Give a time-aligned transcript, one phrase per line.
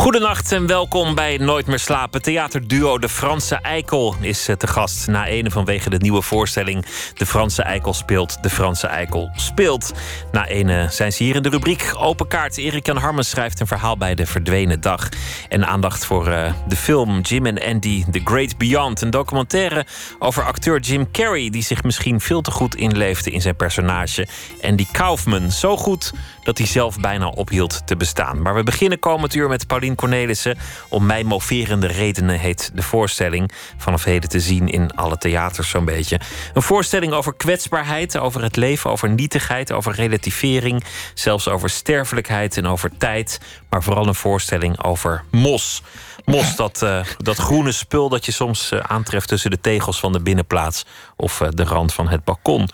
[0.00, 2.22] Goedenacht en welkom bij Nooit meer slapen.
[2.22, 7.26] Theaterduo De Franse Eikel is eh, te gast na ene vanwege de nieuwe voorstelling De
[7.26, 8.42] Franse Eikel speelt.
[8.42, 9.92] De Franse Eikel speelt.
[10.32, 12.56] Na ene zijn ze hier in de rubriek Open Kaart.
[12.56, 15.08] Erik Jan Harmens schrijft een verhaal bij De Verdwenen Dag.
[15.48, 19.00] En aandacht voor uh, de film Jim en Andy The Great Beyond.
[19.00, 19.86] Een documentaire
[20.18, 21.50] over acteur Jim Carrey...
[21.50, 24.28] die zich misschien veel te goed inleefde in zijn personage.
[24.62, 25.50] Andy Kaufman.
[25.50, 28.42] Zo goed dat hij zelf bijna ophield te bestaan.
[28.42, 30.58] Maar we beginnen komend uur met Pauline Cornelissen.
[30.88, 33.50] Om mij moverende redenen heet de voorstelling.
[33.76, 36.20] Vanaf heden te zien in alle theaters zo'n beetje.
[36.54, 40.84] Een voorstelling over kwetsbaarheid, over het leven, over nietigheid, over relativering.
[41.14, 43.40] Zelfs over sterfelijkheid en over tijd.
[43.68, 45.82] Maar vooral een voorstelling over mos.
[46.24, 50.12] Mos, dat, uh, dat groene spul dat je soms uh, aantreft tussen de tegels van
[50.12, 50.84] de binnenplaats
[51.16, 52.68] of uh, de rand van het balkon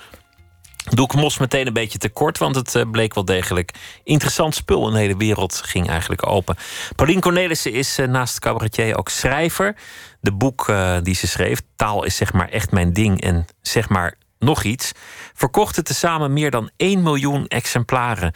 [0.94, 4.86] doe ik Mos meteen een beetje tekort, want het eh, bleek wel degelijk interessant spul.
[4.86, 6.56] Een hele wereld ging eigenlijk open.
[6.96, 9.76] Pauline Cornelissen is uh, naast cabaretier ook schrijver.
[10.20, 13.88] De boek uh, die ze schreef, Taal is zeg maar echt mijn ding en zeg
[13.88, 14.92] maar nog iets,
[15.34, 18.32] verkochten tezamen meer dan 1 miljoen exemplaren.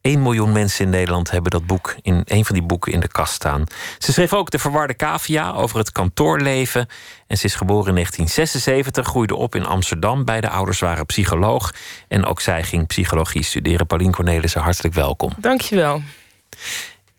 [0.00, 3.08] 1 miljoen mensen in Nederland hebben dat boek in een van die boeken in de
[3.08, 3.64] kast staan.
[3.98, 6.86] Ze schreef ook De Verwarde Cavia over het kantoorleven.
[7.26, 10.24] En ze is geboren in 1976, groeide op in Amsterdam.
[10.24, 11.74] Beide ouders waren psycholoog.
[12.08, 13.86] En ook zij ging psychologie studeren.
[13.86, 15.32] Paulien Cornelissen, hartelijk welkom.
[15.38, 16.02] Dankjewel.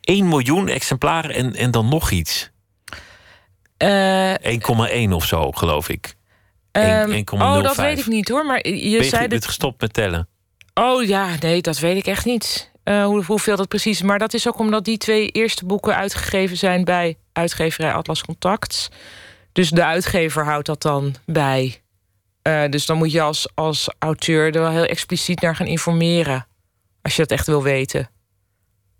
[0.02, 2.52] 1 miljoen exemplaren en, en dan nog iets.
[3.77, 6.15] Uh, 1,1 of zo, geloof ik.
[6.79, 6.81] 1,05.
[6.81, 8.45] Um, oh, dat weet ik niet hoor.
[8.45, 9.45] Maar je je zei dat...
[9.45, 10.27] gestopt met tellen?
[10.73, 12.70] Oh ja, nee, dat weet ik echt niet.
[12.83, 14.01] Uh, hoe, hoeveel dat precies is.
[14.01, 18.89] Maar dat is ook omdat die twee eerste boeken uitgegeven zijn bij uitgeverij Atlas Contact.
[19.51, 21.81] Dus de uitgever houdt dat dan bij.
[22.47, 26.47] Uh, dus dan moet je als, als auteur er wel heel expliciet naar gaan informeren.
[27.02, 28.09] Als je dat echt wil weten.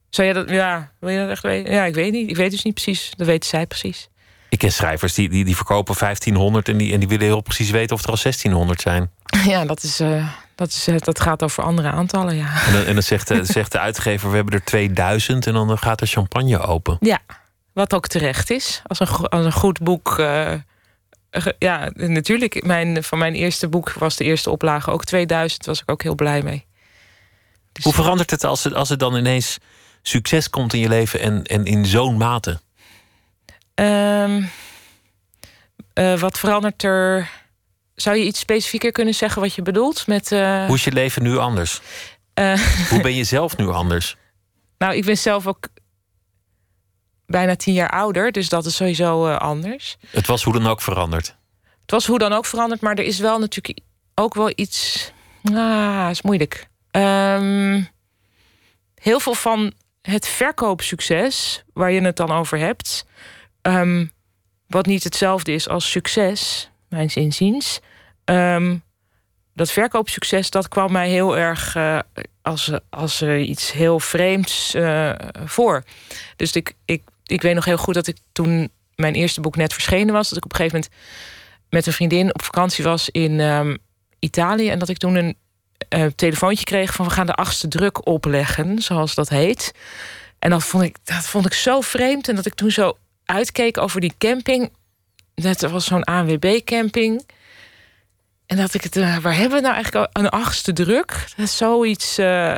[0.10, 1.74] Zou je dat, ja, wil je dat echt weten?
[1.74, 2.30] Ja, ik weet niet.
[2.30, 3.12] Ik weet dus niet precies.
[3.16, 4.10] Dat weten zij precies.
[4.50, 7.70] Ik ken schrijvers die, die, die verkopen 1500 en die, en die willen heel precies
[7.70, 9.12] weten of er al 1600 zijn.
[9.46, 12.66] Ja, dat is, uh, dat, is, dat gaat over andere aantallen, ja.
[12.66, 15.78] En dan, en dan zegt, de, zegt de uitgever, we hebben er 2000 en dan
[15.78, 16.98] gaat de champagne open.
[17.00, 17.20] Ja,
[17.74, 18.82] wat ook terecht is.
[18.86, 20.18] Als een, als een goed boek...
[20.20, 20.54] Uh,
[21.60, 22.66] ja, natuurlijk.
[22.66, 25.66] Mijn, van mijn eerste boek was de eerste oplage ook 2000.
[25.66, 26.66] was ik ook heel blij mee.
[27.72, 29.58] Dus Hoe verandert het als, het als het dan ineens
[30.02, 32.60] succes komt in je leven en, en in zo'n mate?
[33.76, 34.50] Um,
[35.94, 37.30] uh, wat verandert er
[38.02, 40.32] zou je iets specifieker kunnen zeggen wat je bedoelt met.
[40.32, 40.66] Uh...
[40.66, 41.82] Hoe is je leven nu anders?
[42.40, 42.60] Uh...
[42.90, 44.16] Hoe ben je zelf nu anders?
[44.78, 45.68] Nou, ik ben zelf ook
[47.26, 49.98] bijna tien jaar ouder, dus dat is sowieso uh, anders.
[50.10, 51.36] Het was hoe dan ook veranderd.
[51.82, 53.80] Het was hoe dan ook veranderd, maar er is wel natuurlijk
[54.16, 55.12] ook wel iets.
[55.54, 56.68] Ah, is moeilijk.
[56.92, 57.88] Um,
[58.96, 63.06] heel veel van het verkoopsucces, waar je het dan over hebt,
[63.62, 64.12] um,
[64.68, 67.80] wat niet hetzelfde is als succes, mijn inziens,
[68.26, 68.84] Um,
[69.54, 72.00] dat verkoopsucces, dat kwam mij heel erg uh,
[72.42, 75.12] als, als iets heel vreemds uh,
[75.46, 75.84] voor.
[76.36, 79.74] Dus ik, ik, ik weet nog heel goed dat ik toen mijn eerste boek net
[79.74, 81.02] verschenen was, dat ik op een gegeven moment
[81.70, 83.78] met een vriendin op vakantie was in um,
[84.20, 84.70] Italië.
[84.70, 89.16] En dat ik toen een telefoontje kreeg van we gaan de achtste druk opleggen, zoals
[89.16, 89.74] dat heet.
[90.40, 92.28] En dat vond ik, dat vond ik zo vreemd.
[92.28, 94.72] En dat ik toen zo uitkeek over die camping.
[95.34, 97.26] Dat was zo'n ANWB-camping.
[98.52, 101.26] En dat ik het, uh, waar hebben we nou eigenlijk een achtste druk?
[101.36, 102.20] Dat is zoiets.
[102.20, 102.58] Uh,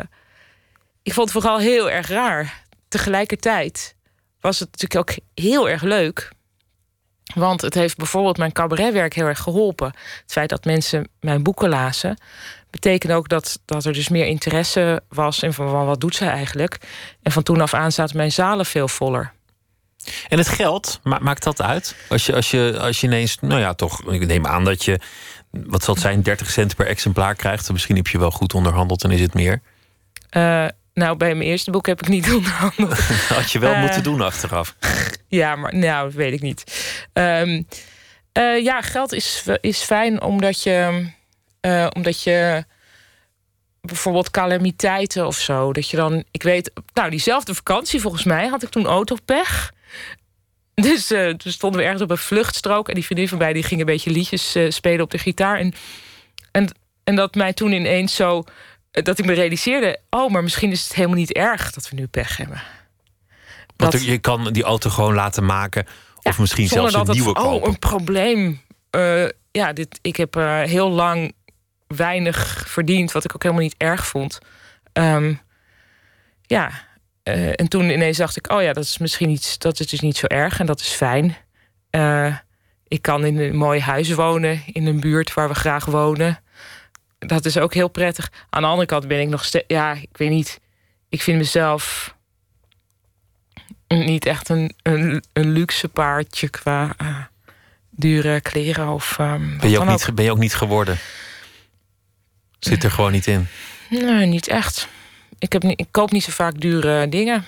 [1.04, 2.64] ik vond het vooral heel erg raar.
[2.88, 3.96] Tegelijkertijd
[4.40, 6.32] was het natuurlijk ook heel erg leuk.
[7.36, 9.88] Want het heeft bijvoorbeeld mijn cabaretwerk heel erg geholpen.
[10.22, 12.18] Het feit dat mensen mijn boeken lazen,
[12.70, 16.78] betekent ook dat, dat er dus meer interesse was in van wat doet zij eigenlijk.
[17.22, 19.34] En van toen af aan zaten mijn zalen veel voller.
[20.28, 21.96] En het geld, maakt dat uit?
[22.10, 25.00] Als je, als je, als je ineens, nou ja, toch, ik neem aan dat je
[25.62, 27.72] wat zal het zijn, 30 cent per exemplaar krijgt.
[27.72, 29.62] Misschien heb je wel goed onderhandeld en is het meer.
[30.32, 33.00] Uh, nou, bij mijn eerste boek heb ik niet onderhandeld.
[33.38, 34.76] Had je wel uh, moeten doen achteraf.
[35.28, 36.64] Ja, maar nou, dat weet ik niet.
[37.14, 37.68] Um,
[38.34, 41.08] uh, ja, geld is, is fijn omdat je,
[41.94, 42.66] omdat je
[43.82, 45.74] bijvoorbeeld calamiteiten of zo.
[45.74, 49.72] Dat je dan, ik weet, nou, diezelfde vakantie volgens mij had ik toen autopech.
[50.90, 52.88] Dus uh, toen stonden we ergens op een vluchtstrook.
[52.88, 55.58] En die vriendin van mij die ging een beetje liedjes uh, spelen op de gitaar.
[55.58, 55.74] En,
[56.52, 58.44] en, en dat mij toen ineens zo
[58.92, 60.00] dat ik me realiseerde...
[60.10, 62.62] oh, maar misschien is het helemaal niet erg dat we nu pech hebben.
[63.76, 65.86] Want Dat- je kan die auto gewoon laten maken.
[66.24, 67.62] Of Ja, misschien zelfs een dat nieuwe het, kopen.
[67.62, 68.62] Oh, een probleem.
[68.90, 71.34] Eh, ja, dit, ik heb eh, heel lang
[71.88, 74.40] weinig verdiend, wat ik ook helemaal niet erg vond.
[74.94, 75.34] Ehm,
[76.42, 76.72] ja,
[77.24, 80.00] eh, en toen ineens dacht ik, oh ja, dat is misschien iets, dat is dus
[80.00, 81.36] niet zo erg en dat is fijn.
[81.90, 82.36] Eh,
[82.88, 86.40] ik kan in een mooi huis wonen, in een buurt waar we graag wonen.
[87.20, 88.32] Dat is ook heel prettig.
[88.50, 90.60] Aan de andere kant ben ik nog steeds, ja, ik weet niet.
[91.10, 92.16] Ik vind mezelf
[93.88, 97.18] niet echt een, een, een luxe paardje qua eh,
[97.90, 99.20] dure kleren of.
[99.20, 100.98] ehm, Ben je, ook niet, ben je ook niet geworden?
[102.60, 103.48] Zit er gewoon niet in.
[103.90, 104.88] Nee, niet echt.
[105.44, 107.46] Ik, heb niet, ik koop niet zo vaak dure dingen,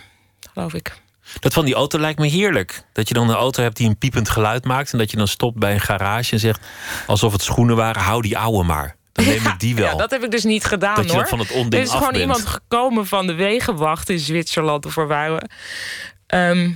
[0.53, 0.93] geloof ik.
[1.39, 2.83] Dat van die auto lijkt me heerlijk.
[2.93, 4.91] Dat je dan een auto hebt die een piepend geluid maakt.
[4.91, 6.65] En dat je dan stopt bij een garage en zegt.
[7.07, 8.95] alsof het schoenen waren, hou die ouwe maar.
[9.11, 9.85] Dan neem ik die wel.
[9.85, 11.19] Ja, dat heb ik dus niet gedaan dat je hoor.
[11.19, 12.21] dan van het Er onding is af gewoon bent.
[12.23, 15.47] iemand gekomen van de wegenwacht in Zwitserland of waar waren we.
[16.27, 16.71] Ehm,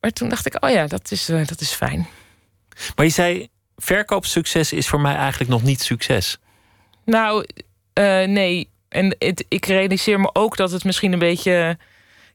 [0.00, 2.08] maar toen dacht ik, oh ja, dat is, eh, dat is fijn.
[2.96, 6.38] Maar je zei, verkoopsucces is voor mij eigenlijk nog niet succes.
[7.04, 7.46] Nou,
[7.92, 8.72] eh, nee.
[8.94, 11.78] En het, ik realiseer me ook dat het misschien een beetje...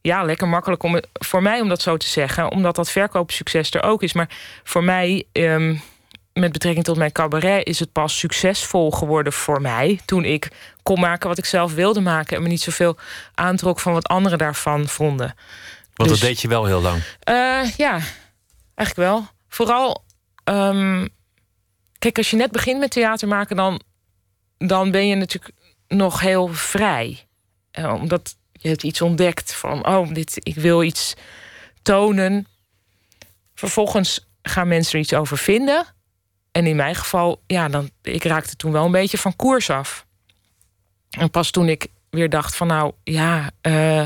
[0.02, 2.52] Ja, lekker makkelijk om, voor mij om dat zo te zeggen.
[2.52, 4.14] Omdat dat verkoopsucces er ook is.
[4.14, 4.30] Maar
[4.64, 5.76] voor mij, ehm,
[6.34, 7.68] met betrekking tot mijn cabaret...
[7.68, 10.00] is het pas succesvol geworden voor mij...
[10.06, 10.48] toen ik
[10.84, 12.38] kon maken wat ik zelf wilde maken...
[12.38, 12.98] en me niet zoveel
[13.34, 15.36] aantrok van wat anderen daarvan vonden.
[15.94, 17.04] Want Dus- dat deed je wel heel lang.
[17.20, 18.00] Eh, ja,
[18.76, 19.28] eigenlijk wel.
[19.50, 20.04] Vooral,
[20.44, 21.08] ehm,
[22.00, 23.82] kijk, als je net begint met theater maken, dan,
[24.58, 25.54] dan ben je natuurlijk
[25.89, 27.27] nog heel vrij.
[27.71, 31.13] Eh, omdat je hebt iets ontdekt van, oh, dit, ik wil iets
[31.81, 32.47] tonen.
[33.56, 35.86] Vervolgens gaan mensen er iets over vinden.
[36.51, 40.06] En in mijn geval, ja, dan, ik raakte toen wel een beetje van koers af.
[41.09, 44.03] En pas toen ik weer dacht van, nou ja, eh,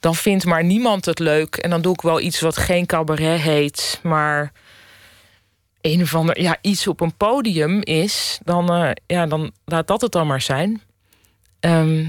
[0.00, 1.56] dan vindt maar niemand het leuk.
[1.56, 4.52] En dan doe ik wel iets wat geen cabaret heet, maar
[5.80, 8.38] een of ander, ja, iets op een podium is.
[8.42, 10.82] Dan, eh, ja, dan laat dat het dan maar zijn.
[11.64, 12.06] Ehm,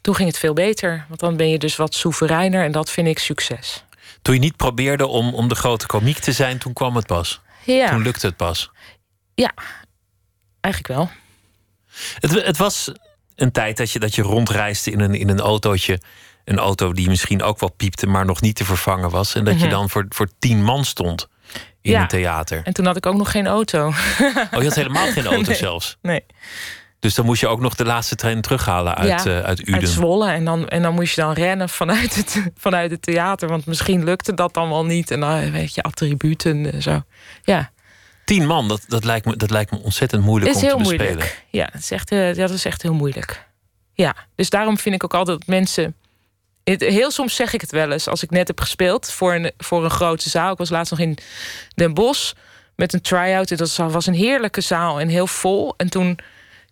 [0.00, 3.06] toen ging het veel beter, want dan ben je dus wat soevereiner en dat vind
[3.08, 3.84] ik succes.
[4.22, 7.40] Toen je niet probeerde om, om de grote komiek te zijn, toen kwam het pas.
[7.64, 8.70] Ja, Toen lukte het pas.
[9.34, 9.52] ja
[10.60, 11.10] eigenlijk wel.
[12.20, 12.92] Het, het was
[13.34, 16.00] een tijd dat je, dat je rondreisde in een, in een autootje.
[16.44, 19.34] Een auto die misschien ook wel piepte, maar nog niet te vervangen was.
[19.34, 19.70] En dat je Mhm.
[19.70, 21.28] dan voor, voor tien man stond
[21.80, 22.00] in Ja.
[22.00, 22.60] een theater.
[22.64, 23.86] En toen had ik ook nog geen auto.
[23.86, 23.94] Oh,
[24.50, 25.56] je had helemaal geen auto Nee.
[25.56, 25.96] zelfs.
[26.02, 26.24] Nee.
[27.06, 29.74] Dus dan moest je ook nog de laatste trein terughalen uit, Ja, eh, uit Uden.
[29.74, 30.30] Uit Zwolle.
[30.30, 33.48] En dan, en dan moest je dan rennen vanuit het, vanuit het theater.
[33.48, 35.10] Want misschien lukte dat dan wel niet.
[35.10, 37.02] En dan weet je, attributen en zo.
[37.42, 37.70] Ja,
[38.24, 41.06] Tien man, dat, dat, lijkt me, dat lijkt me ontzettend moeilijk om te bespelen.
[41.06, 41.44] moeilijk.
[41.50, 43.46] Ja, dat is, echt, eh, dat is echt heel moeilijk.
[43.92, 45.94] Ja, dus daarom vind ik ook altijd dat mensen...
[46.64, 49.10] Het, heel soms zeg ik het wel eens, als ik net heb gespeeld...
[49.10, 50.52] voor een, voor een grote zaal.
[50.52, 51.18] Ik was laatst nog in
[51.74, 52.32] Den Bosch
[52.76, 53.58] met een try-out.
[53.58, 55.74] Dat was een heerlijke zaal en heel vol.
[55.76, 56.18] En toen,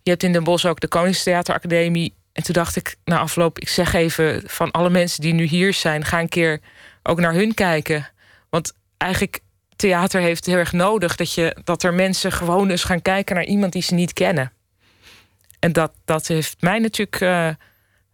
[0.05, 2.13] je hebt in Den Bosch ook de Koningstheateracademie...
[2.31, 5.73] En toen dacht ik, na afloop, ik zeg even van alle mensen die nu hier
[5.73, 6.05] zijn...
[6.05, 6.59] ga een keer
[7.03, 8.09] ook naar hun kijken.
[8.49, 9.39] Want eigenlijk,
[9.75, 11.15] theater heeft heel erg nodig...
[11.15, 14.51] dat, je, dat er mensen gewoon eens gaan kijken naar iemand die ze niet kennen.
[15.59, 17.49] En dat, dat heeft mij natuurlijk eh,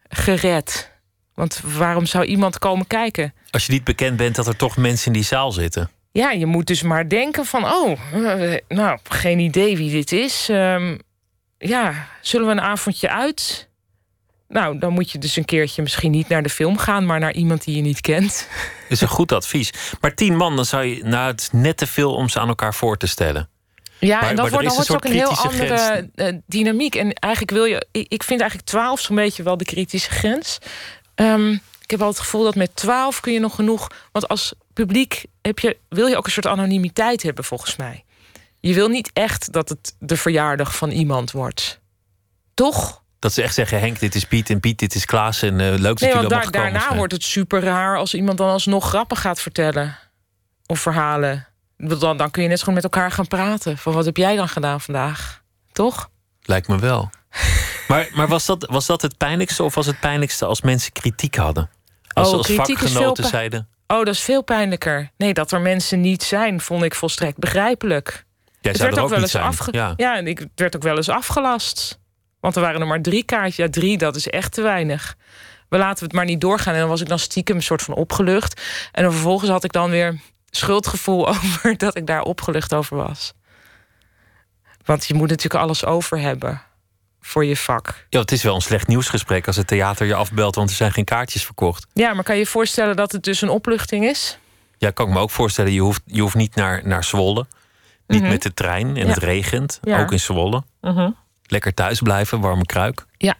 [0.10, 0.92] gered.
[1.34, 3.34] Want waarom zou iemand komen kijken?
[3.50, 5.90] Als je niet bekend bent dat er toch mensen in die zaal zitten.
[6.12, 7.66] Ja, je moet dus maar denken van...
[7.66, 10.50] oh, eh, nou, geen idee wie dit is.
[10.50, 10.98] Ehm,
[11.62, 13.70] ja, zullen we een avondje uit?
[14.48, 17.06] Nou, dan moet je dus een keertje misschien niet naar de film gaan...
[17.06, 18.48] maar naar iemand die je niet kent.
[18.90, 19.74] Is een goed advies.
[20.02, 21.04] Maar tien man, dan zou je.
[21.04, 23.50] Nou, het is net te veel om ze aan elkaar voor te stellen.
[24.00, 26.96] Ja, Maar- en dan wordt, het ook een heel andere eh, dynamiek.
[26.96, 27.86] En eigenlijk wil je...
[27.92, 30.58] Ik, vind eigenlijk 12 zo'n beetje wel de kritische grens.
[31.16, 31.52] Ehm,
[31.82, 33.88] ik heb wel het gevoel dat met 12 kun je nog genoeg...
[34.12, 38.04] Want als publiek heb je, wil je ook een soort anonimiteit hebben, volgens mij.
[38.62, 41.80] Je wil niet echt dat het de verjaardag van iemand wordt.
[42.54, 43.04] Toch?
[43.20, 45.42] Dat ze echt zeggen: Henk, dit is Piet en Piet, dit is Klaas.
[45.42, 46.98] En eh, leuk dat Nee, jullie daar, daarna zijn.
[46.98, 49.98] wordt het super raar als iemand dan alsnog grappen gaat vertellen.
[50.66, 51.48] Of verhalen.
[51.78, 53.78] Dan, dan kun je net goed met elkaar gaan praten.
[53.78, 55.42] Van wat heb jij dan gedaan vandaag?
[55.72, 56.10] Toch?
[56.42, 57.10] Lijkt me wel.
[57.88, 61.36] maar maar was, dat, was dat het pijnlijkste of was het pijnlijkste als mensen kritiek
[61.36, 61.70] hadden?
[62.14, 63.68] Als, Oh, als kritiek vakgenoten zeiden.
[63.88, 65.12] Oh, dat is veel pijnlijker.
[65.18, 68.26] Nee, dat er mensen niet zijn, vond ik volstrekt begrijpelijk.
[68.62, 69.72] Jij Het werd er ook ook wel eens afge...
[69.72, 69.94] Ja.
[69.96, 72.00] Ja, en ik werd ook wel eens afgelast.
[72.40, 73.56] Want er waren er maar drie kaartjes.
[73.56, 75.16] Ja, drie, dat is echt te weinig.
[75.70, 76.74] We laten het maar niet doorgaan.
[76.74, 78.62] En dan was ik dan stiekem een soort van opgelucht.
[78.92, 83.34] En dan vervolgens had ik dan weer schuldgevoel over dat ik daar opgelucht over was.
[84.86, 86.62] Want je moet natuurlijk alles over hebben.
[87.22, 88.06] voor je vak.
[88.10, 90.92] Ja, het is wel een slecht nieuwsgesprek als het theater je afbelt, want er zijn
[90.92, 91.88] geen kaartjes verkocht.
[91.94, 94.38] Ja, maar kan je je voorstellen dat het dus een opluchting is?
[94.78, 95.72] Ja, kan ik me ook voorstellen.
[95.72, 97.46] Je hoeft, je hoeft niet naar, naar Zwolle.
[98.12, 98.30] Niet Mhm.
[98.32, 99.14] met de trein en Ja.
[99.14, 99.80] het regent.
[99.84, 100.02] Ja.
[100.02, 100.64] Ook in Zwolle.
[100.82, 101.10] Mhm.
[101.46, 103.06] Lekker thuis blijven, warme kruik.
[103.18, 103.36] Ja.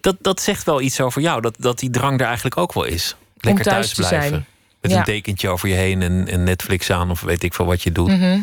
[0.00, 2.84] Dat, dat zegt wel iets over jou, dat, dat die drang er eigenlijk ook wel
[2.84, 3.16] is.
[3.36, 4.28] Lekker thuis blijven.
[4.28, 4.46] zijn.
[4.80, 4.98] Met Ja.
[4.98, 7.92] een dekentje over je heen en, en Netflix aan of weet ik veel wat je
[7.92, 8.08] doet.
[8.10, 8.38] Mhm.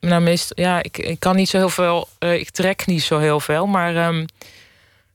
[0.00, 2.08] Nou, meestal, ja, ik, ik kan niet zo heel veel.
[2.18, 3.96] eh, ik trek niet zo heel veel, maar.
[3.96, 4.26] ehm,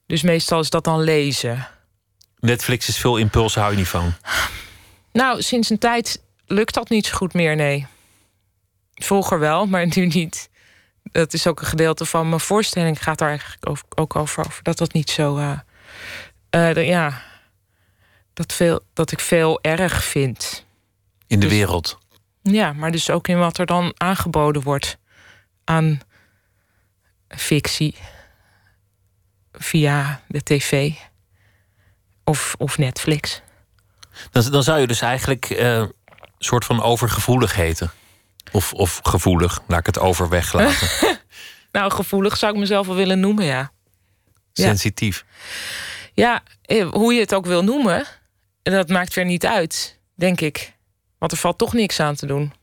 [0.06, 1.68] dus meestal is dat dan lezen.
[2.40, 4.14] Netflix is veel impulsen, hou je niet van.
[5.12, 7.86] Nou, sinds een tijd lukt dat niet zo goed meer, nee.
[8.98, 10.50] Vroeger wel, maar nu niet.
[11.04, 13.04] Dat is ook een gedeelte van mijn voorstelling.
[13.04, 15.38] Gaat daar eigenlijk over- ook over, over dat dat niet zo.
[15.38, 15.60] eh,
[16.50, 17.22] eh, de- ja,
[18.34, 20.66] dat, veel, dat ik veel erg vind.
[21.28, 21.98] In de Dus- wereld.
[22.42, 24.98] Ja, maar dus ook in wat er dan aangeboden wordt
[25.64, 26.00] aan
[27.28, 27.96] fictie
[29.52, 30.92] via de tv
[32.24, 33.42] of, of Netflix.
[34.32, 35.94] Dan, dan zou je dus eigenlijk eh, een
[36.38, 37.92] soort van overgevoelig heten.
[38.52, 40.88] Of, of gevoelig, laat ik het over weglaten.
[41.72, 43.72] Nou, gevoelig zou ik mezelf wel willen noemen, ja.
[44.54, 44.66] Ja.
[44.66, 45.26] Sensitief.
[46.14, 48.06] Ja, eh, hoe je het ook wil noemen,
[48.64, 50.74] dat maakt weer niet uit, denk ik.
[51.18, 52.54] Want er valt toch niks aan te doen.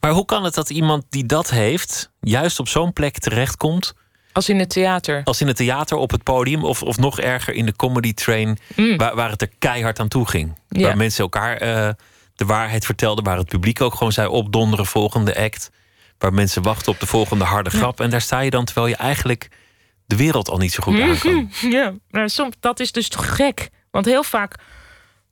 [0.00, 3.94] Maar hoe kan het dat iemand die dat heeft, juist op zo'n plek terechtkomt,
[4.32, 5.20] Als in het theater.
[5.24, 8.58] als in het theater op het podium, of, of nog erger in de comedy train,
[8.76, 8.96] Mm.
[8.96, 10.58] waar, waar het er keihard aan toe ging?
[10.68, 10.82] Ja.
[10.82, 11.90] Waar mensen elkaar eh,
[12.36, 15.70] de waarheid vertelden, waar het publiek ook gewoon zei opdonderen, volgende act.
[16.18, 18.00] Waar mensen wachten op de volgende harde grap.
[18.00, 19.48] En daar sta je dan terwijl je eigenlijk
[20.06, 21.50] de wereld al niet zo goed kan.
[21.70, 23.68] Ja, maar soms, dat is dus toch gek.
[23.90, 24.54] Want heel vaak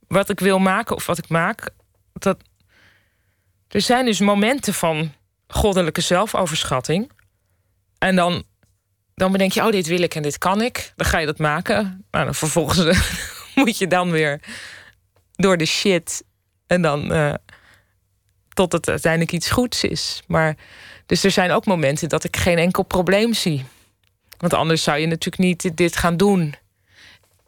[0.07, 1.69] wat ik wil maken of wat ik maak,
[2.13, 2.37] dat.
[3.67, 5.13] Er zijn dus momenten van
[5.47, 7.11] goddelijke zelfoverschatting.
[7.97, 8.43] En dan,
[9.15, 10.93] dan bedenk je, oh, dit wil ik en dit kan ik.
[10.95, 12.05] Dan ga je dat maken.
[12.11, 12.99] Nou, dan vervolgens
[13.55, 14.41] moet je dan weer
[15.31, 16.23] door de shit.
[16.75, 17.33] En dan eh,
[18.53, 20.21] tot het uiteindelijk iets goeds is.
[20.27, 20.55] Maar
[21.05, 23.65] dus er zijn ook momenten dat ik geen enkel probleem zie.
[24.37, 26.55] Want anders zou je natuurlijk niet dit- gaan doen.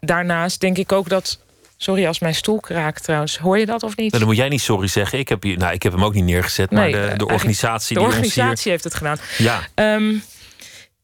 [0.00, 1.38] Daarnaast denk ik ook dat.
[1.76, 3.38] Sorry als mijn stoel kraakt trouwens.
[3.38, 4.10] Hoor je dat of niet?
[4.10, 5.18] Nou, dan moet jij niet sorry zeggen.
[5.18, 8.00] Ik heb, hier, nou, ik heb hem ook niet neergezet, maar de, de organisatie De
[8.00, 9.18] die organisatie heeft het gedaan.
[9.18, 9.46] ons hier...
[9.46, 10.14] Ja, Ehm,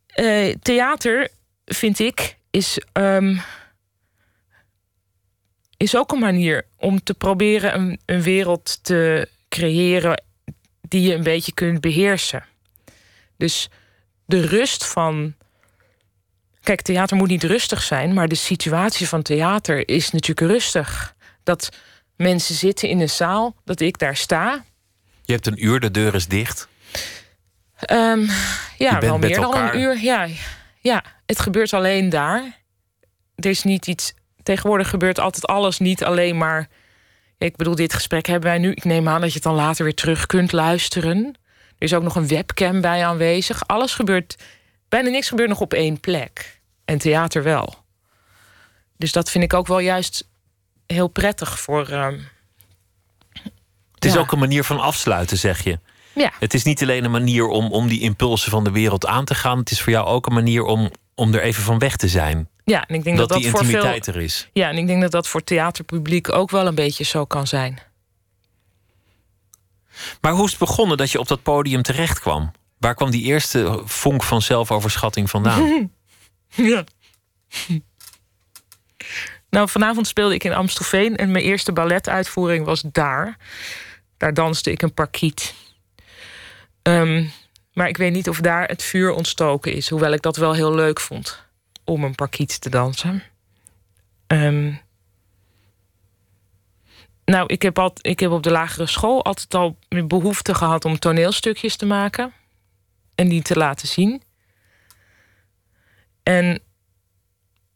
[0.06, 1.28] eh, theater,
[1.64, 3.36] vind ik, is, ehm,
[5.76, 10.22] is ook een manier om te proberen een, een wereld te creëren
[10.80, 12.44] die je een beetje kunt beheersen.
[13.36, 13.68] Dus
[14.24, 15.34] de rust van.
[16.62, 21.14] Kijk, theater moet niet rustig zijn, maar de situatie van theater is natuurlijk rustig.
[21.42, 21.68] Dat
[22.16, 24.64] mensen zitten in een zaal, dat ik daar sta.
[25.22, 26.68] je hebt een uur, de deur is dicht.
[27.76, 28.26] Ehm,
[28.78, 29.74] ja, bent wel met meer dan elkaar.
[29.74, 30.02] een uur.
[30.02, 30.28] Ja,
[30.80, 32.62] ja, het gebeurt alleen daar.
[33.34, 34.14] Er is niet iets.
[34.44, 36.68] Tegenwoordig gebeurt altijd alles niet alleen maar.
[37.38, 38.70] Ik bedoel, dit gesprek hebben wij nu.
[38.70, 41.24] Ik neem aan dat je het dan later weer terug kunt luisteren.
[41.78, 43.66] Er is ook nog een webcam bij aanwezig.
[43.66, 44.36] Alles gebeurt.
[44.88, 46.60] Bijna niks gebeurt nog op één plek.
[46.84, 47.74] En theater wel.
[48.96, 50.28] Dus dat vind ik ook wel juist
[50.86, 51.88] heel prettig voor.
[51.88, 52.18] ehm,
[53.94, 54.18] Het is Ja.
[54.20, 55.78] ook een manier van afsluiten, zeg je.
[56.14, 59.24] ja, Het is niet alleen een manier om, om die impulsen van de wereld aan
[59.24, 59.58] te gaan.
[59.58, 62.48] Het is voor jou ook een manier om, om er even van weg te zijn.
[62.64, 63.84] Ja, en ik denk Dat, dat voor veel.
[63.84, 64.48] er is.
[64.52, 67.78] Ja, en ik denk dat dat voor theaterpubliek ook wel een beetje zo kan zijn.
[70.20, 72.52] Maar hoe is het begonnen dat je op dat podium terecht kwam?
[72.78, 75.90] Waar kwam die eerste vonk van zelfoverschatting vandaan?
[76.56, 76.84] Ja.
[79.50, 83.36] Nou, vanavond speelde ik in Amstelveen en mijn eerste balletuitvoering was daar.
[84.16, 85.54] Daar danste ik een parkiet.
[86.82, 87.24] Ehm,
[87.72, 90.74] maar ik weet niet of daar het vuur ontstoken is, hoewel ik dat wel heel
[90.74, 91.43] leuk vond
[91.84, 93.22] om een parkiet te dansen.
[94.26, 94.72] Ehm,
[97.24, 100.98] nou, ik heb, al, ik heb op de lagere school altijd al behoefte gehad om
[100.98, 102.32] toneelstukjes te maken
[103.14, 104.22] en die te laten zien.
[106.22, 106.62] En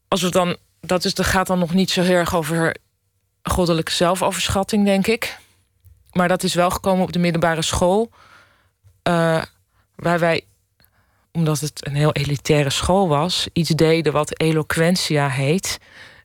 [0.08, 2.76] als we dan, dat, is, gaat dan nog niet zo heel erg over
[3.42, 5.38] goddelijke zelfoverschatting, denk ik.
[6.12, 8.10] Maar dat is wel gekomen op de middelbare school.
[9.02, 9.42] eh,
[9.96, 10.44] waar wij,
[11.32, 15.78] omdat het een heel elitaire school was, iets deden wat eloquentia heet.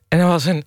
[0.08, 0.64] En er was een,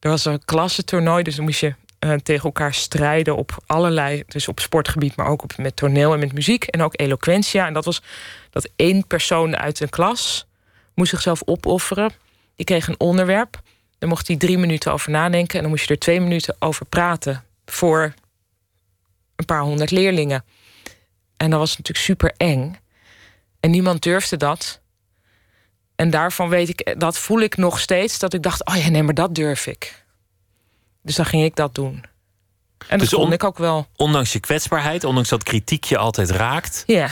[0.00, 4.48] er was een klassentoernooi, dus dan moest je eh, tegen elkaar strijden op allerlei, dus
[4.48, 6.64] op sportgebied, maar ook op, met toneel en met muziek.
[6.64, 7.66] En ook eloquentia.
[7.66, 8.02] En dat was
[8.50, 10.46] dat één persoon uit een klas
[10.94, 12.10] moest zichzelf opofferen.
[12.56, 13.60] Die kreeg een onderwerp.
[13.98, 15.54] Daar mocht hij drie minuten over nadenken.
[15.54, 17.44] En dan moest je er twee minuten over praten.
[17.66, 18.14] Voor
[19.36, 20.44] een paar honderd leerlingen.
[21.36, 22.76] En dat was natuurlijk super eng.
[23.60, 24.80] En niemand durfde dat.
[25.96, 29.02] En daarvan weet ik, dat voel ik nog steeds, dat ik dacht: oh ja, nee,
[29.02, 30.04] maar dat durf ik.
[31.02, 31.92] Dus dan ging ik dat doen.
[31.94, 32.04] En
[32.88, 33.86] dat Dus kon on- ik ook wel.
[33.96, 37.08] Ondanks je kwetsbaarheid, ondanks dat kritiek je altijd raakt, Ja.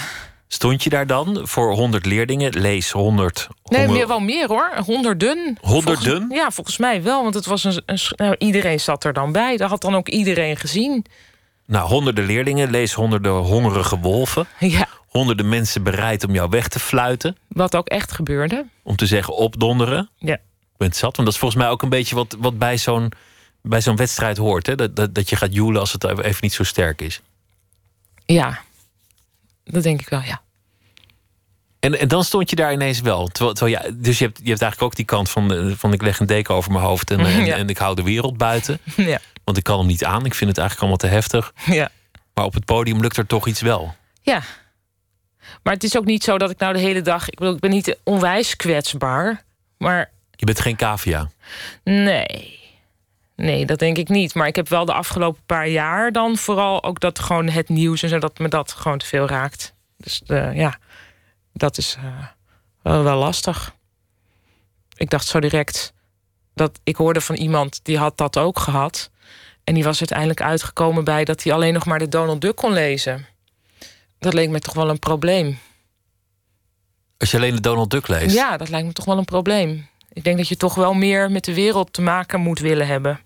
[0.48, 3.48] stond je daar dan voor 100 leerlingen, lees 100.
[3.64, 4.72] Nee, meer, wel meer hoor.
[4.84, 5.58] Honderden.
[5.60, 6.04] Honderden?
[6.16, 7.22] Volgens- ja, volgens mij wel.
[7.22, 7.82] Want het was een,
[8.16, 9.56] nou, iedereen zat er dan bij.
[9.56, 11.04] Dat had dan ook iedereen gezien.
[11.66, 14.46] Nou, honderden leerlingen, lees honderden hongerige wolven.
[14.58, 17.36] Ja, Honderden mensen bereid om jou weg te fluiten.
[17.48, 18.66] wat ook echt gebeurde.
[18.82, 20.08] Om te zeggen opdonderen.
[20.16, 20.34] Ja.
[20.34, 21.16] Ik ben het zat.
[21.16, 23.12] Want dat is volgens mij ook een beetje wat, wat bij zo'n
[23.62, 24.66] bij zo'n wedstrijd hoort.
[24.66, 24.74] Hè?
[24.74, 27.20] Dat, dat, dat je gaat joelen als het even niet zo sterk is.
[28.26, 28.58] Ja,
[29.64, 30.40] dat denk ik wel, ja.
[31.80, 33.26] En, en dan stond je daar ineens wel.
[33.28, 35.92] Terwijl, terwijl ja, dus je hebt, je hebt eigenlijk ook die kant van, de- van
[35.92, 37.56] ik leg een deken over mijn hoofd en, en, Ja.
[37.56, 38.78] en ik hou de wereld buiten.
[38.96, 39.18] ja.
[39.44, 40.24] Want ik kan hem niet aan.
[40.24, 41.52] Ik vind het eigenlijk allemaal te heftig.
[41.66, 41.88] Ja.
[42.34, 43.94] Maar op het podium lukt er toch iets wel.
[44.22, 44.42] Ja.
[45.62, 47.28] Maar het is ook niet zo dat ik nou de hele dag...
[47.28, 49.44] Ik bedoel, ik ben niet onwijs kwetsbaar.
[49.78, 51.30] Maar Je bent geen cavia.
[51.84, 52.64] nee.
[53.36, 54.34] Nee, dat denk ik niet.
[54.34, 58.02] Maar ik heb wel de afgelopen paar jaar dan vooral ook dat gewoon het nieuws...
[58.02, 59.74] en zo, dat me dat gewoon te veel raakt.
[59.96, 60.78] Dus eh, ja,
[61.52, 62.26] dat is eh,
[62.82, 63.74] wel, wel lastig.
[64.96, 65.92] Ik dacht zo direct...
[66.54, 69.10] dat ik hoorde van iemand die had dat ook gehad...
[69.66, 72.72] En die was uiteindelijk uitgekomen bij dat hij alleen nog maar de Donald Duck kon
[72.72, 73.26] lezen.
[74.18, 75.58] Dat leek me toch wel een probleem.
[77.18, 78.34] Als je alleen de Donald Duck leest.
[78.34, 79.88] Ja, dat lijkt me toch wel een probleem.
[80.12, 83.20] Ik denk dat je toch wel meer met de wereld te maken moet willen hebben.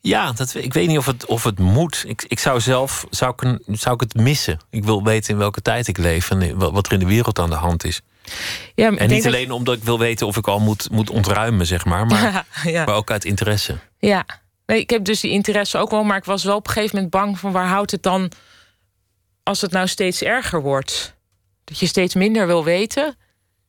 [0.00, 2.04] Ja, dat, ik weet niet of het, of het moet.
[2.06, 4.58] Ik, ik zou zelf zou ik, zou ik het missen.
[4.70, 7.50] Ik wil weten in welke tijd ik leef en wat er in de wereld aan
[7.50, 8.00] de hand is.
[8.74, 11.84] Ja, En niet alleen omdat ik wil weten of ik al moet, moet ontruimen, zeg
[11.84, 12.06] maar.
[12.06, 12.84] Maar, ja.
[12.84, 13.78] maar ook uit interesse.
[13.98, 14.24] ja.
[14.66, 16.94] Nee, ik heb dus die interesse ook wel, maar ik was wel op een gegeven
[16.94, 18.30] moment bang van waar houdt het dan
[19.42, 21.14] als het nou steeds erger wordt?
[21.64, 23.16] Dat je steeds minder wil weten.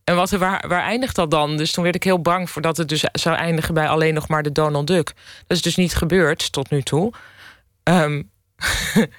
[0.03, 1.57] En wat, waar, waar eindigt dat dan?
[1.57, 4.27] Dus toen werd ik heel bang voor dat het dus zou eindigen bij alleen nog
[4.27, 5.13] maar de Donald Duck.
[5.47, 7.13] Dat is dus niet gebeurd tot nu toe.
[7.83, 8.23] Ehm,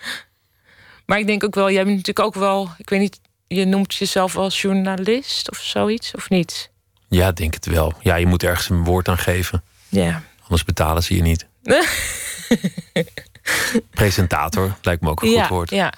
[1.07, 3.95] maar ik denk ook wel, jij bent natuurlijk ook wel, ik weet niet, je noemt
[3.95, 6.71] jezelf wel journalist of zoiets, of niet?
[7.09, 7.93] Ja, denk het wel.
[8.01, 9.63] Ja, je moet ergens een woord aan geven.
[9.89, 10.23] Ja.
[10.43, 11.47] Anders betalen ze je niet.
[13.91, 15.71] Presentator lijkt me ook een goed woord.
[15.71, 15.93] Ja.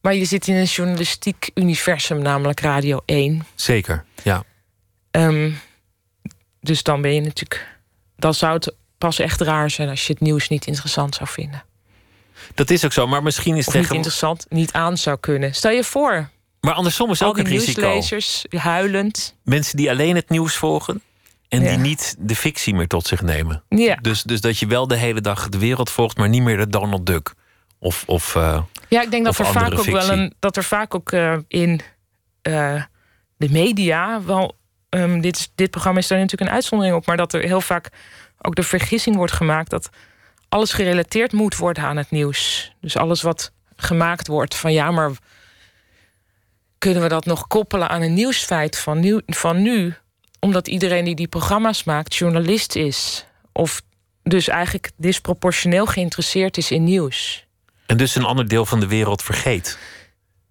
[0.00, 3.46] Maar je zit in een journalistiek universum, namelijk Radio 1.
[3.54, 4.44] Zeker, ja.
[5.10, 5.50] Ehm,
[6.60, 7.78] dus dan ben je natuurlijk.
[8.16, 11.64] Dan zou het pas echt raar zijn als je het nieuws niet interessant zou vinden.
[12.54, 15.54] Dat is ook zo, maar misschien is Of niet interessant, niet aan zou kunnen.
[15.54, 17.80] Stel je voor, Maar andersom is ook een risico.
[17.80, 19.34] nieuwslezers huilend.
[19.44, 21.02] Mensen die alleen het nieuws volgen...
[21.48, 23.62] en die niet de fictie meer tot zich nemen.
[23.68, 26.16] Ja, Dus, dus dat je wel de hele dag de wereld volgt...
[26.16, 27.32] maar niet meer de Donald Duck.
[27.80, 30.94] Of, of eh, ja ik denk dat er, vaak ook wel een, dat er vaak
[30.94, 31.80] ook eh, in
[32.42, 32.82] eh,
[33.36, 34.56] de media wel.
[34.88, 37.88] ehm, dit, dit programma is daar natuurlijk een uitzondering op, maar dat er heel vaak
[38.38, 39.90] ook de vergissing wordt gemaakt dat
[40.48, 42.72] alles gerelateerd moet worden aan het nieuws.
[42.80, 45.10] Dus alles wat gemaakt wordt van ja, maar
[46.78, 49.94] kunnen we dat nog koppelen aan een nieuwsfeit van nu, van nu?
[50.38, 53.26] Omdat iedereen die die programma's maakt journalist is.
[53.52, 53.82] Of
[54.22, 57.48] dus eigenlijk disproportioneel geïnteresseerd is in nieuws.
[57.90, 59.78] En dus een ander deel van de wereld vergeet.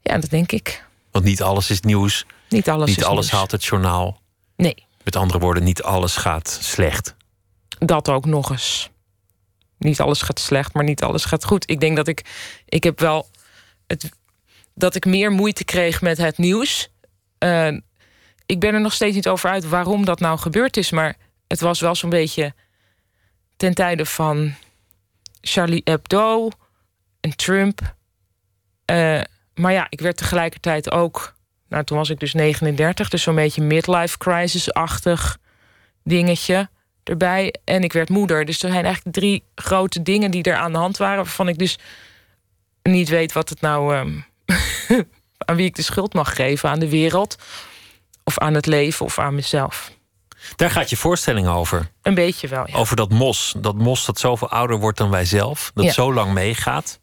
[0.01, 0.83] Ja, dat denk ik.
[1.11, 2.25] Want niet alles is nieuws.
[2.49, 3.31] Niet alles niet alles nieuws.
[3.37, 4.21] haalt het journaal.
[4.55, 7.15] Nee, Met andere woorden, niet alles gaat slecht.
[7.77, 8.89] dat ook nog eens.
[9.77, 11.69] Niet alles gaat slecht, maar niet alles gaat goed.
[11.69, 12.25] Ik denk dat ik...
[12.65, 13.29] Ik heb wel...
[13.87, 14.09] Het,
[14.73, 16.89] dat ik meer moeite kreeg met het nieuws.
[17.37, 17.71] Eh,
[18.45, 20.91] ik ben er nog steeds niet over uit waarom dat nou gebeurd is.
[20.91, 22.53] Maar het was wel zo'n beetje
[23.57, 24.53] ten tijde van
[25.41, 26.49] Charlie Hebdo
[27.29, 27.95] en Trump.
[28.85, 29.21] Eh,
[29.53, 31.37] maar ja, ik werd tegelijkertijd ook...
[31.69, 35.37] Nou, toen was ik dus 39, dus zo'n beetje midlife crisis-achtig
[36.03, 36.69] dingetje
[37.03, 37.53] erbij.
[37.63, 38.45] En ik werd moeder.
[38.45, 41.15] Dus er zijn eigenlijk drie grote dingen die er aan de hand waren...
[41.23, 41.77] waarvan ik dus
[42.83, 43.95] niet weet wat het nou...
[43.95, 44.19] ehm,
[45.45, 46.69] aan wie ik de schuld mag geven.
[46.69, 47.35] Aan de wereld,
[48.23, 49.91] of aan het leven, of aan mezelf.
[50.55, 51.91] Daar gaat je voorstelling over.
[52.01, 52.75] Een beetje wel, ja.
[52.75, 53.55] Over dat mos.
[53.57, 55.71] Dat mos dat zoveel ouder wordt dan wij zelf.
[55.73, 55.91] Dat Ja.
[55.91, 56.99] zo lang meegaat.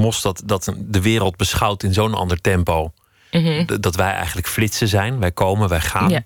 [0.00, 2.92] Mos dat, dat de wereld beschouwt in zo'n ander tempo.
[3.30, 3.80] Mhm.
[3.80, 5.18] Dat wij eigenlijk flitsen zijn.
[5.20, 6.08] Wij komen, wij gaan.
[6.08, 6.22] Ja.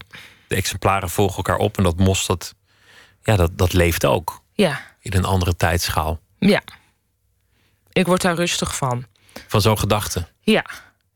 [0.47, 1.77] De exemplaren volgen elkaar op.
[1.77, 2.55] En dat mos dat,
[3.23, 4.43] ja, dat, dat leeft ook.
[4.53, 6.21] Ja, In een andere tijdschaal.
[6.39, 6.63] ja.
[7.93, 9.05] Ik word daar rustig van.
[9.49, 10.27] Van zo'n gedachte.
[10.41, 10.65] Ja,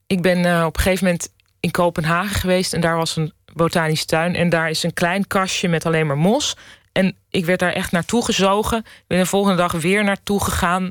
[0.07, 1.29] ik ben eh, op een gegeven moment
[1.61, 5.69] in Kopenhagen geweest en daar was een botanisch tuin en daar is een klein kastje
[5.69, 6.57] met alleen maar mos.
[6.93, 8.79] En ik werd daar echt naartoe gezogen.
[8.79, 10.91] Ik ben de volgende dag weer naartoe gegaan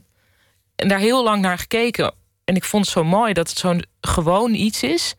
[0.78, 2.13] en daar heel lang naar gekeken.
[2.44, 5.16] En ik vond het zo mooi dat het zo'n gewoon iets is.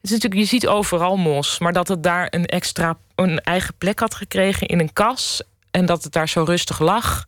[0.00, 3.98] is natuurlijk, je ziet overal mos, maar dat het daar een extra, een eigen plek
[3.98, 7.26] had gekregen in een kas en dat het daar zo rustig lag,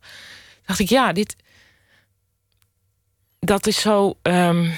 [0.65, 1.35] dacht ik, ja, dit,
[3.39, 4.17] dat is zo.
[4.21, 4.69] ehm,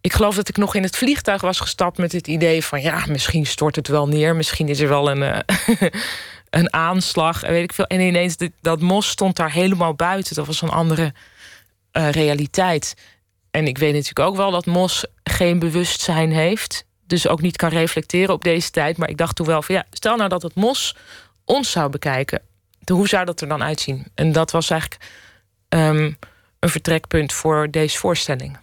[0.00, 3.04] ik geloof dat ik nog in het vliegtuig was gestapt met het idee van ja,
[3.08, 5.90] misschien stort het wel neer, misschien is er wel een, eh,
[6.50, 7.86] een aanslag en weet ik veel.
[7.86, 10.34] En ineens dit- dat mos stond daar helemaal buiten.
[10.34, 11.12] Dat was een andere
[11.90, 12.94] eh, realiteit.
[13.50, 17.68] En ik weet natuurlijk ook wel dat mos geen bewustzijn heeft, dus ook niet kan
[17.70, 18.96] reflecteren op deze tijd.
[18.96, 20.96] Maar ik dacht toen wel van ja, stel nou dat het mos
[21.44, 22.42] ons zou bekijken,
[22.78, 24.06] de- hoe zou dat er dan uitzien?
[24.14, 25.02] En dat was eigenlijk
[25.68, 26.12] ehm,
[26.58, 28.58] een vertrekpunt voor deze voorstelling.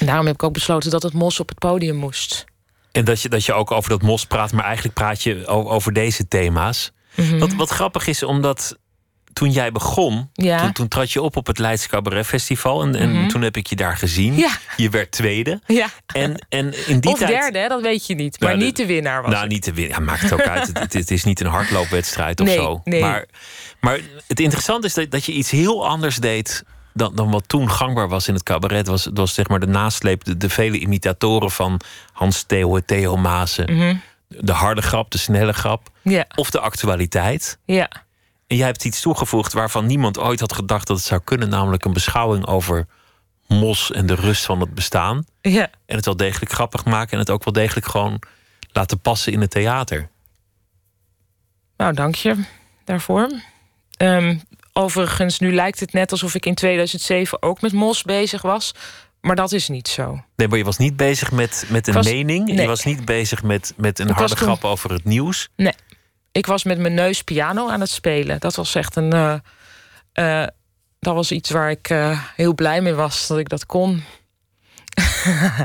[0.00, 2.44] En daarom heb ik ook besloten dat het mos op het podium moest.
[2.92, 5.92] En dat je, dat je ook over dat mos praat, maar eigenlijk praat je over
[5.92, 6.92] deze thema's.
[7.14, 7.38] Mhm.
[7.38, 8.76] Wat, wat grappig is, omdat
[9.32, 10.58] toen jij begon, Ja.
[10.62, 12.82] toen, toen trad je op op het Leidse Cabaret Festival.
[12.82, 13.28] En, en Mhm.
[13.28, 14.34] toen heb ik je daar gezien.
[14.36, 14.50] Ja.
[14.76, 15.60] Je werd tweede.
[15.66, 15.86] Ja.
[16.06, 17.30] En, en in die of tijd.
[17.30, 18.40] derde, hè, dat weet je niet.
[18.40, 19.98] Maar de- niet de winnaar was nou, niet te winnen.
[19.98, 20.66] Ja, maakt het ook uit.
[20.66, 22.80] Het, het, het is niet een hardloopwedstrijd of Nee, zo.
[22.84, 23.00] nee.
[23.00, 23.26] Maar,
[23.80, 26.64] maar het interessante is dat, dat je iets heel anders deed.
[26.94, 28.86] Dan, dan wat toen gangbaar was in het cabaret.
[28.86, 31.80] Was, het was zeg maar de nasleep, de, de vele imitatoren van
[32.12, 33.76] Hans Theo, Theo Maassen.
[33.76, 33.96] Mhm.
[34.28, 35.90] De harde grap, de snelle grap.
[36.02, 37.58] Ja, Of de actualiteit.
[37.64, 37.88] ja.
[38.46, 41.48] En jij hebt iets toegevoegd waarvan niemand ooit had gedacht dat het zou kunnen.
[41.48, 42.86] Namelijk een beschouwing over
[43.48, 45.24] mos en de rust van het bestaan.
[45.40, 45.70] ja.
[45.86, 47.12] En het wel degelijk grappig maken.
[47.12, 48.22] En het ook wel degelijk gewoon
[48.72, 50.08] laten passen in het theater.
[51.76, 52.44] Nou, dank je
[52.84, 53.30] daarvoor.
[53.96, 54.36] Ehm,
[54.72, 58.74] overigens, nu lijkt het net alsof ik in 2007 ook met mos bezig was.
[59.20, 60.20] Maar dat is niet zo.
[60.36, 62.48] Nee, maar je was niet bezig met, met een was- mening.
[62.48, 62.66] Je nee.
[62.66, 65.48] was niet bezig met, met een Ik harde toen- grap over het nieuws.
[65.56, 65.72] Nee.
[66.32, 68.40] Ik was met mijn neus piano aan het spelen.
[68.40, 69.12] Dat was echt een.
[69.12, 70.48] eh, eh,
[70.98, 74.02] dat was iets waar ik eh, heel blij mee was dat ik dat kon.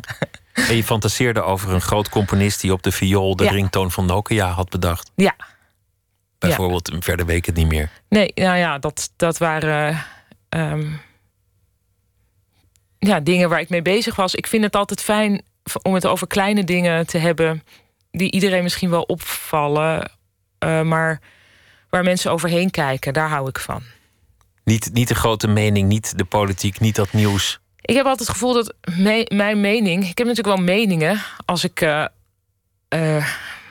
[0.54, 3.52] En je fantaseerde over een groot componist die op de viool de Ja.
[3.52, 5.12] ringtoon van Nokia had bedacht.
[5.16, 5.36] Ja.
[6.40, 7.90] Bijvoorbeeld, en verder weet ik het niet meer.
[8.10, 10.04] Nee, nou ja, dat, dat waren.
[10.50, 10.92] ehm,
[13.00, 14.36] ja, dingen waar ik mee bezig was.
[14.36, 15.42] Ik vind het altijd fijn
[15.82, 17.64] om het over kleine dingen te hebben.
[18.12, 20.12] die iedereen misschien wel opvallen.
[20.60, 21.22] eh, maar
[21.90, 23.84] waar mensen overheen kijken, daar hou ik van.
[24.64, 27.60] Niet, niet de grote mening, niet de politiek, niet dat nieuws.
[27.82, 30.08] Ik heb altijd het gevoel dat me- mijn mening.
[30.10, 32.06] Ik heb natuurlijk wel meningen als ik eh,
[32.88, 33.28] eh,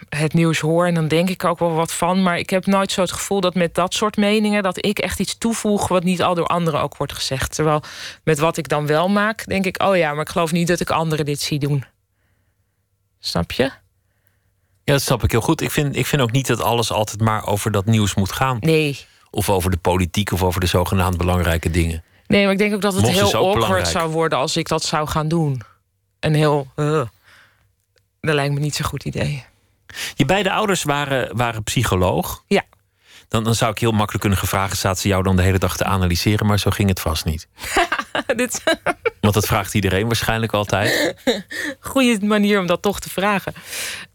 [0.09, 0.87] het nieuws hoor.
[0.87, 2.23] En dan denk ik ook wel wat van.
[2.23, 4.63] Maar ik heb nooit zo het gevoel dat met dat soort meningen.
[4.63, 5.89] dat ik echt iets toevoeg.
[5.89, 7.55] wat niet al door anderen ook wordt gezegd.
[7.55, 7.83] Terwijl
[8.25, 9.83] met wat ik dan wel maak, denk ik.
[9.83, 11.85] oh ja, maar ik geloof niet dat ik anderen dit zie doen.
[13.19, 13.63] Snap je?
[14.85, 15.61] Ja, dat snap ik heel goed.
[15.61, 18.57] Ik vind, ik vind ook niet dat alles altijd maar over dat nieuws moet gaan.
[18.61, 18.99] Nee.
[19.31, 22.05] Of over de politiek of over de zogenaamd belangrijke dingen.
[22.27, 23.87] Nee, maar ik denk ook dat het Mos heel awkward belangrijk.
[23.87, 25.63] zou worden als ik dat zou gaan doen.
[26.21, 26.67] Een heel.
[26.75, 27.03] eh,
[28.21, 29.45] dat lijkt me niet zo'n goed idee.
[30.15, 32.43] Je beide ouders waren, waren psycholoog.
[32.47, 32.63] Ja.
[33.29, 34.77] Dan, dan zou ik heel makkelijk kunnen gevraagd...
[34.77, 36.47] staat ze jou dan de hele dag te analyseren?
[36.47, 37.49] Maar zo ging het vast niet.
[38.37, 38.63] Dit
[39.21, 41.15] Want dat vraagt iedereen waarschijnlijk altijd.
[41.81, 43.53] goede manier om dat toch te vragen.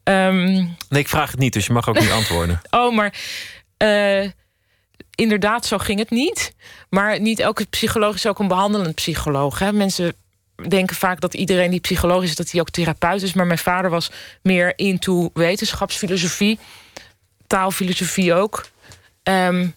[0.04, 0.54] Ehm,
[0.90, 2.62] Nee, ik vraag het niet, dus je mag ook niet antwoorden.
[2.70, 3.14] oh, maar
[3.78, 4.30] eh,
[5.16, 6.56] inderdaad, zo ging het niet.
[6.90, 9.60] Maar niet elke psycholoog is ook een behandelend psycholoog.
[9.60, 9.72] Hè?
[9.74, 10.16] Mensen
[10.68, 13.34] denken vaak dat iedereen die psycholoog is, dat hij ook therapeut is.
[13.34, 16.60] Maar mijn vader was meer into wetenschapsfilosofie,
[17.48, 18.66] taalfilosofie ook.
[19.24, 19.68] Ehm,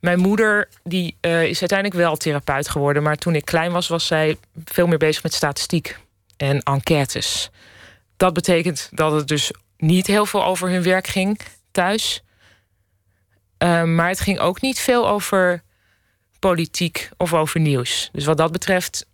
[0.00, 3.02] mijn moeder die, eh, is uiteindelijk wel therapeut geworden.
[3.02, 5.98] Maar toen ik klein was, was zij veel meer bezig met statistiek
[6.36, 7.50] en enquêtes.
[8.16, 12.22] Dat betekent dat het dus niet heel veel over hun werk ging thuis.
[13.58, 15.62] Ehm, maar het ging ook niet veel over
[16.38, 18.08] politiek of over nieuws.
[18.12, 19.06] Dus wat dat betreft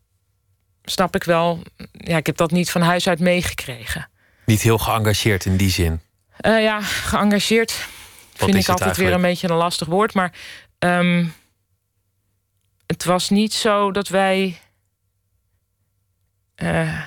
[0.85, 1.63] snap ik wel.
[1.93, 4.09] Ja, ik heb dat niet van huis uit meegekregen.
[4.45, 6.01] Niet heel geëngageerd in die zin.
[6.37, 7.73] Eh, ja, geëngageerd
[8.35, 10.15] vind ik altijd weer een beetje een lastig woord.
[10.15, 10.33] Maar
[10.79, 11.27] ehm,
[12.87, 14.59] het was niet zo dat wij.
[16.55, 17.01] eh,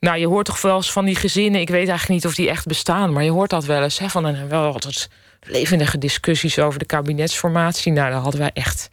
[0.00, 1.60] nou, je hoort toch wel eens van die gezinnen.
[1.60, 3.98] Ik weet eigenlijk niet of die echt bestaan, maar je hoort dat wel eens.
[3.98, 5.08] Hè, van een, wel altijd
[5.40, 7.92] levendige discussies over de kabinetsformatie.
[7.92, 8.88] Nou, dat hadden wij echt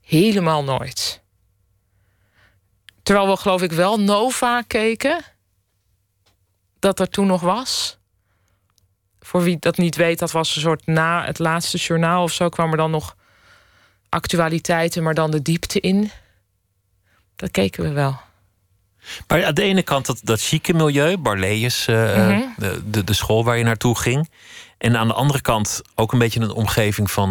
[0.00, 1.19] helemaal nooit.
[3.10, 5.20] Terwijl we, geloof ik, wel Nova keken.
[6.78, 7.98] Dat er toen nog was.
[9.20, 12.48] Voor wie dat niet weet, dat was een soort na het laatste journaal of zo.
[12.48, 13.16] kwam er dan nog
[14.08, 16.10] actualiteiten, maar dan de diepte in.
[17.36, 18.20] Dat keken we wel.
[19.26, 22.40] Maar aan de ene kant dat, dat chique milieu, Barlees, eh, Mhm.
[22.56, 24.30] de, de, de school waar je naartoe ging.
[24.78, 27.28] En aan de andere kant ook een beetje een omgeving van.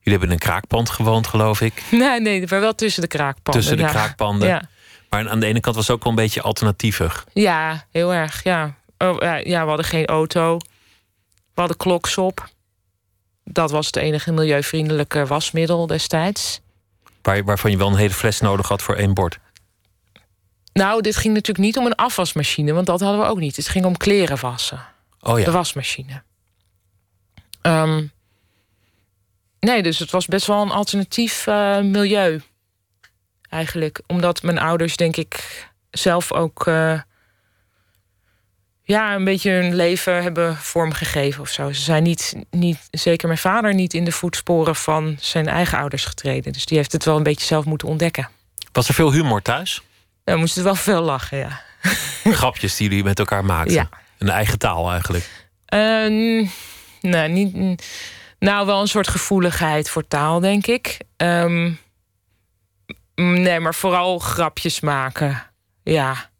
[0.00, 1.82] Jullie hebben in een kraakpand gewoond, geloof ik.
[1.90, 3.52] Nee, nee, maar wel tussen de kraakpanden.
[3.62, 3.90] Tussen de ja.
[3.90, 4.48] kraakpanden.
[4.48, 4.68] Ja.
[5.08, 7.24] Maar aan de ene kant was het ook wel een beetje alternatiever.
[7.32, 8.74] Ja, heel erg, ja.
[8.98, 10.56] Oh, ja, ja, we hadden geen auto.
[11.54, 12.48] We hadden kloksop.
[13.44, 16.60] Dat was het enige milieuvriendelijke wasmiddel destijds.
[17.22, 19.38] Waar, waarvan je wel een hele fles nodig had voor één bord.
[20.72, 23.56] Nou, dit ging natuurlijk niet om een afwasmachine, want dat hadden we ook niet.
[23.56, 24.84] Het ging om kleren wassen.
[25.20, 25.44] Oh ja.
[25.44, 26.22] De wasmachine.
[27.60, 28.06] Ehm,
[29.60, 32.40] nee, dus het was best wel een alternatief eh, milieu.
[33.48, 34.00] Eigenlijk.
[34.06, 36.66] Omdat mijn ouders, denk ik, zelf ook.
[36.66, 37.00] eh,
[38.82, 41.72] ja, een beetje hun leven hebben vormgegeven of zo.
[41.72, 46.04] Ze zijn niet, niet, zeker mijn vader, niet in de voetsporen van zijn eigen ouders
[46.04, 46.52] getreden.
[46.52, 48.28] Dus die heeft het wel een beetje zelf moeten ontdekken.
[48.72, 49.82] Was er veel humor thuis?
[50.24, 51.60] We moesten wel veel lachen, ja.
[52.24, 53.74] Grapjes die jullie met elkaar maakten?
[53.74, 53.88] Ja.
[54.18, 55.30] Een eigen taal eigenlijk.
[55.64, 55.78] Eh,
[57.00, 57.82] nee, niet.
[58.38, 60.98] Nou, wel een soort gevoeligheid voor taal, denk ik.
[61.18, 61.78] Mm,
[63.22, 65.42] nee, maar vooral grapjes maken.
[65.82, 66.30] Ja,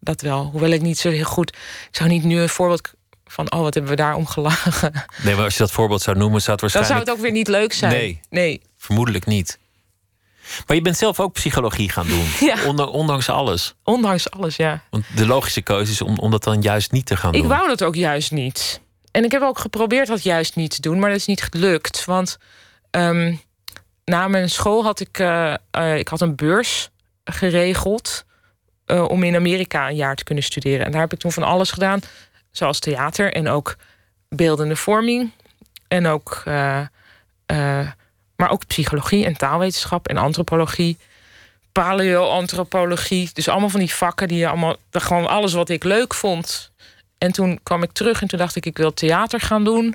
[0.00, 0.44] dat wel.
[0.44, 1.50] Hoewel ik niet zo heel goed.
[1.90, 2.90] Ik zou niet nu een voorbeeld
[3.24, 3.52] van.
[3.52, 4.92] Oh, wat hebben we daar om gelachen?
[5.22, 7.08] Nee, maar als je dat voorbeeld zou noemen, zou het Dan waarschijnlijk...
[7.08, 7.92] zou het ook weer niet leuk zijn.
[7.92, 8.20] Nee.
[8.30, 8.62] Nee.
[8.78, 9.58] Vermoedelijk niet.
[10.66, 12.26] Maar je bent zelf ook psychologie gaan doen.
[12.48, 12.64] Ja.
[12.66, 13.74] Onder- ondanks alles.
[13.84, 14.82] Ondanks alles, ja.
[14.90, 17.48] Want de logische keuze is om, om dat dan juist niet te gaan Ik doen.
[17.48, 18.80] wou dat ook juist niet.
[19.10, 22.04] En ik heb ook geprobeerd dat juist niet te doen, maar dat is niet gelukt.
[22.04, 22.38] Want
[22.90, 23.34] ehm,
[24.04, 26.90] na mijn school had ik, eh, eh, ik had een beurs
[27.24, 28.24] geregeld
[28.84, 30.86] eh, om in Amerika een jaar te kunnen studeren.
[30.86, 32.00] En daar heb ik toen van alles gedaan,
[32.50, 33.76] zoals theater en ook
[34.28, 35.30] beeldende vorming.
[35.88, 36.42] En ook,
[38.36, 40.98] maar ook psychologie en taalwetenschap en antropologie
[41.72, 43.30] paleoantropologie.
[43.32, 46.70] Dus allemaal van die vakken die je allemaal, gewoon alles wat ik leuk vond.
[47.18, 49.94] En toen kwam ik terug en toen dacht ik, ik wil theater gaan doen.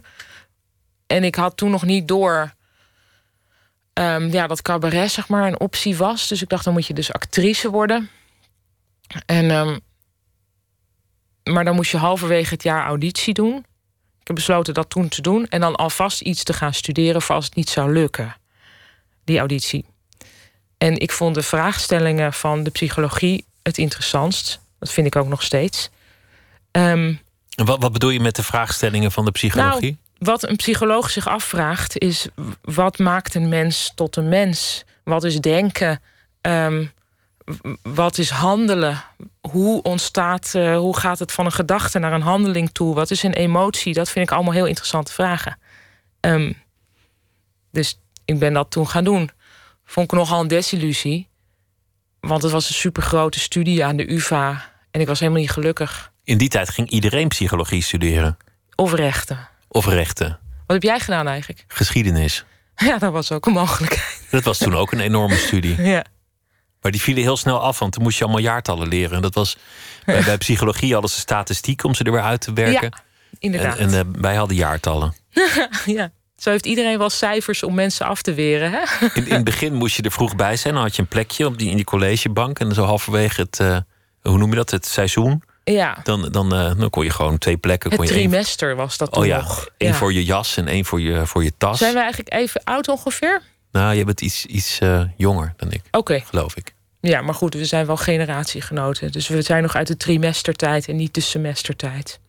[1.07, 2.53] En ik had toen nog niet door
[3.95, 6.27] ehm, ja, dat cabaret zeg maar een optie was.
[6.27, 8.09] Dus ik dacht, dan moet je dus actrice worden.
[9.25, 9.77] En, ehm,
[11.43, 13.57] maar dan moest je halverwege het jaar auditie doen.
[14.19, 15.47] Ik heb besloten dat toen te doen.
[15.47, 18.35] En dan alvast iets te gaan studeren voor als het niet zou lukken.
[19.23, 19.85] Die auditie.
[20.77, 24.59] En ik vond de vraagstellingen van de psychologie het interessantst.
[24.79, 25.89] Dat vind ik ook nog steeds.
[26.71, 27.21] En
[27.55, 29.97] wat, wat bedoel je met de vraagstellingen van de psychologie?
[30.17, 32.27] Wat een psycholoog zich afvraagt is:
[32.61, 34.83] wat maakt een mens tot een mens?
[35.03, 36.01] Wat is denken?
[36.41, 36.85] Ehm,
[37.81, 39.03] wat is handelen?
[39.41, 42.95] Hoe ontstaat, eh, hoe gaat het van een gedachte naar een handeling toe?
[42.95, 43.93] Wat is een emotie?
[43.93, 45.57] Dat vind ik allemaal heel interessante vragen.
[46.19, 46.53] Ehm,
[47.71, 49.29] dus ik ben dat toen gaan doen.
[49.85, 51.27] Vond ik nogal een desillusie.
[52.19, 54.71] Want het was een supergrote studie aan de UvA.
[54.91, 56.11] En ik was helemaal niet gelukkig.
[56.23, 58.37] In die tijd ging iedereen psychologie studeren.
[58.75, 59.47] Of rechten.
[59.75, 60.27] Of rechten.
[60.65, 61.65] Wat heb jij gedaan eigenlijk?
[61.67, 62.45] Geschiedenis.
[62.75, 64.21] Ja, dat was ook een mogelijkheid.
[64.31, 65.81] Dat was toen ook een enorme studie.
[65.95, 66.05] Ja.
[66.81, 69.15] Maar die vielen heel snel af, want toen moest je allemaal jaartallen leren.
[69.15, 69.57] En dat was
[70.05, 72.93] bij, bij psychologie hadden ze statistiek om ze er weer uit te werken.
[72.93, 73.03] Ja,
[73.39, 73.77] inderdaad.
[73.77, 75.13] En, en eh, wij hadden jaartallen.
[75.85, 76.11] ja.
[76.37, 78.71] Zo heeft iedereen wel cijfers om mensen af te weren.
[78.71, 79.07] Hè?
[79.13, 80.73] In, in het begin moest je er vroeg bij zijn.
[80.73, 82.59] Dan had je een plekje op die, in die collegebank.
[82.59, 83.77] En zo halverwege het, eh,
[84.21, 85.43] hoe noem je dat, het seizoen.
[85.71, 87.89] Ja, Dan, dan, eh, dan kon je gewoon twee plekken.
[87.89, 89.69] het kon je één- trimester was dat toen oh ja, nog.
[89.77, 89.95] één Ja.
[89.97, 91.77] voor je jas en één voor je, voor je tas.
[91.77, 93.41] Zijn we eigenlijk even oud ongeveer?
[93.71, 96.73] Nou, je bent iets, iets eh, jonger dan ik, Oké, geloof ik.
[97.01, 99.11] ja, maar goed, we zijn wel generatiegenoten.
[99.11, 102.19] Dus we zijn nog uit de trimestertijd en niet de semestertijd.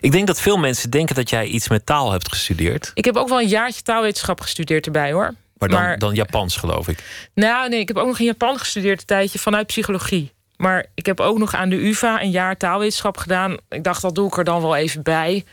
[0.00, 2.90] Ik denk dat veel mensen denken dat jij iets met taal hebt gestudeerd.
[2.94, 5.34] Ik heb ook wel een jaartje taalwetenschap gestudeerd erbij hoor.
[5.58, 6.98] Maar dan, Maar- dan Japans, geloof ik.
[7.34, 10.32] Nou, nee, ik heb ook nog in Japan gestudeerd een tijdje vanuit psychologie.
[10.56, 13.56] Maar ik heb ook nog aan de UvA een jaar taalwetenschap gedaan.
[13.68, 15.44] Ik dacht, dat doe ik er dan wel even bij.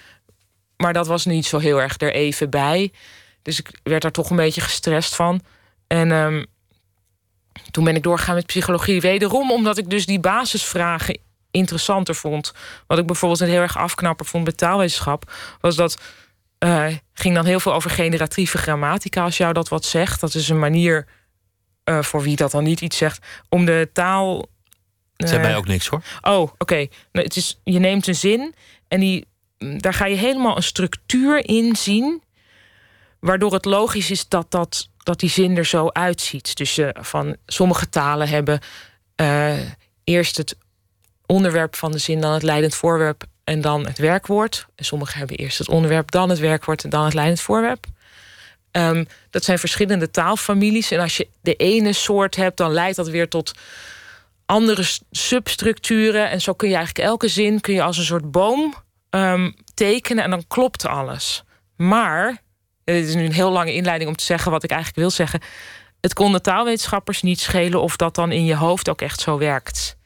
[0.78, 2.92] Maar dat was niet zo heel erg er even bij.
[3.42, 5.42] Dus ik werd daar toch een beetje gestrest van.
[5.88, 6.44] En ehm,
[7.72, 9.02] toen ben ik doorgegaan met psychologie.
[9.02, 11.18] Wederom omdat ik dus die basisvragen
[11.52, 12.54] interessanter vond.
[12.88, 15.32] Wat ik bijvoorbeeld een heel erg afknapper vond bij taalwetenschap...
[15.62, 15.98] was dat
[16.58, 19.24] eh, ging dan heel veel over generatieve grammatica...
[19.24, 20.20] als jou dat wat zegt.
[20.20, 21.08] Dat is een manier,
[21.84, 23.26] eh, voor wie dat dan niet iets zegt...
[23.50, 24.52] om de taal...
[25.28, 26.02] Zei eh, mij ook niks hoor.
[26.22, 26.88] Oh, oké.
[27.12, 28.56] Nou, het is, je neemt een zin
[28.88, 29.26] en die,
[29.58, 32.22] mm, daar ga je helemaal een structuur in zien.
[33.20, 36.58] Waardoor het logisch is dat, dat, dat die zin er zo uitziet.
[36.58, 38.60] Dus je van sommige talen hebben
[39.16, 39.60] eh,
[40.04, 40.56] eerst het
[41.26, 44.68] onderwerp van de zin, dan het leidend voorwerp en dan het werkwoord.
[44.76, 47.86] En sommige hebben eerst het onderwerp, dan het werkwoord en dan het leidend voorwerp.
[48.72, 50.92] Ehm, dat zijn verschillende taalfamilies.
[50.92, 53.52] En als je de ene soort hebt, dan leidt dat weer tot
[54.46, 56.30] andere substructuren.
[56.30, 58.74] En zo kun je eigenlijk elke zin kun je als een soort boom
[59.10, 61.44] ehm, tekenen en dan klopt alles.
[61.78, 62.28] Maar,
[62.84, 65.10] eh, dit is nu een heel lange inleiding om te zeggen wat ik eigenlijk wil
[65.10, 65.40] zeggen.
[66.02, 69.38] het kon de taalwetenschappers niet schelen of dat dan in je hoofd ook echt zo
[69.38, 69.98] werkt.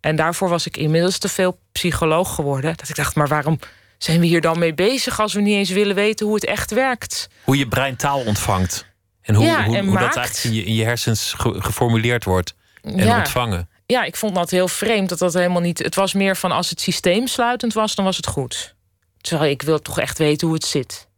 [0.00, 2.76] En daarvoor was ik inmiddels te veel psycholoog geworden.
[2.76, 3.58] Dat ik dacht, maar waarom
[3.98, 6.70] zijn we hier dan mee bezig als we niet eens willen weten hoe het echt
[6.70, 7.28] werkt?
[7.44, 8.86] Hoe je brein taal ontvangt.
[9.22, 12.24] En hoe, Ja, hoe, en hoe dat eigenlijk in je, in je hersens ge- geformuleerd
[12.24, 13.18] wordt en Ja.
[13.18, 13.68] ontvangen.
[13.86, 15.78] Ja, ik vond dat heel vreemd dat dat helemaal niet.
[15.78, 18.74] Het was meer van als het systeemsluitend was, dan was het goed.
[19.20, 21.08] Terwijl ik wil toch echt weten hoe het zit.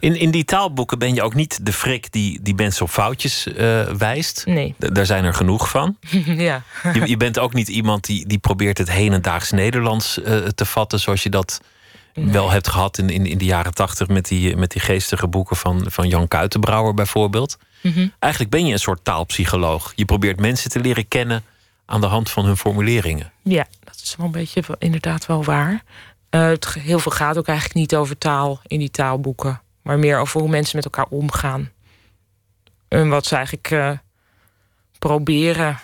[0.00, 3.46] In, in die taalboeken ben je ook niet de frik die, die mensen op foutjes
[3.46, 4.42] eh, wijst.
[4.46, 4.74] Nee.
[4.78, 5.96] D- daar zijn er genoeg van.
[6.26, 6.62] ja.
[6.92, 11.00] Je, je bent ook niet iemand die, die probeert het hedendaags Nederlands eh, te vatten,
[11.00, 11.60] zoals je dat
[12.14, 15.56] wel hebt gehad in, in, in de jaren tachtig met die, met die geestige boeken
[15.56, 17.56] van, van Jan Kuitenbrouwer bijvoorbeeld.
[17.80, 18.06] Mhm.
[18.18, 19.92] Eigenlijk ben je een soort taalpsycholoog.
[19.96, 21.44] Je probeert mensen te leren kennen
[21.86, 23.32] aan de hand van hun formuleringen.
[23.42, 25.82] Ja, dat is wel een beetje inderdaad wel waar.
[26.30, 30.18] Eh, het, heel veel gaat ook eigenlijk niet over taal in die taalboeken, maar meer
[30.18, 31.70] over hoe mensen met elkaar omgaan.
[32.88, 33.90] En wat ze eigenlijk eh,
[34.98, 35.78] proberen,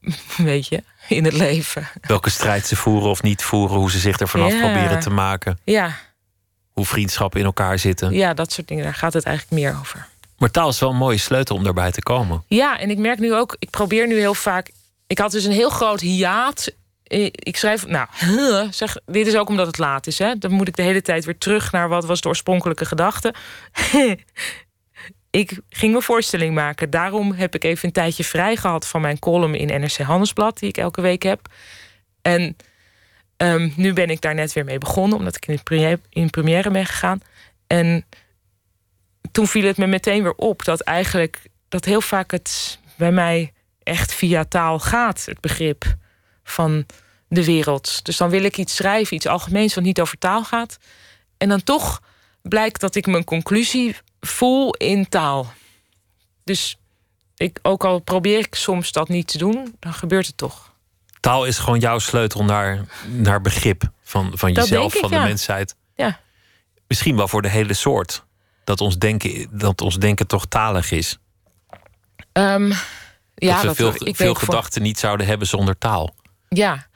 [0.36, 1.88] weet je, in het leven.
[2.00, 4.58] Welke strijd ze voeren of niet voeren, hoe ze zich er vanaf Ja.
[4.60, 5.96] proberen te maken, Ja,
[6.72, 8.12] hoe vriendschappen in elkaar zitten.
[8.12, 10.08] ja, dat soort dingen, daar gaat het eigenlijk meer over.
[10.42, 12.44] Maar taal is wel een mooie sleutel om daarbij te komen.
[12.46, 14.70] Ja, en ik merk nu ook, ik probeer nu heel vaak.
[15.06, 16.74] Ik had dus een heel groot hiaat.
[17.04, 18.08] Eh, Ik schrijf, nou,
[18.70, 20.18] zeg, dit is ook omdat het laat is.
[20.18, 20.38] Hè?
[20.38, 23.34] Dan moet ik de hele tijd weer terug naar wat was de oorspronkelijke gedachte.
[25.30, 26.90] ik ging mijn voorstelling maken.
[26.90, 30.68] Daarom heb ik even een tijdje vrij gehad van mijn column in NRC Handelsblad, die
[30.68, 31.48] ik elke week heb.
[32.22, 32.56] En
[33.36, 36.86] ehm, nu ben ik daar net weer mee begonnen, omdat ik in, in première ben
[36.86, 37.20] gegaan.
[37.66, 38.04] En
[39.30, 43.52] toen viel het me meteen weer op dat eigenlijk dat heel vaak het bij mij
[43.82, 45.94] echt via taal gaat, het begrip
[46.44, 46.86] van
[47.28, 48.04] de wereld.
[48.04, 50.78] Dus dan wil ik iets schrijven, iets algemeens wat niet over taal gaat.
[51.36, 52.02] En dan toch
[52.42, 55.52] blijkt dat ik mijn conclusie voel in taal.
[56.44, 56.78] Dus
[57.36, 60.72] ik, ook al probeer ik soms dat niet te doen, dan gebeurt het toch.
[61.20, 65.18] Taal is gewoon jouw sleutel naar, naar begrip van, van Dat jezelf, ik, van de
[65.18, 65.76] mensheid.
[65.94, 66.20] Ja.
[66.86, 68.24] Misschien wel voor de hele soort.
[68.64, 71.18] Dat ons denken, dat ons denken toch talig is.
[72.32, 72.72] Ehm,
[73.34, 76.14] ja, dat we dat, veel, ik veel voor- gedachten niet zouden hebben zonder taal.
[76.48, 76.86] Ja,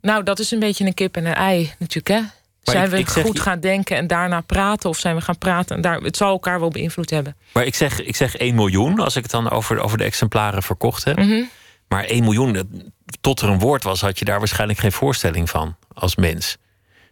[0.00, 2.20] nou, dat is een beetje een kip en een ei natuurlijk, hè?
[2.62, 5.38] zijn ik- we ik zeg goed gaan denken en daarna praten, of zijn we gaan
[5.38, 7.36] praten en daar, het zal elkaar wel beïnvloed hebben.
[7.52, 10.62] Maar ik zeg, ik zeg 1 miljoen als ik het dan over, over de exemplaren
[10.62, 11.16] verkocht heb.
[11.18, 11.42] Mhm.
[11.88, 12.82] Maar 1 miljoen,
[13.20, 16.56] tot er een woord was, had je daar waarschijnlijk geen voorstelling van als mens.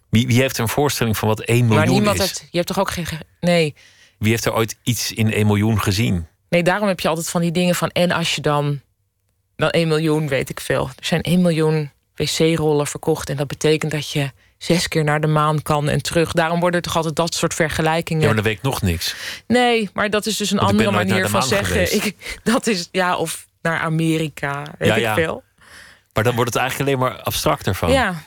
[0.08, 2.22] Wie, wie heeft er een voorstelling van wat 1 Maar miljoen niemand is?
[2.22, 3.06] heeft, je hebt toch ook geen.
[3.06, 3.74] ge- Nee,
[4.24, 6.26] Wie heeft er ooit iets in 1 miljoen gezien?
[6.48, 7.88] nee, daarom heb je altijd van die dingen van.
[7.90, 8.80] En als je dan.
[9.56, 10.86] Dan 1 miljoen, weet ik veel.
[10.98, 13.28] Er zijn 1 miljoen wc-rollen verkocht.
[13.30, 16.32] En dat betekent dat je zes keer naar de maan kan en terug.
[16.32, 18.20] Daarom worden er toch altijd dat soort vergelijkingen.
[18.20, 19.14] Ja, maar dan weet ik nog niks.
[19.46, 21.94] Nee, maar dat is dus een andere manier van zeggen.
[22.04, 25.14] Ik, dat is, ja, of naar Amerika, weet Ja, ik ja.
[25.14, 25.42] veel.
[26.12, 27.90] Maar dan wordt het eigenlijk alleen maar abstracter van.
[27.92, 28.22] Ja.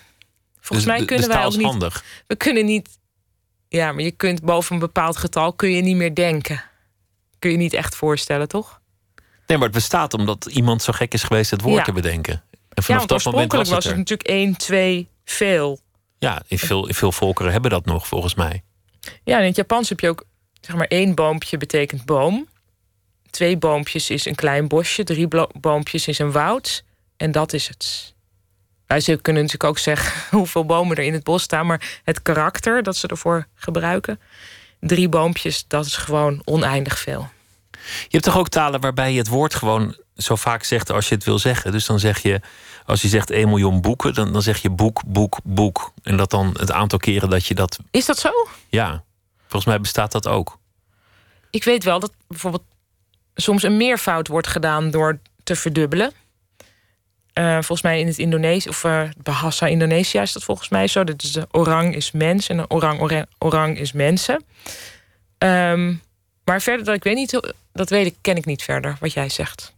[0.60, 1.66] Volgens Dus mij kunnen dus wij ook niet.
[1.66, 2.04] handig.
[2.28, 2.90] We kunnen niet.
[3.70, 6.64] Ja, maar je kunt boven een bepaald getal kun je niet meer denken.
[7.40, 8.80] Kun je niet echt voorstellen, toch?
[9.48, 11.84] Nee, maar het bestaat omdat iemand zo gek is geweest het woord Ja.
[11.84, 12.44] te bedenken.
[12.70, 13.98] En vanaf dat moment was het was het er.
[14.00, 15.80] natuurlijk 1, 2, veel.
[16.20, 18.64] Ja, in veel, in veel volkeren hebben dat nog, volgens mij.
[19.24, 20.24] Ja, in het Japans heb je ook,
[20.62, 22.48] zeg maar, één boompje betekent boom.
[23.30, 25.04] Twee boompjes is een klein bosje.
[25.04, 25.28] Drie
[25.60, 26.84] boompjes is een woud.
[27.18, 28.14] En dat is het.
[28.88, 31.66] Nou, ze kunnen natuurlijk ook zeggen hoeveel bomen er in het bos staan.
[31.66, 34.20] Maar het karakter dat ze ervoor gebruiken.
[34.80, 37.30] Drie boompjes, dat is gewoon oneindig veel.
[37.82, 41.16] Je hebt toch ook talen waarbij je het woord gewoon zo vaak zegt als je
[41.16, 41.72] het wil zeggen.
[41.72, 42.42] Dus dan zeg je,
[42.86, 45.92] als je zegt 1 miljoen boeken, dan, dan zeg je boek, boek, boek.
[46.04, 47.80] En dat dan het aantal keren dat je dat.
[47.92, 48.30] Is dat zo?
[48.70, 49.04] Ja,
[49.40, 50.58] volgens mij bestaat dat ook.
[51.50, 52.64] Ik weet wel dat bijvoorbeeld
[53.36, 56.12] soms een meervoud wordt gedaan door te verdubbelen.
[57.38, 61.04] Eh, volgens mij in het Indonesisch, of eh Bahasa Indonesia is dat volgens mij zo.
[61.04, 64.44] Dat is de orang is mens en orang, orang, orang is mensen.
[65.38, 65.94] Ehm,
[66.44, 69.30] maar verder, dat ik weet niet, dat weet ik, ken ik niet verder wat jij
[69.30, 69.76] zegt.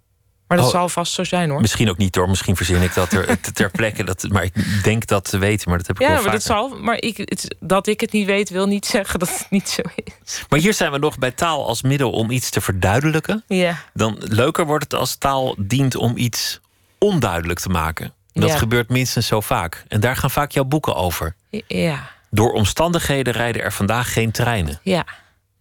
[0.47, 0.73] Maar dat Oh.
[0.73, 1.61] zal vast zo zijn hoor.
[1.61, 4.03] Misschien ook niet hoor, misschien verzin ik dat er ter- plekke.
[4.03, 6.43] Dat, maar ik denk dat te weten, maar dat heb ik Ja, wel maar dat
[6.43, 6.69] zal.
[6.69, 9.81] Maar ik, het, dat ik het niet weet, wil niet zeggen dat het niet zo
[9.95, 10.43] is.
[10.49, 13.43] Maar hier zijn we nog bij taal als middel om iets te verduidelijken.
[13.47, 16.59] Ja, Dan leuker wordt het als taal dient om iets
[16.99, 18.13] onduidelijk te maken.
[18.33, 18.57] Dat Ja.
[18.57, 19.83] gebeurt minstens zo vaak.
[19.87, 21.35] En daar gaan vaak jouw boeken over.
[21.67, 24.79] ja, Door omstandigheden rijden er vandaag geen treinen.
[24.83, 25.05] ja.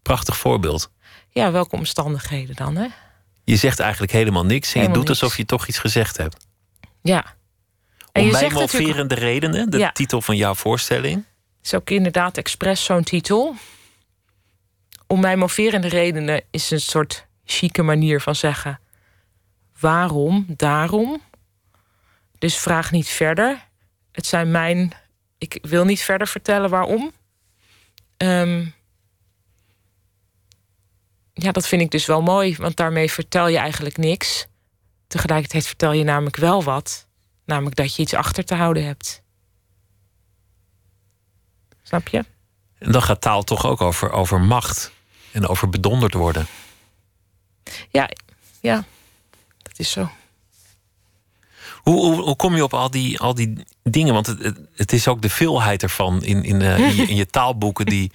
[0.02, 0.90] Prachtig voorbeeld.
[1.30, 2.86] Ja, welke omstandigheden dan, hè?
[3.44, 5.08] Je zegt eigenlijk helemaal niks en je doet niks.
[5.08, 6.46] alsof je toch iets gezegd hebt.
[7.02, 7.24] Ja.
[8.12, 9.92] En Om mij moverende redenen, de Ja.
[9.92, 11.24] titel van jouw voorstelling.
[11.62, 13.54] is ook inderdaad expres zo'n titel.
[15.06, 18.80] Om mij moverende redenen is een soort chique manier van zeggen.
[19.80, 21.20] Waarom, daarom.
[22.38, 23.66] Dus vraag niet verder.
[24.12, 24.92] Het zijn mijn.
[25.38, 27.12] Ik wil niet verder vertellen waarom.
[28.16, 28.66] Ehm,
[31.32, 34.46] ja, dat vind ik dus wel mooi, want daarmee vertel je eigenlijk niks.
[35.06, 37.06] Tegelijkertijd vertel je namelijk wel wat.
[37.44, 39.22] Namelijk dat je iets achter te houden hebt.
[41.82, 42.24] Snap je?
[42.78, 44.92] En dan gaat taal toch ook over, over macht
[45.32, 46.46] en over bedonderd worden.
[47.90, 48.10] Ja,
[48.60, 48.84] ja,
[49.58, 50.10] dat is zo.
[51.88, 54.14] Hoe, hoe, hoe kom je op al die, al die dingen?
[54.14, 57.26] Want het, het, is ook de veelheid ervan in, in, eh, in, je, in je
[57.36, 58.12] taalboeken die,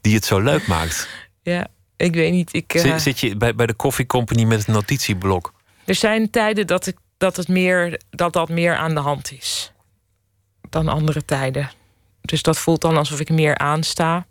[0.00, 1.08] die het zo leuk maakt.
[1.42, 1.66] Ja,
[1.96, 2.54] ik weet niet.
[2.54, 5.52] Ik, eh, Zit, zit je bij, bij de Coffee Company met het notitieblok?
[5.84, 9.72] Er zijn tijden dat, ik, dat, het meer, dat dat meer aan de hand is
[10.68, 11.70] dan andere tijden.
[12.20, 14.26] Dus dat voelt dan alsof ik meer aansta.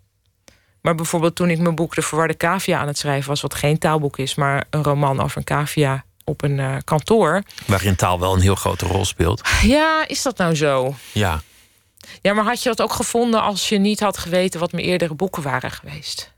[0.82, 3.78] Maar bijvoorbeeld toen ik mijn boek De Verwarde Cavia aan het schrijven was, wat geen
[3.78, 7.44] taalboek is, maar een roman over een cavia op een eh, kantoor.
[7.68, 9.42] Waarin taal wel een heel grote rol speelt.
[9.62, 10.96] Ja, is dat nou zo?
[11.14, 11.42] Ja.
[12.22, 15.14] Ja, maar had je dat ook gevonden als je niet had geweten wat mijn eerdere
[15.14, 16.34] boeken waren geweest?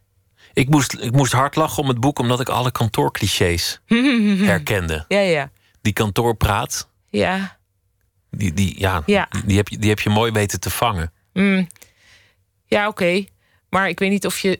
[0.54, 3.80] Ik moest, ik moest hard lachen om het boek omdat ik alle kantoorclichés
[4.52, 5.06] herkende.
[5.08, 5.50] Ja, ja.
[5.82, 7.58] Die kantoorpraat, Ja.
[8.32, 9.28] die, die, ja, Ja.
[9.30, 11.12] Die, die heb je, die heb je mooi weten te vangen.
[11.34, 11.68] Mm.
[12.66, 13.26] Ja, oké.
[13.70, 14.60] Maar ik weet niet of je,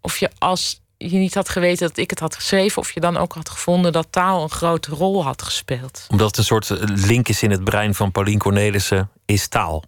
[0.00, 3.16] of je als je niet had geweten dat ik het had geschreven, of je dan
[3.16, 6.06] ook had gevonden dat taal een grote rol had gespeeld.
[6.08, 9.84] Omdat het een soort eh, link is in het brein van Paulien Cornelissen, is taal.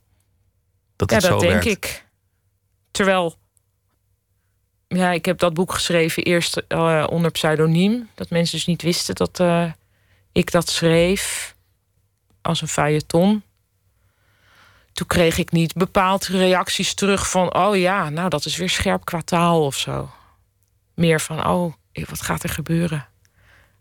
[0.97, 1.85] Dat Ja, het dat zo denk werkt.
[1.85, 2.05] ik.
[2.91, 3.37] Terwijl,
[4.89, 8.09] ja, ik heb dat boek geschreven eerst eh, onder pseudoniem.
[8.15, 9.73] Dat mensen dus niet wisten dat eh,
[10.33, 11.55] ik dat schreef
[12.43, 13.43] als een feuilleton.
[14.93, 17.55] Toen kreeg ik niet bepaald reacties terug van...
[17.55, 20.11] oh ja, nou dat is weer scherp qua taal of zo.
[20.95, 21.73] Meer van, oh,
[22.09, 23.07] wat gaat er gebeuren?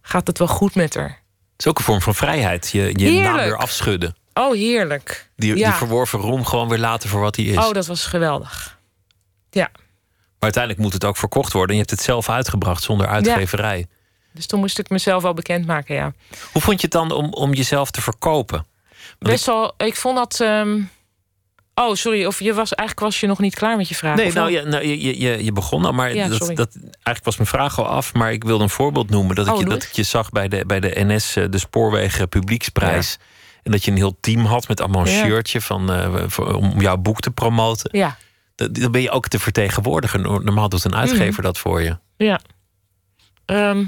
[0.02, 1.10] Gaat het wel goed met haar?
[1.52, 2.70] Het is ook een vorm van vrijheid.
[2.72, 4.16] Je, je naam weer afschudden.
[4.34, 5.30] Oh, heerlijk.
[5.36, 5.68] Die, Ja.
[5.70, 7.58] die verworven roem gewoon weer laten voor wat hij is.
[7.58, 8.80] Oh, dat was geweldig.
[9.50, 9.82] Ja, Maar
[10.40, 11.70] uiteindelijk moet het ook verkocht worden.
[11.70, 13.88] En je hebt het zelf uitgebracht zonder uitgeverij.
[14.32, 16.14] dus toen moest ik mezelf wel bekendmaken, ja.
[16.52, 18.66] Hoe vond je het dan om, om jezelf te verkopen?
[19.20, 20.40] Best wel, ik vond dat.
[20.40, 20.82] ehm,
[21.76, 24.16] Oh, sorry, of je was eigenlijk was je nog niet klaar met je vraag.
[24.16, 27.36] Nee, nou, je, nou je, je- je, begon al, maar Ja, dat, dat, eigenlijk was
[27.38, 28.14] mijn vraag al af.
[28.14, 29.36] Maar ik wilde een voorbeeld noemen.
[29.36, 31.58] Dat ik, Oh, je, dat ik je zag bij de, bij de NS, eh, de
[31.58, 33.18] Spoorwegen Publieksprijs.
[33.64, 35.24] En dat je een heel team had met allemaal een Ja.
[35.26, 37.90] shirtje van, eh, voor- om jouw boek te promoten.
[37.98, 38.18] Ja,
[38.56, 40.22] Dat- Dan ben je ook te vertegenwoordigen.
[40.22, 41.42] Normaal doet een uitgever Mhm.
[41.42, 41.98] dat voor je.
[42.18, 42.40] ja.
[43.46, 43.86] Ehm,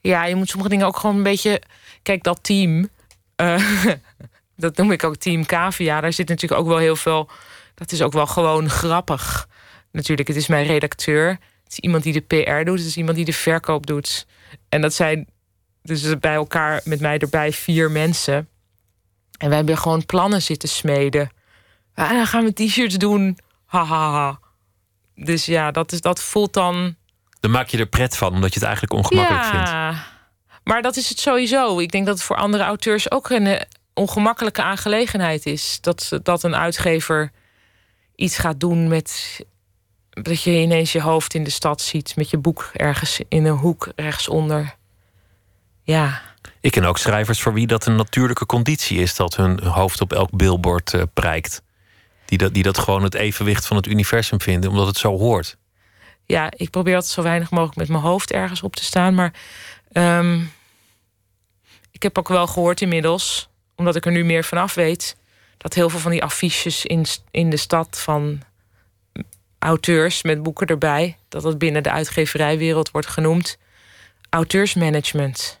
[0.00, 1.62] ja, je moet sommige dingen ook gewoon een beetje.
[2.02, 2.88] Kijk, dat team.
[3.36, 3.54] eh,
[4.60, 6.00] dat noem ik ook Team Cavia.
[6.00, 7.30] Daar zit natuurlijk ook wel heel veel.
[7.74, 9.48] Dat is ook wel gewoon grappig.
[9.92, 11.28] Natuurlijk, het is mijn redacteur.
[11.64, 12.78] Het is iemand die de PR doet.
[12.78, 14.26] Het is iemand die de verkoop doet.
[14.68, 15.28] En dat zijn
[15.82, 18.48] dus bij elkaar met mij erbij vier mensen.
[19.38, 21.30] En wij hebben gewoon plannen zitten smeden.
[21.94, 23.38] Ah, dan gaan we t-shirts doen.
[23.66, 24.40] Ha, ha, ha.
[25.14, 26.96] Dus ja, dat, is, dat voelt dan.
[27.40, 29.68] Dan maak je er pret van, omdat je het eigenlijk ongemakkelijk vindt.
[29.68, 30.06] ja,
[30.64, 31.78] maar dat is het sowieso.
[31.78, 33.66] Ik denk dat het voor andere auteurs ook een
[34.00, 35.78] ongemakkelijke aangelegenheid is.
[35.80, 37.30] Dat, dat een uitgever
[38.14, 39.40] iets gaat doen met.
[40.10, 43.56] dat je ineens je hoofd in de stad ziet met je boek ergens in een
[43.56, 44.74] hoek rechtsonder.
[45.82, 46.22] Ja,
[46.60, 50.12] Ik ken ook schrijvers voor wie dat een natuurlijke conditie is dat hun hoofd op
[50.12, 51.62] elk billboard eh, prijkt.
[52.24, 55.56] Die dat, die dat gewoon het evenwicht van het universum vinden, omdat het zo hoort.
[56.26, 59.14] ja, ik probeer altijd zo weinig mogelijk met mijn hoofd ergens op te staan.
[59.14, 59.32] Maar
[59.92, 60.40] ehm,
[61.90, 63.49] ik heb ook wel gehoord inmiddels,
[63.80, 65.16] omdat ik er nu meer vanaf weet,
[65.56, 68.42] dat heel veel van die affiches in, in de stad van
[69.58, 73.58] auteurs met boeken erbij, dat dat binnen de uitgeverijwereld wordt genoemd
[74.30, 75.60] auteursmanagement.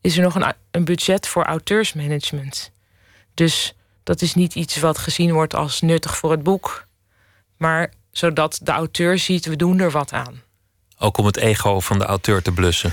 [0.00, 2.70] Is er nog een, een budget voor auteursmanagement?
[3.34, 6.86] Dus dat is niet iets wat gezien wordt als nuttig voor het boek,
[7.56, 10.42] maar zodat de auteur ziet, we doen er wat aan.
[10.98, 12.92] Ook om het ego van de auteur te blussen.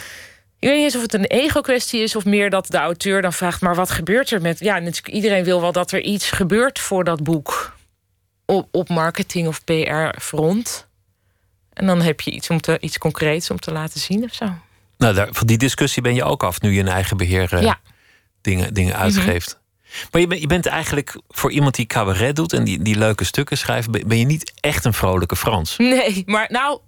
[0.60, 3.34] Ik weet niet eens of het een ego-kwestie is of meer dat de auteur dan
[3.34, 4.60] vraagt: maar wat gebeurt er met.
[4.60, 7.74] Ja, natuurlijk, iedereen wil wel dat er iets gebeurt voor dat boek.
[8.46, 10.88] Op, op marketing- of PR-front.
[11.74, 14.46] En dan heb je iets, om te, iets concreets om te laten zien of zo.
[14.98, 17.62] Nou, daar, van die discussie ben je ook af nu je in eigen beheer eh,
[17.62, 17.80] Ja.
[18.42, 19.60] dingen, dingen uitgeeft.
[20.12, 23.24] Maar je, bent je bent eigenlijk voor iemand die cabaret doet en die, die leuke
[23.24, 25.78] stukken schrijft, ben, ben je niet echt een vrolijke Frans.
[25.78, 26.80] Nee, maar nou,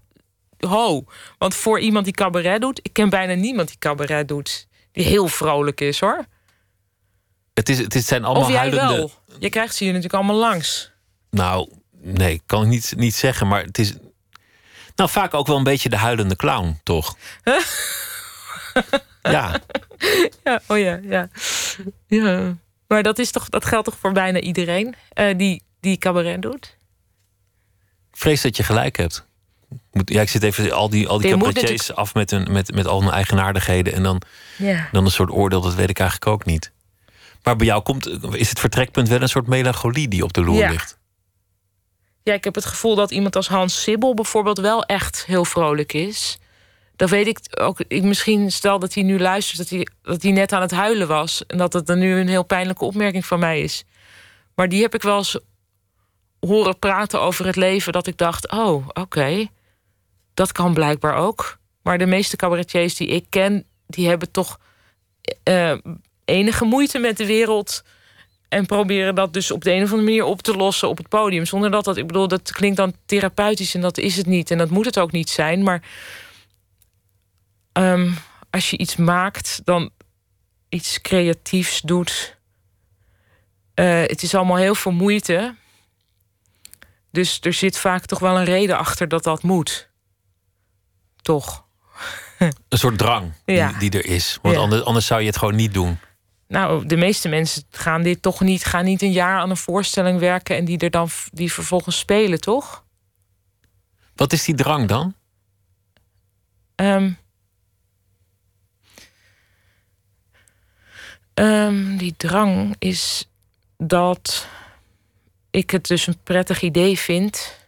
[0.58, 1.03] ho.
[1.38, 4.68] Want voor iemand die cabaret doet, ik ken bijna niemand die cabaret doet.
[4.91, 6.26] Die heel vrolijk is hoor.
[7.53, 8.95] Het, is, het is- zijn allemaal of jij huilende.
[8.95, 9.12] wel.
[9.39, 10.91] Je krijgt ze hier natuurlijk allemaal langs.
[11.30, 11.70] Nou,
[12.01, 13.47] nee, kan ik niet, niet zeggen.
[13.47, 13.93] Maar het is.
[14.95, 17.16] Nou, vaak ook wel een beetje de huilende clown, toch?
[19.22, 19.60] ja.
[20.43, 21.30] Ja, oh ja, ja.
[22.08, 22.55] ja.
[22.88, 26.78] Maar dat, is toch, dat geldt toch voor bijna iedereen uh, die, die cabaret doet?
[28.12, 29.27] Vrees dat je gelijk hebt.
[29.91, 33.01] Ja, ik zit even al die, al die cabaretiers af met, een, met, met al
[33.01, 33.93] hun eigenaardigheden.
[33.93, 34.22] En dan,
[34.57, 34.89] ja.
[34.91, 36.72] dan een soort oordeel, dat weet ik eigenlijk ook niet.
[37.43, 40.70] Maar bij jou komt, is het vertrekpunt wel een soort melancholie die op de loer
[40.70, 40.97] ligt?
[42.24, 45.93] Ja, ik heb het gevoel dat iemand als Hans Sibbel bijvoorbeeld wel echt heel vrolijk
[45.93, 46.38] is.
[46.95, 50.32] Dan weet ik ook, ik misschien stel dat hij nu luistert, dat hij, dat hij
[50.32, 51.45] net aan het huilen was.
[51.45, 53.84] En dat het dan nu een heel pijnlijke opmerking van mij is.
[54.55, 55.39] Maar die heb ik wel eens
[56.39, 59.47] horen praten over het leven, dat ik dacht: oh, oké,
[60.38, 61.58] dat kan blijkbaar ook.
[61.82, 64.60] Maar de meeste cabaretiers die ik ken, die hebben toch
[65.50, 65.78] uh,
[66.26, 67.84] enige moeite met de wereld.
[68.48, 71.10] En proberen dat dus op de een of andere manier op te lossen op het
[71.10, 71.46] podium.
[71.46, 74.52] Zonder dat dat, ik bedoel, dat klinkt dan therapeutisch en dat is het niet.
[74.52, 75.64] En dat moet het ook niet zijn.
[75.64, 75.82] Maar
[77.74, 78.16] um,
[78.50, 79.90] als je iets maakt, dan
[80.70, 82.38] iets creatiefs doet.
[83.76, 85.56] Uh, het is allemaal heel veel moeite.
[87.12, 89.87] Dus er zit vaak toch wel een reden achter dat dat moet.
[91.22, 91.65] Toch?
[92.70, 94.39] Een soort drang die, die er is.
[94.41, 95.99] Want anders, anders zou je het gewoon niet doen.
[96.47, 100.20] Nou, de meeste mensen gaan dit toch niet, gaan niet een jaar aan een voorstelling
[100.20, 102.84] werken en die er dan die vervolgens spelen, toch?
[104.15, 105.15] Wat is die drang dan?
[106.76, 107.18] Um,
[111.34, 113.30] um, die drang is
[113.78, 114.47] dat
[115.49, 117.59] ik het dus een prettig idee vind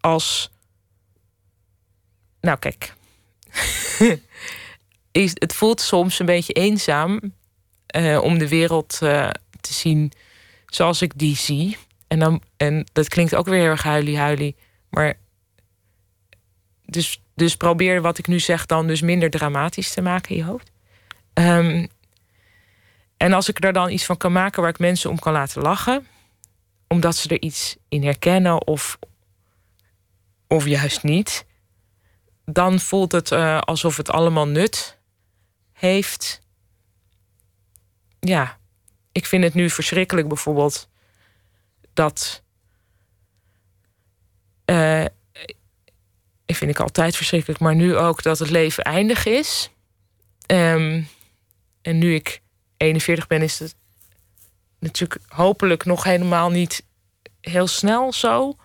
[0.00, 0.50] als.
[2.40, 2.94] Nou, kijk.
[5.34, 7.20] het voelt soms een beetje eenzaam
[7.96, 9.30] uh, om de wereld uh,
[9.60, 10.12] te zien
[10.66, 11.76] zoals ik die zie.
[12.08, 14.56] En, dan, en dat klinkt ook weer heel erg huilie-huilie.
[14.90, 15.18] Maar
[16.84, 20.44] dus, dus probeer wat ik nu zeg dan dus minder dramatisch te maken in je
[20.44, 20.70] hoofd.
[21.34, 21.88] Um,
[23.16, 25.62] en als ik er dan iets van kan maken waar ik mensen om kan laten
[25.62, 26.06] lachen,
[26.88, 28.98] omdat ze er iets in herkennen of,
[30.46, 31.46] of juist niet,
[32.52, 34.98] dan voelt het uh, alsof het allemaal nut
[35.72, 36.40] heeft
[38.20, 38.58] ja,
[39.12, 40.88] ik vind het nu verschrikkelijk bijvoorbeeld
[41.92, 42.42] dat.
[44.66, 45.04] Uh,
[46.46, 49.70] ik vind ik altijd verschrikkelijk, maar nu ook dat het leven eindig is.
[50.46, 51.08] Um,
[51.82, 52.42] en nu ik
[52.76, 53.74] 41 ben, is het
[54.78, 56.84] natuurlijk hopelijk nog helemaal niet
[57.40, 58.56] heel snel zo.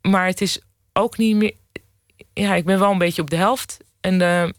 [0.00, 0.60] Maar het is
[0.92, 1.54] ook niet meer.
[2.40, 3.78] Ja, ik ben wel een beetje op de helft.
[4.00, 4.54] En de,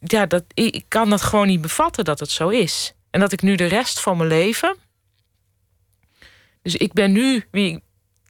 [0.00, 2.94] ja, dat, ik kan dat gewoon niet bevatten dat het zo is.
[3.10, 4.76] En dat ik nu de rest van mijn leven.
[6.62, 7.82] Dus ik ben nu wie.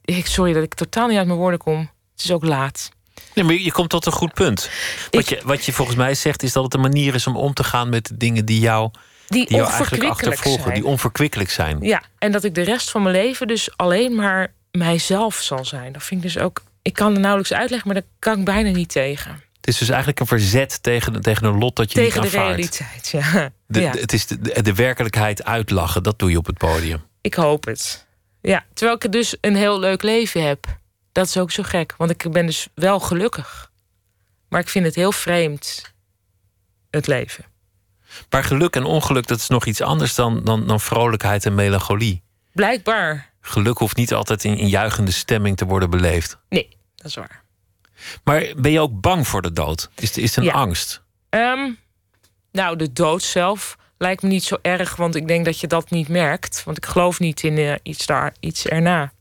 [0.05, 1.79] Ik, sorry dat ik totaal niet uit mijn woorden kom.
[2.11, 2.91] Het is ook laat.
[3.33, 4.69] Nee, maar je komt tot een goed punt.
[5.11, 7.53] Wat, je, wat je volgens mij zegt, is dat het een manier is om om
[7.53, 8.91] te gaan met de dingen die jou.
[9.27, 10.73] Die, die jou eigenlijk achtervolgen, zijn.
[10.73, 11.81] die onverkwikkelijk zijn.
[11.81, 15.91] Ja, en dat ik de rest van mijn leven dus alleen maar mijzelf zal zijn.
[15.91, 16.63] Dat vind ik dus ook.
[16.81, 19.31] Ik kan het nauwelijks uitleggen, maar daar kan ik bijna niet tegen.
[19.31, 22.71] Het is dus eigenlijk een verzet tegen, tegen een lot dat je tegen niet aanvaardt.
[22.71, 23.51] Tegen de realiteit, ja.
[23.67, 27.01] De, Het is de, de, werkelijkheid uitlachen, dat doe je op het podium.
[27.21, 28.07] Ik hoop het.
[28.41, 30.65] Ja, terwijl ik dus een heel leuk leven heb.
[31.11, 33.71] Dat is ook zo gek, want ik ben dus wel gelukkig.
[34.49, 35.93] Maar ik vind het heel vreemd,
[36.89, 37.45] het leven.
[38.29, 42.23] Maar geluk en ongeluk, dat is nog iets anders dan, dan, dan vrolijkheid en melancholie.
[42.51, 43.30] Blijkbaar.
[43.41, 46.37] Geluk hoeft niet altijd in, in juichende stemming te worden beleefd.
[46.49, 47.43] Nee, dat is waar.
[48.23, 49.89] Maar ben je ook bang voor de dood?
[49.95, 51.01] Is, is het een angst?
[51.29, 51.77] Um,
[52.51, 55.89] nou, de dood zelf lijkt me niet zo erg, want ik denk dat je dat
[55.89, 56.63] niet merkt.
[56.63, 59.11] Want ik geloof niet in uh, iets, daar, iets erna.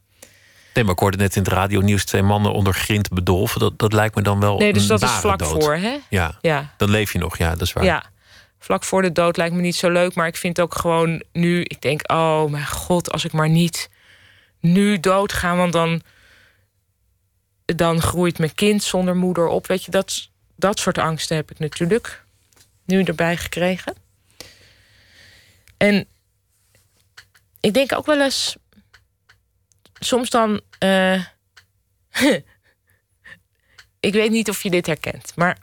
[0.75, 3.61] Nee, maar ik hoorde net in het radio nieuws twee mannen onder grind bedolven.
[3.61, 4.59] Dat, dat lijkt me dan wel.
[4.59, 5.63] Nee, dus dat is vlak dood.
[5.63, 5.97] voor, hè?
[6.09, 6.39] Ja.
[6.41, 6.75] ja.
[6.77, 7.85] Dan leef je nog, ja, dat is waar.
[7.85, 8.05] Ja.
[8.59, 11.63] Vlak voor de dood lijkt me niet zo leuk, maar ik vind ook gewoon nu.
[11.63, 13.89] Ik denk, oh mijn god, als ik maar niet
[14.61, 16.03] nu doodga, want dan
[17.77, 19.67] dan groeit mijn kind zonder moeder op.
[19.67, 22.25] Weet je, dat, dat soort angsten heb ik natuurlijk
[22.85, 23.95] nu erbij gekregen.
[25.77, 26.07] En
[27.61, 28.57] ik denk ook wel eens,
[29.95, 30.61] soms dan.
[30.85, 31.25] Uh,
[34.01, 35.59] ik weet niet of je dit herkent, maar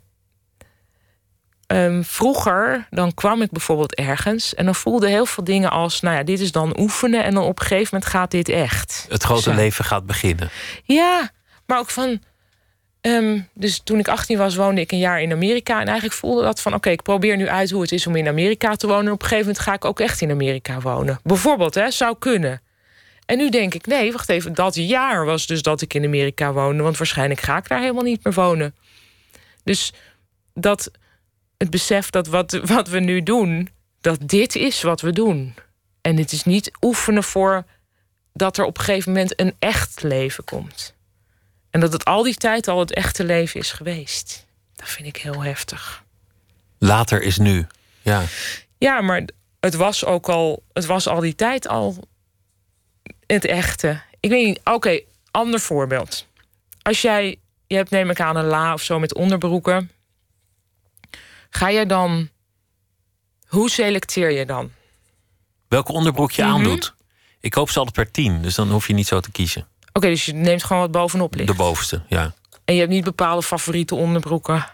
[1.68, 6.16] um, vroeger dan kwam ik bijvoorbeeld ergens en dan voelde heel veel dingen als, nou
[6.16, 9.06] ja, dit is dan oefenen en dan op een gegeven moment gaat dit echt.
[9.10, 10.50] Het grote leven gaat beginnen.
[10.84, 11.32] Ja,
[11.66, 12.22] maar ook van.
[13.02, 15.80] Ehm, dus toen ik 18 was, woonde ik een jaar in Amerika.
[15.80, 18.28] En eigenlijk voelde dat van: oké, ik probeer nu uit hoe het is om in
[18.28, 19.06] Amerika te wonen.
[19.06, 21.20] En op een gegeven moment ga ik ook echt in Amerika wonen.
[21.24, 22.62] Bijvoorbeeld, hè, zou kunnen.
[23.26, 26.54] En nu denk ik, nee, wacht even, dat jaar was dus dat ik in Amerika
[26.54, 28.76] woonde, want waarschijnlijk ga ik daar helemaal niet meer wonen.
[29.64, 29.94] Dus
[30.54, 30.92] dat
[31.58, 33.70] het besef dat wat, wat we nu doen,
[34.02, 35.56] dat dit is wat we doen.
[36.02, 37.66] En dit is niet oefenen voor
[38.34, 40.96] dat er op een gegeven moment een echt leven komt.
[41.70, 44.46] En dat het al die tijd al het echte leven is geweest.
[44.76, 46.04] Dat vind ik heel heftig.
[46.78, 47.68] Later is nu.
[48.02, 48.24] Ja.
[48.78, 49.24] Ja, maar
[49.60, 52.08] het was ook al, het was al die tijd al
[53.26, 54.02] het echte.
[54.20, 55.00] Ik weet niet, oké,
[55.32, 56.28] ander voorbeeld.
[56.82, 59.92] Als jij, je hebt neem ik aan een la of zo met onderbroeken.
[61.58, 62.30] Ga je dan,
[63.48, 64.72] hoe selecteer je dan?
[65.68, 66.52] Welke onderbroek je Mhm.
[66.52, 66.94] aandoet.
[67.40, 69.68] Ik koop ze altijd per tien, dus dan hoef je niet zo te kiezen.
[69.94, 71.48] Oké, dus je neemt gewoon wat bovenop ligt.
[71.48, 72.34] De bovenste, ja.
[72.66, 74.66] En je hebt niet bepaalde favoriete onderbroeken.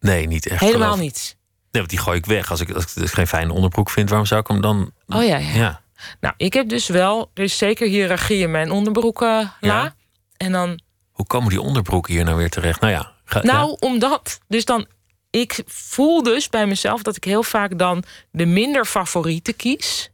[0.00, 0.60] Nee, niet echt.
[0.60, 1.02] Helemaal geloof ik.
[1.02, 1.36] niet.
[1.70, 2.50] Nee, want die gooi ik weg.
[2.50, 4.92] Als ik, als ik dus geen fijne onderbroek vind, waarom zou ik hem dan...
[5.06, 5.52] Oh ja, ja.
[5.54, 5.80] Ja,
[6.20, 9.82] Nou, ik heb dus wel, er is zeker hiërarchie in mijn onderbroeken la.
[9.82, 9.94] Ja.
[10.36, 10.80] En dan
[11.10, 12.80] hoe komen die onderbroeken hier nou weer terecht?
[12.80, 13.76] Nou ja, ga, Nou, ja.
[13.88, 14.40] omdat.
[14.48, 14.86] Dus dan.
[15.32, 20.10] Ik voel dus bij mezelf dat ik heel vaak dan de minder favoriete kies.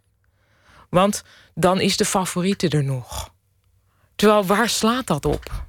[0.91, 1.23] Want
[1.55, 3.33] dan is de favoriete er nog.
[4.17, 5.65] Terwijl waar slaat dat op?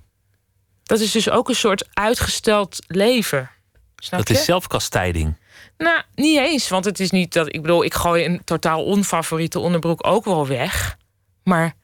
[0.83, 3.49] Dat is dus ook een soort uitgesteld leven.
[3.95, 4.33] Snap dat je?
[4.33, 5.37] is zelfkastijding.
[5.77, 6.69] Nou, niet eens.
[6.69, 7.53] Want het is niet dat.
[7.53, 10.97] Ik bedoel, ik gooi een totaal onfavoriete onderbroek ook wel weg.
[11.43, 11.75] Maar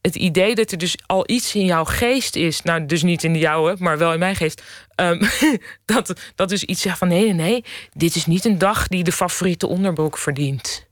[0.00, 2.62] het idee dat er dus al iets in jouw geest is.
[2.62, 4.62] Nou, dus niet in de jouwe, maar wel in mijn geest.
[4.94, 5.22] Ehm,
[5.84, 7.64] dat, dat dus iets zegt van nee, nee.
[7.92, 10.86] Dit is niet een dag die de favoriete onderbroek verdient.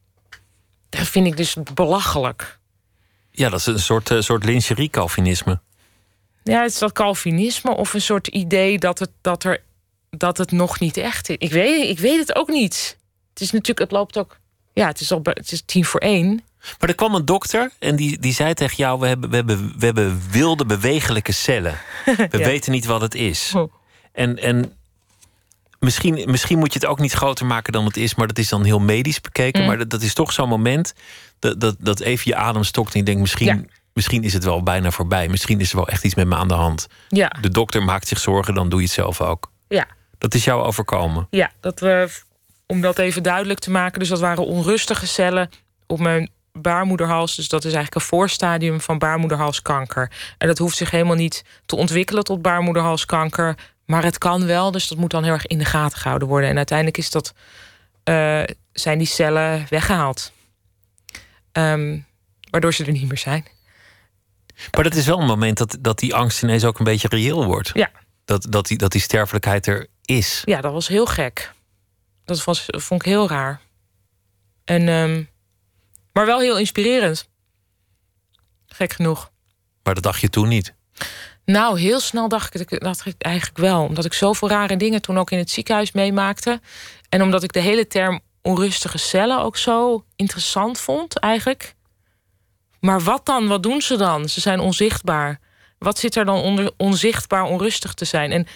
[0.89, 2.59] Dat vind ik dus belachelijk.
[3.31, 5.61] Ja, dat is een soort, eh, soort lingerie-Calvinisme.
[6.43, 9.63] Ja, het is dat Calvinisme of een soort idee dat het, dat er,
[10.11, 11.37] dat het nog niet echt is.
[11.39, 12.99] Ik weet, ik weet het ook niet.
[13.33, 14.39] Het is natuurlijk, het loopt ook.
[14.73, 16.45] Ja, het is al het is tien voor één.
[16.81, 19.75] Maar er kwam een dokter en die, die zei tegen jou: we hebben, we, hebben,
[19.79, 21.79] we hebben wilde bewegelijke cellen.
[22.05, 22.39] We Ja.
[22.39, 23.53] weten niet wat het is.
[23.57, 23.73] Oh.
[24.13, 24.73] En, en
[25.79, 28.49] misschien, misschien moet je het ook niet groter maken dan het is, maar dat is
[28.49, 29.61] dan heel medisch bekeken.
[29.61, 29.67] Mm.
[29.67, 30.95] Maar dat, dat is toch zo'n moment
[31.39, 33.63] dat, dat, dat even je adem stokt en je denkt: misschien, Ja.
[33.93, 35.29] misschien is het wel bijna voorbij.
[35.29, 36.87] Misschien is er wel echt iets met me aan de hand.
[37.09, 39.51] Ja, De dokter maakt zich zorgen, dan doe je het zelf ook.
[39.69, 39.87] ja,
[40.19, 41.27] Dat is jou overkomen.
[41.31, 41.51] ja.
[41.61, 42.09] Dat we,
[42.67, 45.51] om dat even duidelijk te maken, dus dat waren onrustige cellen
[45.87, 47.35] op mijn baarmoederhals.
[47.37, 50.11] Dus dat is eigenlijk een voorstadium van baarmoederhalskanker.
[50.39, 53.57] En dat hoeft zich helemaal niet te ontwikkelen tot baarmoederhalskanker.
[53.93, 56.51] Maar het kan wel, dus dat moet dan heel erg in de gaten gehouden worden.
[56.51, 57.35] En uiteindelijk is dat,
[58.05, 60.33] eh, zijn die cellen weggehaald.
[61.53, 61.99] Ehm,
[62.51, 63.47] waardoor ze er niet meer zijn.
[64.71, 67.45] Maar dat is wel een moment dat, dat die angst ineens ook een beetje reëel
[67.45, 67.71] wordt.
[67.75, 67.91] Ja.
[68.25, 70.43] Dat, dat, die, dat die sterfelijkheid er is.
[70.45, 71.53] Ja, dat was heel gek.
[72.25, 73.61] Dat was, vond ik heel raar.
[74.65, 75.25] En, ehm,
[76.13, 77.29] maar wel heel inspirerend.
[78.67, 79.31] Gek genoeg.
[79.83, 80.75] Maar dat dacht je toen niet.
[81.45, 83.85] Nou, heel snel dacht ik, dacht ik eigenlijk wel.
[83.85, 86.61] Omdat ik zoveel rare dingen toen ook in het ziekenhuis meemaakte.
[87.09, 91.75] En omdat ik de hele term onrustige cellen ook zo interessant vond, eigenlijk.
[92.81, 93.49] Maar wat dan?
[93.49, 94.29] Wat doen ze dan?
[94.29, 95.41] Ze zijn onzichtbaar.
[95.79, 98.33] Wat zit er dan onder onzichtbaar onrustig te zijn?
[98.33, 98.47] En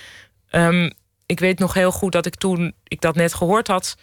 [0.49, 0.91] ehm,
[1.27, 3.97] ik weet nog heel goed dat ik toen ik dat net gehoord had,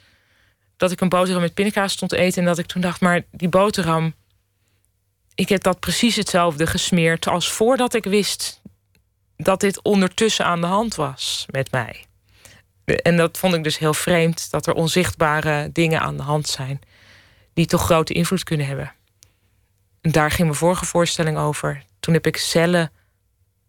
[0.78, 3.22] dat ik een boterham met pindakaas stond te eten en dat ik toen dacht, maar
[3.32, 4.14] die boterham,
[5.36, 8.62] ik heb dat precies hetzelfde gesmeerd als voordat ik wist
[9.38, 12.06] dat dit ondertussen aan de hand was met mij.
[12.86, 16.82] En dat vond ik dus heel vreemd, dat er onzichtbare dingen aan de hand zijn
[17.54, 18.94] die toch grote invloed kunnen hebben.
[20.02, 21.84] En daar ging mijn vorige voorstelling over.
[22.00, 22.92] Toen heb ik cellen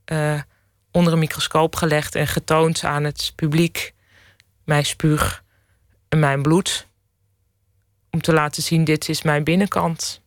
[0.05, 0.41] eh,
[0.91, 3.95] onder een microscoop gelegd en getoond aan het publiek
[4.65, 5.43] mijn spuug
[6.09, 6.87] en mijn bloed.
[8.11, 10.21] Om te laten zien, dit is mijn binnenkant.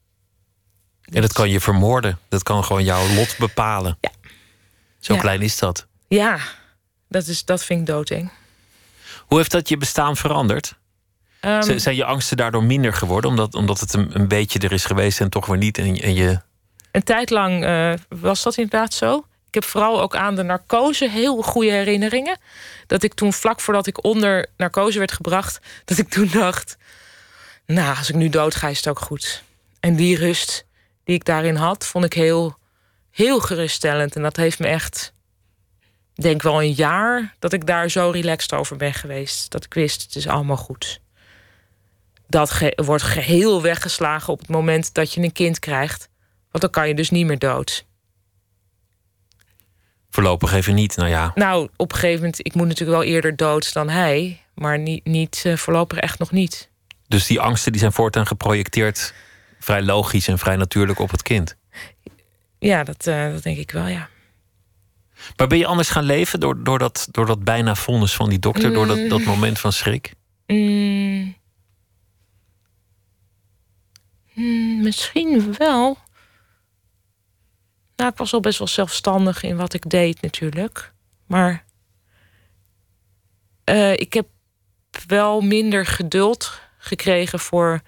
[1.02, 2.20] En dat kan je vermoorden.
[2.30, 3.98] Dat kan gewoon jouw lot bepalen.
[4.02, 4.12] Ja.
[5.00, 5.20] Zo Ja.
[5.20, 5.86] klein is dat.
[6.08, 6.39] Ja,
[7.10, 8.32] dat, is, dat vind ik doodeng.
[9.26, 10.76] Hoe heeft dat je bestaan veranderd?
[11.39, 13.30] Ehm, Zijn je angsten daardoor minder geworden?
[13.30, 15.78] Omdat, omdat het een, een beetje er is geweest en toch weer niet.
[15.78, 16.39] En, en je...
[16.91, 19.26] Een tijd lang eh, was dat inderdaad zo.
[19.48, 22.38] Ik heb vooral ook aan de narcose heel goede herinneringen.
[22.88, 26.78] Dat ik toen vlak voordat ik onder narcose werd gebracht, dat ik toen dacht:
[27.66, 29.43] Nou, als ik nu dood ga, is het ook goed.
[29.80, 30.66] En die rust
[31.04, 32.58] die ik daarin had, vond ik heel,
[33.18, 34.15] heel geruststellend.
[34.15, 35.13] En dat heeft me echt,
[36.13, 39.51] denk wel een jaar, dat ik daar zo relaxed over ben geweest.
[39.51, 41.01] Dat ik wist: het is allemaal goed.
[42.28, 46.09] Dat ge- wordt geheel weggeslagen op het moment dat je een kind krijgt.
[46.51, 47.86] Want dan kan je dus niet meer dood.
[50.09, 50.95] Voorlopig even niet.
[50.95, 54.41] Nou ja, Nou, op een gegeven moment, ik moet natuurlijk wel eerder dood dan hij.
[54.55, 56.70] Maar niet, niet eh, voorlopig echt nog niet.
[57.07, 59.13] dus die angsten die zijn voortaan geprojecteerd
[59.59, 61.55] vrij logisch en vrij natuurlijk op het kind.
[62.60, 64.10] Ja, dat, eh, dat denk ik wel, ja.
[65.36, 68.39] Maar ben je anders gaan leven door, door, dat, door dat bijna vonnis van die
[68.39, 69.26] dokter, door dat, dat Mm.
[69.26, 70.14] moment van schrik?
[70.47, 71.36] Mm.
[74.34, 75.97] Mm, misschien wel.
[77.95, 80.93] Nou, ik was al best wel zelfstandig in wat ik deed, natuurlijk.
[81.26, 81.66] Maar
[83.64, 84.28] eh, ik heb
[85.08, 87.82] wel minder geduld gekregen voor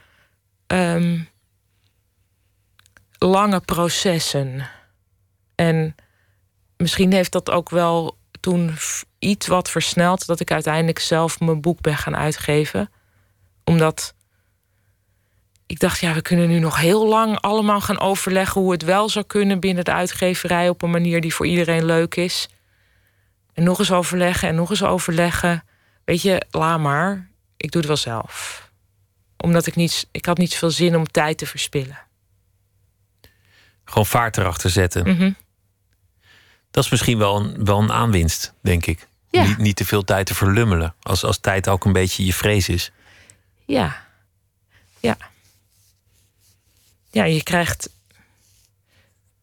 [0.68, 1.20] ehm,
[3.20, 4.70] lange processen.
[5.56, 5.96] En
[6.78, 8.78] misschien heeft dat ook wel toen
[9.20, 12.92] iets wat versneld dat ik uiteindelijk zelf mijn boek ben gaan uitgeven.
[13.64, 14.14] Omdat
[15.66, 19.10] ik dacht, ja, we kunnen nu nog heel lang allemaal gaan overleggen hoe het wel
[19.10, 22.50] zou kunnen binnen de uitgeverij op een manier die voor iedereen leuk is.
[23.54, 25.64] En nog eens overleggen en nog eens overleggen.
[26.06, 27.30] Weet je, laat maar.
[27.58, 28.68] Ik doe het wel zelf.
[29.38, 32.08] Omdat ik niet, ik had niet zoveel zin om tijd te verspillen.
[33.90, 35.08] Gewoon vaart erachter zetten.
[35.08, 35.32] Mhm.
[36.72, 39.08] Dat is misschien wel een, wel een aanwinst, denk ik.
[39.30, 39.44] Ja.
[39.44, 40.96] Niet, niet te veel tijd te verlummelen.
[41.02, 42.92] Als, als tijd ook een beetje je vrees is.
[43.66, 44.08] Ja.
[45.00, 45.18] Ja.
[47.12, 47.90] Ja, je krijgt.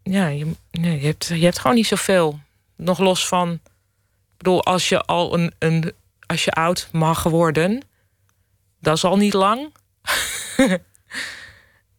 [0.03, 2.40] Ja, je, nee, je, hebt, je hebt gewoon niet zoveel.
[2.76, 3.53] Nog los van.
[3.53, 5.55] Ik bedoel, als je al een.
[5.59, 5.92] een
[6.26, 7.82] als je oud mag worden.
[8.80, 9.72] Dat is al niet lang.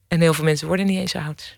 [0.07, 1.57] en heel veel mensen worden niet eens oud.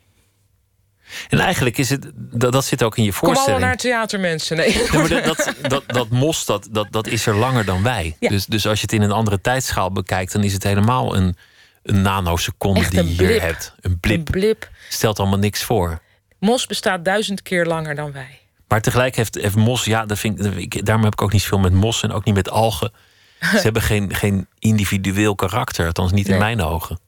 [1.29, 3.61] En eigenlijk is het, dat, dat zit ook in je Kom allemaal voorstelling.
[3.63, 4.57] naar het theater, mensen.
[4.57, 4.87] Nee.
[4.93, 8.15] Maar dat, dat, dat, mos, dat, dat, dat is er langer dan wij.
[8.19, 8.29] Ja.
[8.29, 11.35] Dus, dus als je het in een andere tijdschaal bekijkt, dan is het helemaal een,
[11.83, 13.41] een nanoseconde die een je hier blip.
[13.41, 13.73] hebt.
[13.81, 14.25] Een Een blip.
[14.31, 14.69] blip.
[14.89, 15.99] Stelt allemaal niks voor.
[16.39, 18.39] Mos bestaat duizend keer langer dan wij.
[18.67, 21.59] Maar tegelijk heeft, heeft mos, ja, dat vind ik, daarom heb ik ook niet zoveel
[21.59, 22.91] met mos en ook niet met algen.
[23.39, 26.99] Ze hebben geen, geen individueel karakter, althans niet in mijn ogen.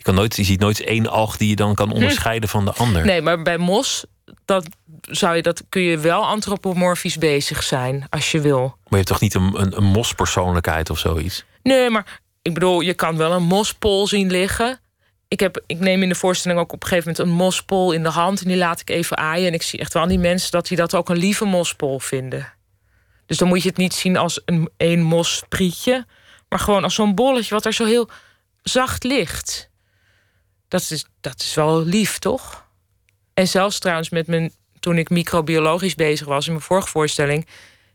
[0.00, 2.72] Je, kan nooit, je ziet nooit één alg die je dan kan onderscheiden van de
[2.72, 3.04] ander.
[3.04, 4.04] Nee, maar bij mos
[4.44, 4.68] dat
[5.02, 8.60] zou je, dat kun je wel antropomorfisch bezig zijn als je wil.
[8.60, 11.44] Maar je hebt toch niet een, een, een mospersoonlijkheid of zoiets?
[11.62, 14.80] Nee, maar ik bedoel, je kan wel een mospol zien liggen.
[15.28, 18.02] Ik, heb, ik neem in de voorstelling ook op een gegeven moment een mospol in
[18.02, 19.46] de hand en die laat ik even aaien.
[19.46, 21.98] En ik zie echt wel aan die mensen dat die dat ook een lieve mospol
[21.98, 22.52] vinden.
[23.26, 26.06] Dus dan moet je het niet zien als een één mosprietje,
[26.48, 28.10] maar gewoon als zo'n bolletje wat er zo heel
[28.62, 29.69] zacht ligt.
[30.70, 32.64] Dat is, dat is wel lief, toch?
[33.34, 37.46] En zelfs trouwens met mijn, toen ik microbiologisch bezig was in mijn vorige voorstelling,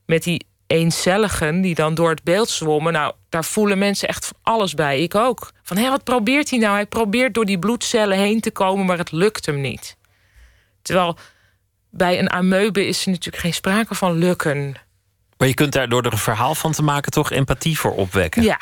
[0.06, 2.94] met die eencelligen die dan door het beeld zwommen.
[2.94, 5.02] Nou, daar voelen mensen echt van alles bij.
[5.02, 5.52] Ik ook.
[5.64, 6.74] Van, hé, wat probeert hij nou?
[6.74, 9.98] Hij probeert door die bloedcellen heen te komen, maar het lukt hem niet.
[10.82, 11.18] Terwijl
[11.90, 14.76] bij een amoebe is er natuurlijk geen sprake van lukken.
[15.38, 18.44] Maar je kunt daar door er een verhaal van te maken toch empathie voor opwekken.
[18.44, 18.60] Ja,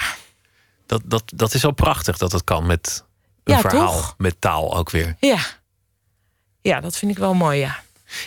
[0.85, 3.05] Dat, dat, dat is al prachtig dat het kan met
[3.43, 3.91] een Ja, verhaal.
[3.91, 4.13] toch?
[4.17, 5.15] Met taal ook weer.
[5.19, 5.37] ja.
[6.61, 7.79] Ja, dat vind ik wel mooi, ja.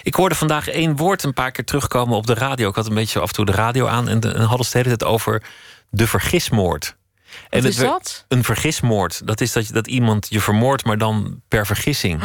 [0.02, 2.68] Ik hoorde vandaag één woord een paar keer terugkomen op de radio.
[2.68, 4.72] Ik had een beetje af en toe de radio aan en, de, en hadden ze
[4.72, 5.42] de hele tijd over
[5.90, 6.96] de vergismoord.
[7.26, 8.24] Wat en is werd- dat?
[8.28, 9.26] Een vergismoord.
[9.26, 12.20] Dat is dat, je, dat iemand je vermoordt, maar dan per vergissing.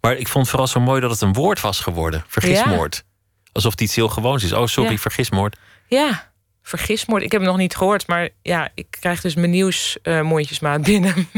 [0.00, 2.24] Maar ik vond het vooral zo mooi dat het een woord was geworden.
[2.28, 3.04] Vergismoord.
[3.52, 4.52] Alsof het iets heel gewoons is.
[4.52, 4.98] Oh, sorry, Ja.
[4.98, 5.56] vergismoord.
[5.86, 6.29] Ja,
[6.78, 7.22] vergismoord.
[7.22, 10.82] Ik heb hem nog niet gehoord, maar ja, ik krijg dus mijn nieuws eh, mondjesmaat
[10.92, 11.28] binnen.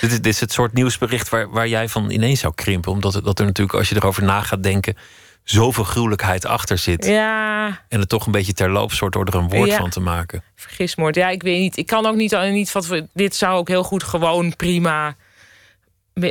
[0.00, 2.92] Dit is, dit is het soort nieuwsbericht waar, waar jij van ineens zou krimpen.
[2.92, 4.96] Omdat het, dat er natuurlijk, als je erover na gaat denken...
[5.44, 7.06] zoveel gruwelijkheid achter zit.
[7.06, 9.76] ja, En het toch een beetje terloops wordt door er een woord Ja.
[9.76, 10.42] van te maken.
[10.56, 11.14] vergismoord.
[11.14, 11.76] Ja, ik weet niet.
[11.76, 13.02] Ik kan ook niet, niet wat.
[13.12, 15.16] Dit zou ook heel goed gewoon prima.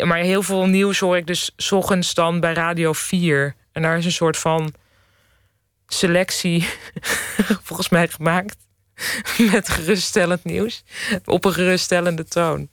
[0.04, 3.56] Maar heel veel nieuws hoor ik dus 's ochtends dan bij Radio 4.
[3.72, 4.74] En daar is een soort van
[5.94, 6.68] selectie
[7.68, 8.58] volgens mij gemaakt.
[9.52, 10.84] Met geruststellend nieuws.
[11.26, 12.70] Op een geruststellende toon.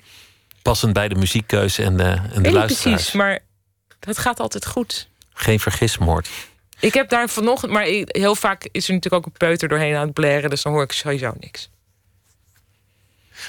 [0.63, 2.03] Passend bij de muziekkeuze en de,
[2.33, 2.95] en de luisteraars.
[2.95, 3.39] precies, maar
[3.99, 5.09] dat gaat altijd goed.
[5.33, 6.29] Geen vergismoord.
[6.81, 10.05] Ik heb daar vanochtend, maar heel vaak is er natuurlijk ook een peuter doorheen aan
[10.05, 11.71] het blaren, dus dan hoor ik sowieso niks.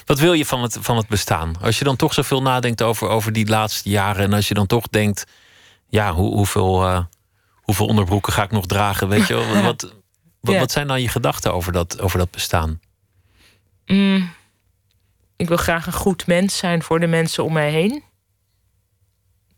[0.05, 1.55] Wat wil je van het, van het bestaan?
[1.61, 4.24] Als je dan toch zoveel nadenkt over, over die laatste jaren...
[4.24, 5.26] en als je dan toch denkt...
[5.88, 7.03] ja, hoe, hoeveel, eh,
[7.70, 9.07] hoeveel onderbroeken ga ik nog dragen?
[9.07, 9.36] Weet je?
[9.63, 9.93] Wat,
[10.41, 12.80] wat, wat zijn dan je gedachten over dat, over dat bestaan?
[13.86, 14.32] Mm,
[15.36, 18.03] ik wil graag een goed mens zijn voor de mensen om mij heen.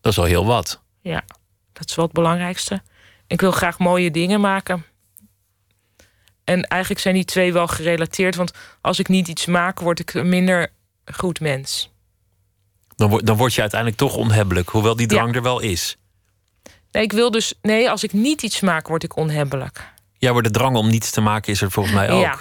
[0.00, 0.80] Dat is al heel wat.
[1.00, 1.24] Ja,
[1.72, 2.82] dat is wel het belangrijkste.
[3.26, 4.84] Ik wil graag mooie dingen maken.
[6.44, 10.14] En eigenlijk zijn die twee wel gerelateerd, want als ik niet iets maak, word ik
[10.14, 10.72] een minder
[11.12, 11.90] goed mens.
[12.96, 14.68] Dan, word- dan word je uiteindelijk toch onhebbelijk.
[14.68, 15.96] Hoewel die drang er wel is.
[16.92, 19.90] Nee, ik wil dus, nee, als ik niet iets maak, word ik onhebbelijk.
[20.18, 22.22] Ja, maar de drang om niets te maken is er volgens mij ook.
[22.22, 22.38] Ja,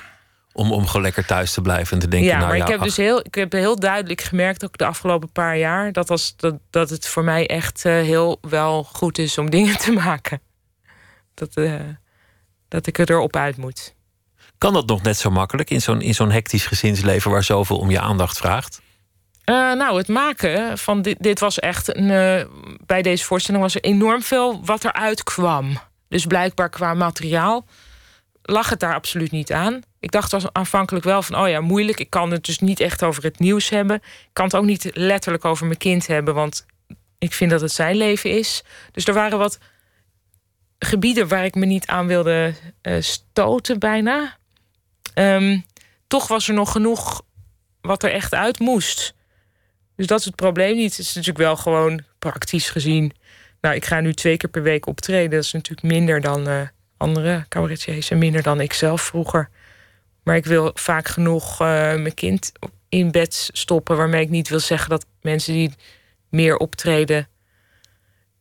[0.53, 2.29] Om, om gewoon lekker thuis te blijven en te denken...
[2.29, 4.77] Ja, nou maar ja, ik heb ach, dus heel, ik heb heel duidelijk gemerkt, ook
[4.77, 8.83] de afgelopen paar jaar, dat, als, dat, dat het voor mij echt eh, heel wel
[8.83, 10.41] goed is om dingen te maken.
[11.33, 11.79] Dat, eh,
[12.67, 13.95] dat ik er erop uit moet.
[14.57, 17.31] Kan dat nog net zo makkelijk in zo'n in zo'n hectisch gezinsleven...
[17.31, 18.81] waar zoveel om je aandacht vraagt?
[19.43, 22.09] Eh, nou, het maken van dit, dit was echt een.
[22.09, 22.45] eh,
[22.85, 25.77] bij deze voorstelling was er enorm veel wat eruit kwam.
[26.07, 27.65] Dus blijkbaar qua materiaal
[28.43, 29.81] lag het daar absoluut niet aan.
[29.99, 31.99] Ik dacht was aanvankelijk wel van, oh ja, moeilijk.
[31.99, 33.95] Ik kan het dus niet echt over het nieuws hebben.
[33.95, 36.65] Ik kan het ook niet letterlijk over mijn kind hebben, want
[37.17, 38.63] ik vind dat het zijn leven is.
[38.91, 39.57] Dus er waren wat
[40.79, 44.37] gebieden waar ik me niet aan wilde eh, stoten, bijna.
[45.13, 45.59] Ehm,
[46.07, 47.21] toch was er nog genoeg
[47.81, 49.13] wat er echt uit moest.
[50.01, 50.97] Dus dat is het probleem niet.
[50.97, 53.13] Het is natuurlijk wel gewoon praktisch gezien.
[53.59, 55.29] Nou, ik ga nu twee keer per week optreden.
[55.29, 56.61] Dat is natuurlijk minder dan eh,
[56.97, 59.49] andere cabaretiers en minder dan ik zelf vroeger.
[60.23, 62.51] Maar ik wil vaak genoeg eh, mijn kind
[62.89, 63.97] in bed stoppen.
[63.97, 65.73] Waarmee ik niet wil zeggen dat mensen die
[66.29, 67.27] meer optreden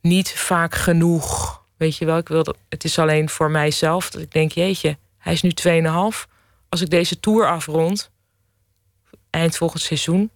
[0.01, 1.63] niet vaak genoeg.
[1.77, 5.33] Weet je wel, ik wil het is alleen voor mijzelf dat ik denk: jeetje, hij
[5.33, 5.53] is nu
[6.23, 6.31] 2,5.
[6.69, 8.11] Als ik deze tour afrond,
[9.31, 10.31] eind volgend seizoen,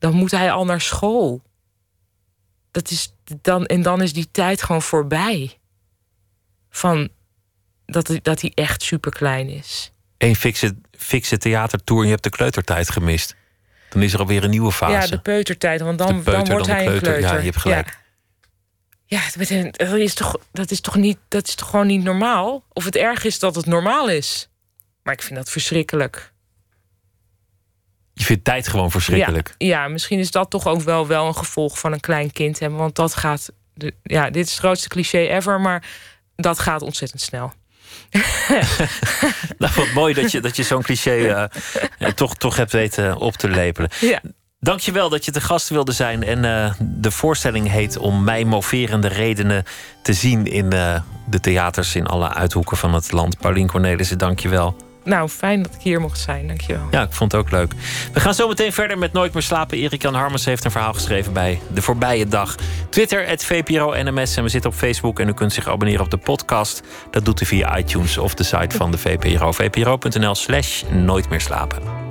[0.00, 1.42] dan moet hij al naar school.
[2.70, 5.58] Dat is dan, en dan is die tijd gewoon voorbij.
[6.70, 7.08] Van
[7.86, 9.92] dat, hij- dat hij echt super klein is.
[10.18, 13.36] Eén fixe, fixe theatertour en je hebt de kleutertijd gemist.
[13.88, 14.92] Dan is er alweer een nieuwe fase.
[14.92, 17.12] Ja, de peutertijd, want dan, peuter, dan wordt dan hij een kleuter.
[17.12, 17.30] kleuter.
[17.32, 17.98] Ja, je hebt gelijk.
[19.06, 19.30] Ja, ja
[19.72, 22.64] dat is toch, dat is toch niet, dat is toch gewoon niet normaal?
[22.72, 24.48] Of het erg is dat het normaal is.
[25.02, 26.32] Maar ik vind dat verschrikkelijk.
[28.20, 29.54] Je vindt tijd gewoon verschrikkelijk.
[29.58, 32.58] Ja, ja, misschien is dat toch ook wel, wel een gevolg van een klein kind
[32.58, 32.78] hebben.
[32.78, 33.52] Want dat gaat.
[33.74, 35.84] De, ja, dit is het grootste cliché ever, maar
[36.36, 37.52] dat gaat ontzettend snel.
[39.58, 41.44] Nou, wat mooi dat je, dat je zo'n cliché eh,
[41.98, 43.90] eh, toch, toch hebt weten op te lepelen.
[44.00, 44.20] Ja.
[44.62, 46.22] Dankjewel dat je te gast wilde zijn.
[46.22, 49.64] En eh, de voorstelling heet Om mij moverende redenen
[50.02, 53.38] te zien in eh, de theaters in alle uithoeken van het land.
[53.38, 54.89] Paulien Cornelissen, dankjewel.
[55.04, 56.46] Nou, fijn dat ik hier mocht zijn.
[56.46, 56.86] Dankjewel.
[56.90, 57.72] Ja, ik vond het ook leuk.
[58.12, 59.78] We gaan zo meteen verder met Nooit meer slapen.
[59.78, 62.54] Erik Jan Harmens heeft een verhaal geschreven bij De Voorbije Dag.
[62.88, 64.36] Twitter, het VPRO NMS.
[64.36, 66.82] En we zitten op Facebook en u kunt zich abonneren op de podcast.
[67.10, 69.52] Dat doet u via iTunes of de site van de VPRO.
[69.52, 72.09] VPRO.nl slash Nooit meer slapen.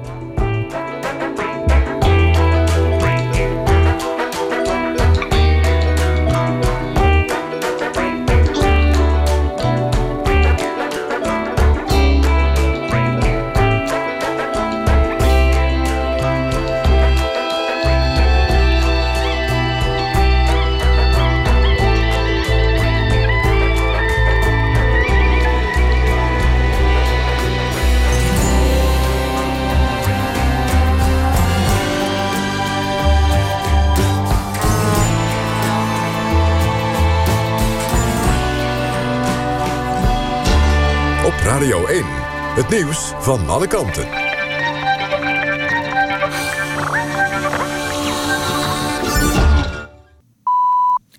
[41.60, 42.04] Radio 1.
[42.56, 44.08] Het nieuws van alle kanten.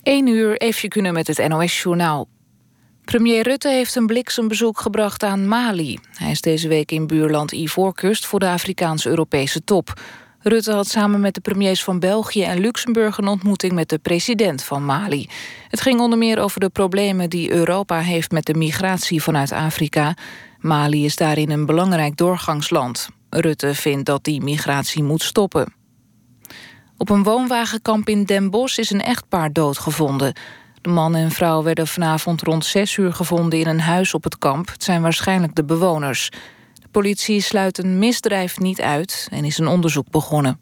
[0.03, 2.29] 1 uur even kunnen met het NOS-journaal.
[3.05, 5.99] Premier Rutte heeft een bliksembezoek gebracht aan Mali.
[6.15, 10.01] Hij is deze week in buurland Ivoorkust voor de Afrikaans-Europese top.
[10.43, 13.19] Rutte had samen met de premiers van België en Luxemburg...
[13.19, 15.29] een ontmoeting met de president van Mali.
[15.69, 18.31] Het ging onder meer over de problemen die Europa heeft...
[18.31, 20.15] met de migratie vanuit Afrika.
[20.59, 23.09] Mali is daarin een belangrijk doorgangsland.
[23.31, 25.75] Rutte vindt dat die migratie moet stoppen.
[26.97, 30.33] Op een woonwagenkamp in Den Bosch is een echtpaar doodgevonden.
[30.81, 34.39] De man en vrouw werden vanavond rond 6 uur gevonden in een huis op het
[34.39, 34.69] kamp.
[34.69, 36.31] Het zijn waarschijnlijk de bewoners.
[36.91, 40.61] Politie sluit een misdrijf niet uit en is een onderzoek begonnen.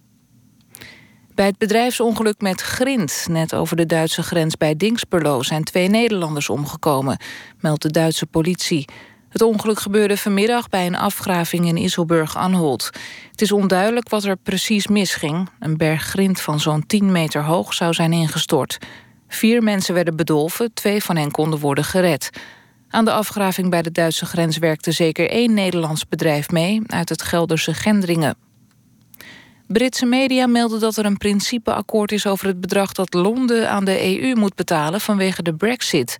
[1.34, 6.48] Bij het bedrijfsongeluk met Grind, net over de Duitse grens bij Dingsperlo, zijn twee Nederlanders
[6.48, 7.18] omgekomen,
[7.60, 8.84] meldt de Duitse politie.
[9.28, 12.90] Het ongeluk gebeurde vanmiddag bij een afgraving in Isselburg-Anholt.
[13.30, 15.48] Het is onduidelijk wat er precies misging.
[15.58, 18.78] Een berg grind van zo'n 10 meter hoog zou zijn ingestort.
[19.28, 22.30] Vier mensen werden bedolven, twee van hen konden worden gered.
[22.90, 26.82] Aan de afgraving bij de Duitse grens werkte zeker één Nederlands bedrijf mee...
[26.86, 28.36] uit het Gelderse Gendringen.
[29.66, 34.20] Britse media melden dat er een principeakkoord is over het bedrag dat Londen aan de
[34.20, 36.16] EU moet betalen vanwege de brexit.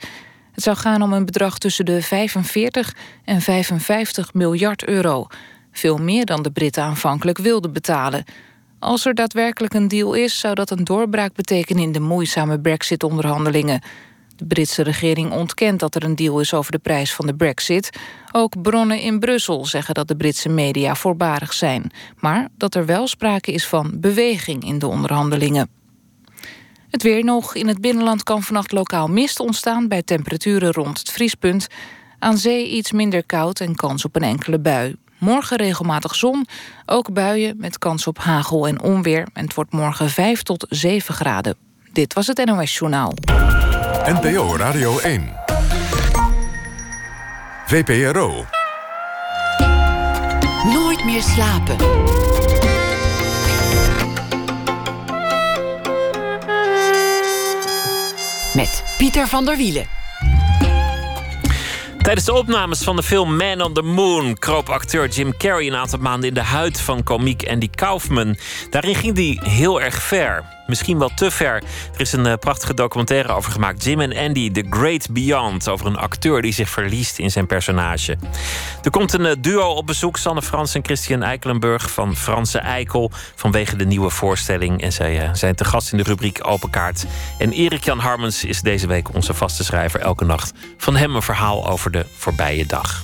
[0.53, 2.95] Het zou gaan om een bedrag tussen de 45
[3.25, 5.27] en 55 miljard euro.
[5.73, 8.25] Veel meer dan de Britten aanvankelijk wilden betalen.
[8.79, 13.83] Als er daadwerkelijk een deal is, zou dat een doorbraak betekenen in de moeizame brexit-onderhandelingen.
[14.39, 17.99] De Britse regering ontkent dat er een deal is over de prijs van de brexit.
[18.33, 21.91] Ook bronnen in Brussel zeggen dat de Britse media voorbarig zijn.
[22.19, 25.69] Maar dat er wel sprake is van beweging in de onderhandelingen.
[26.91, 27.55] Het weer nog.
[27.55, 29.89] In het binnenland kan vannacht lokaal mist ontstaan...
[29.89, 31.67] bij temperaturen rond het vriespunt.
[32.19, 34.97] Aan zee iets minder koud en kans op een enkele bui.
[35.19, 36.47] Morgen regelmatig zon,
[36.87, 39.29] ook buien met kans op hagel en onweer.
[39.33, 41.57] En het wordt morgen 5 tot 7 graden.
[41.93, 43.15] Dit was het NOS Journaal.
[44.09, 45.33] NPO Radio 1.
[47.67, 48.45] VPRO.
[50.65, 51.77] Nooit meer slapen.
[58.55, 59.87] Met Pieter van der Wielen.
[61.99, 65.77] Tijdens de opnames van de film Man on the Moon kroop acteur Jim Carrey een
[65.77, 68.37] aantal maanden in de huid van komiek Andy Kaufman.
[68.71, 70.58] Daarin ging hij heel erg ver.
[70.69, 71.55] Misschien wel te ver.
[71.95, 73.85] Er is een uh, prachtige documentaire over gemaakt.
[73.85, 75.69] Jim en Andy, The Great Beyond.
[75.69, 78.17] Over een acteur die zich verliest in zijn personage.
[78.83, 80.17] Er komt een uh, duo op bezoek.
[80.17, 83.11] Sanne Frans en Christian Eikelenburg van Franse Eikel.
[83.35, 84.83] Vanwege de nieuwe voorstelling.
[84.83, 87.05] En zij uh, zijn te gast in de rubriek Open Kaart.
[87.39, 90.01] En Erik Jan Harmens is deze week onze vaste schrijver.
[90.01, 93.03] Elke nacht van hem een verhaal over de voorbije dag.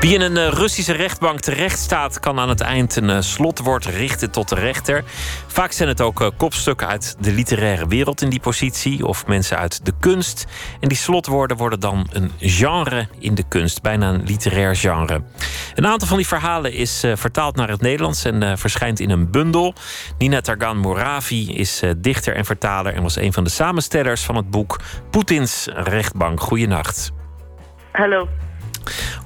[0.00, 3.84] Wie in een eh, Russische rechtbank terecht staat, kan aan het eind een eh, slotwoord
[3.84, 5.04] richten tot de rechter.
[5.46, 9.58] Vaak zijn het ook eh, kopstukken uit de literaire wereld in die positie, of mensen
[9.58, 10.46] uit de kunst.
[10.80, 15.22] En die slotwoorden worden dan een genre in de kunst, bijna een literair genre.
[15.74, 19.74] Een aantal van die verhalen is vertaald naar het Nederlands en verschijnt in een bundel.
[20.18, 24.50] Nina Targan Moravi is dichter en vertaler en was een van de samenstellers van het
[24.50, 24.80] boek
[25.10, 26.40] Poetins rechtbank.
[26.40, 27.12] Goeienacht.
[27.92, 28.28] Hallo.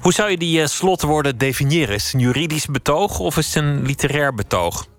[0.01, 1.95] Hoe zou je die uh, slotwoorden definiëren?
[1.95, 4.91] Is het een juridisch betoog of is het een literair betoog?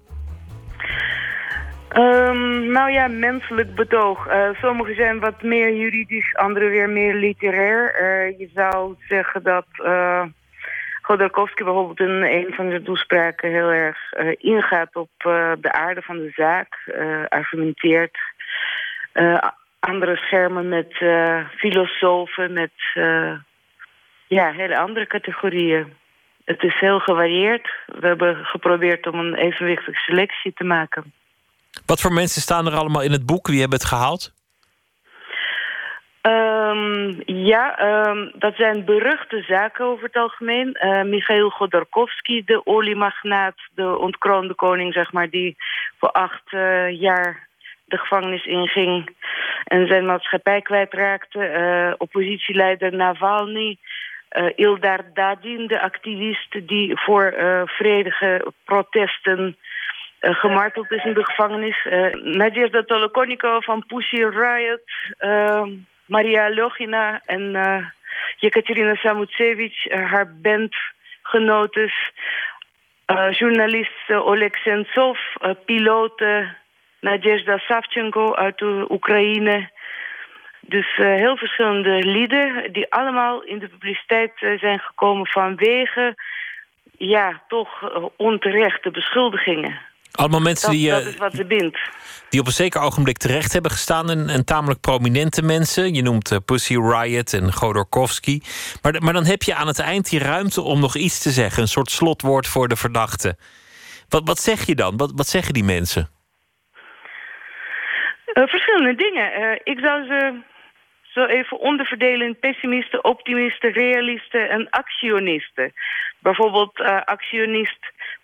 [1.97, 4.27] Um, nou ja, menselijk betoog.
[4.29, 7.95] Uh, sommige zijn wat meer juridisch, andere weer meer literair.
[8.03, 10.25] Uh, je zou zeggen dat uh,
[11.55, 13.99] bijvoorbeeld in een van zijn toespraken heel erg
[14.39, 15.11] ingaat op
[15.61, 16.69] de aarde van de zaak,
[17.29, 18.19] argumenteert.
[19.81, 20.95] andere schermen met
[21.57, 22.73] filosofen, met
[24.27, 25.93] ja, hele andere categorieën.
[26.45, 27.71] Het is heel gevarieerd.
[27.87, 31.13] We hebben geprobeerd om een evenwichtige selectie te maken.
[31.87, 33.47] Wat voor mensen staan er allemaal in het boek?
[33.47, 34.33] Wie hebben het gehaald?
[36.23, 40.77] Um, ja, um, dat zijn beruchte zaken over het algemeen.
[40.81, 45.57] Uh, Michail Godorkovsky, de oliemagnaat, de ontkroonde koning, zeg maar, die
[45.99, 47.49] voor acht uh, jaar
[47.85, 49.17] de gevangenis inging
[49.65, 51.39] en zijn maatschappij kwijtraakte.
[51.39, 53.79] Uh, oppositieleider Navalny,
[54.35, 59.57] uh, Ildar Dadin, de activist die voor uh, vredige protesten
[60.21, 61.85] uh, gemarteld is in de gevangenis.
[61.85, 64.83] Uh, Nadezhda Tolokonikova van Pussy Riot,
[66.07, 67.57] Maria Logina en
[68.37, 72.13] Yekaterina Samutsevich, haar bandgenotes.
[73.31, 75.19] journalist Oleg Sentsov,
[75.65, 76.57] piloten
[77.01, 79.73] Nadezhda Savchenko uit Oekraïne...
[80.69, 86.15] Dus uh, heel verschillende lieden die allemaal in de publiciteit uh, zijn gekomen vanwege
[86.99, 89.81] ja, toch uh, onterechte beschuldigingen.
[90.13, 91.79] Allemaal mensen dat, die, dat is wat ze bindt.
[92.29, 95.95] die op een zeker ogenblik terecht hebben gestaan en, en tamelijk prominente mensen.
[95.95, 98.41] Je noemt Pussy Riot en Godorkovsky.
[98.83, 101.63] Maar, maar dan heb je aan het eind die ruimte om nog iets te zeggen.
[101.63, 103.37] Een soort slotwoord voor de verdachte.
[104.09, 104.97] Wat, wat zeg je dan?
[104.97, 106.09] Wat, wat zeggen die mensen?
[108.35, 109.61] verschillende dingen.
[109.65, 110.43] ik zou ze
[111.15, 115.73] zo even onderverdelen in pessimisten, optimisten, realisten en actionisten.
[116.19, 117.79] Bijvoorbeeld uh, actionist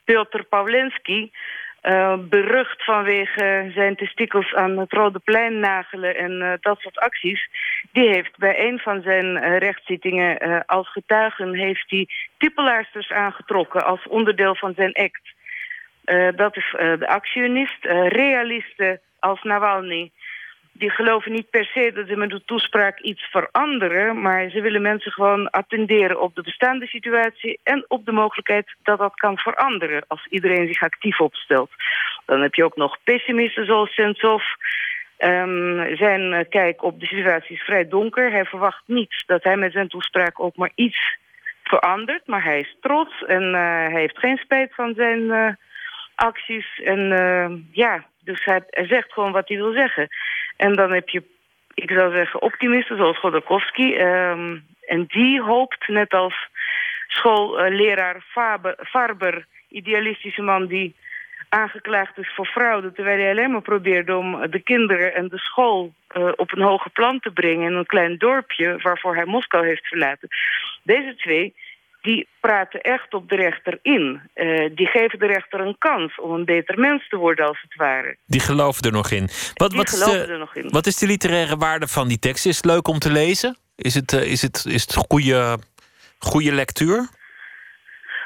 [0.05, 1.33] Piotr Pawlenski,
[1.83, 7.49] uh, berucht vanwege zijn testikels aan het Rode Plein nagelen en uh, dat soort acties.
[7.93, 14.55] Die heeft bij een van zijn rechtszittingen als getuigen heeft hij typelaarsters aangetrokken als onderdeel
[14.55, 15.35] van zijn act.
[16.37, 17.85] dat is de actionist.
[18.09, 20.11] realisten als Navalny
[20.73, 24.21] die geloven niet per se dat ze met de toespraak iets veranderen...
[24.21, 27.61] maar ze willen mensen gewoon attenderen op de bestaande situatie...
[27.63, 31.71] en op de mogelijkheid dat dat kan veranderen als iedereen zich actief opstelt.
[32.27, 34.43] Dan heb je ook nog pessimisten zoals Sentsov...
[35.25, 38.31] Um, zijn kijk op de situatie is vrij donker.
[38.31, 41.17] Hij verwacht niet dat hij met zijn toespraak ook maar iets
[41.63, 42.27] verandert.
[42.27, 45.49] Maar hij is trots en uh, hij heeft geen spijt van zijn uh,
[46.15, 46.81] acties.
[46.85, 47.01] En
[47.73, 50.09] ja, dus hij, zegt gewoon wat hij wil zeggen.
[50.57, 51.23] En dan heb je,
[51.75, 53.95] ik zou zeggen, optimisten zoals Godorkovsky.
[53.95, 56.49] Um, en die hoopt, net als
[57.07, 60.95] schoolleraar Faber, Farber, idealistische man die
[61.49, 62.93] aangeklaagd is voor fraude...
[62.93, 66.91] terwijl hij alleen maar probeerde om de kinderen en de school uh, op een hoger
[66.91, 67.71] plan te brengen...
[67.71, 70.29] in een klein dorpje waarvoor hij Moskou heeft verlaten.
[70.83, 71.55] Deze twee
[72.03, 74.21] die praten echt op de rechter in.
[74.35, 77.75] Uh, die geven de rechter een kans om een beter mens te worden, als het
[77.75, 78.17] ware.
[78.27, 79.29] Die geloven er nog in.
[79.55, 80.69] Wat, wat, is de, er nog in.
[80.69, 82.47] wat is de literaire waarde van die tekst?
[82.47, 83.57] Is het leuk om te lezen?
[83.77, 85.59] Is het, uh, is het, is het goede,
[86.19, 87.09] goede lectuur?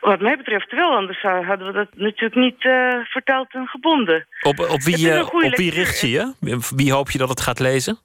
[0.00, 4.26] Wat mij betreft wel, anders hadden we dat natuurlijk niet uh, vertaald en gebonden.
[4.42, 6.32] Op, op, wie, op wie richt je je?
[6.76, 7.98] Wie hoop je dat het gaat lezen?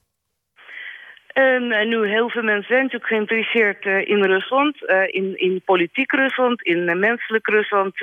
[1.39, 5.61] En, en, nu heel veel mensen zijn natuurlijk geïnteresseerd uh, in Rusland, uh, in, in
[5.65, 7.95] politiek Rusland, in uh, menselijk Rusland.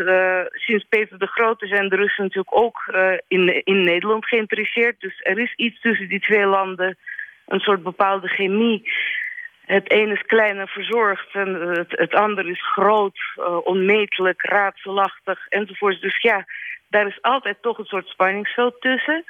[0.53, 2.95] sinds Peter de Grote zijn de Russen natuurlijk ook
[3.29, 5.01] in, in Nederland geïnteresseerd.
[5.01, 6.97] Dus er is iets tussen die twee landen,
[7.47, 8.91] een soort bepaalde chemie.
[9.67, 11.55] Het een is klein en verzorgd en
[11.89, 13.19] het, ander is groot,
[13.65, 16.01] onmetelijk, raadselachtig enzovoort.
[16.01, 16.45] Dus ja,
[16.89, 19.25] daar is altijd toch een soort spanningsveld tussen.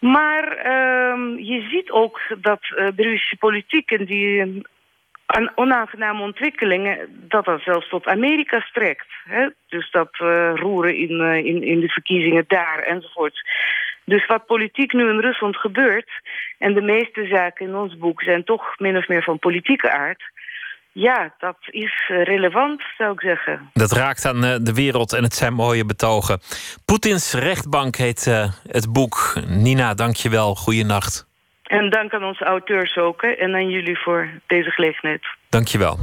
[0.00, 4.62] Maar uh, je ziet ook dat uh, de Russische politiek en die
[5.54, 6.98] onaangename ontwikkelingen...
[7.28, 9.06] dat dat zelfs tot Amerika strekt.
[9.24, 9.48] Hè?
[9.68, 13.48] Dus dat uh, roeren in, uh, in, in de verkiezingen daar enzovoort.
[14.04, 16.10] Dus wat politiek nu in Rusland gebeurt...
[16.58, 20.22] en de meeste zaken in ons boek zijn toch min of meer van politieke aard...
[20.92, 23.70] Ja, dat is relevant, zou ik zeggen.
[23.72, 26.40] Dat raakt aan de wereld en het zijn mooie betogen.
[26.84, 29.34] Poetins rechtbank heet uh, het boek.
[29.46, 30.54] Nina, dank je wel.
[30.54, 31.28] Goeienacht.
[31.62, 33.22] En dank aan onze auteurs ook.
[33.22, 35.26] Hè, en aan jullie voor deze gelegenheid.
[35.48, 35.98] Dank je wel.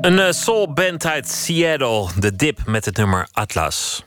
[0.00, 4.04] Een soulband uit Seattle, The Dip met het nummer Atlas.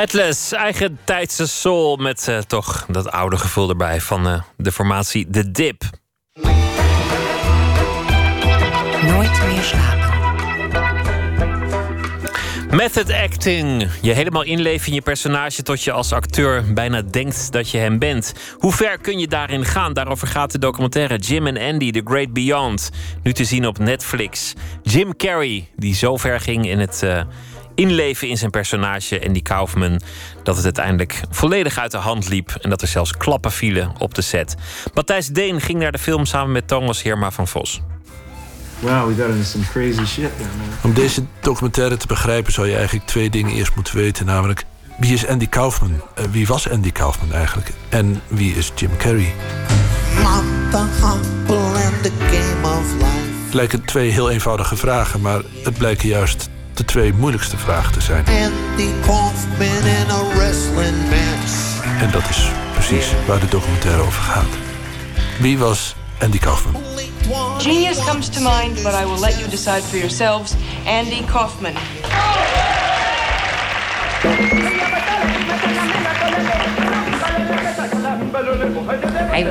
[0.00, 5.30] Atlas, eigen tijdse soul met uh, toch dat oude gevoel erbij van uh, de formatie
[5.30, 5.82] The Dip.
[9.02, 10.08] Nooit meer slapen.
[12.70, 13.88] Method acting.
[14.02, 17.98] Je helemaal inleven in je personage tot je als acteur bijna denkt dat je hem
[17.98, 18.34] bent.
[18.58, 19.92] Hoe ver kun je daarin gaan?
[19.92, 22.90] Daarover gaat de documentaire Jim and Andy, The Great Beyond.
[23.22, 24.54] Nu te zien op Netflix.
[24.82, 27.22] Jim Carrey, die zo ver ging in het uh,
[27.74, 30.00] inleven in zijn personage, Andy Kaufman,
[30.42, 34.14] dat het uiteindelijk volledig uit de hand liep en dat er zelfs klappen vielen op
[34.14, 34.54] de set.
[34.94, 37.80] Matthijs Deen ging naar de film samen met Thomas Heerma van Vos.
[38.80, 40.68] Wow, we got into some crazy shit there, man.
[40.82, 44.26] Om deze documentaire te begrijpen zou je eigenlijk twee dingen eerst moeten weten.
[44.26, 44.64] Namelijk,
[44.98, 46.02] wie is Andy Kaufman?
[46.18, 47.70] Uh, wie was Andy Kaufman eigenlijk?
[47.88, 49.34] En wie is Jim Carrey?
[53.44, 58.00] Het lijken twee heel eenvoudige vragen, maar het blijken juist de twee moeilijkste vragen te
[58.00, 58.24] zijn.
[58.26, 61.84] Andy Kaufman in a wrestling match.
[62.00, 64.48] En dat is precies waar de documentaire over gaat.
[65.38, 66.82] Wie was Andy Kaufman?
[67.58, 70.54] Genius comes to mind, but I will let you decide for yourselves.
[70.86, 71.74] Andy Kaufman.
[79.32, 79.44] I,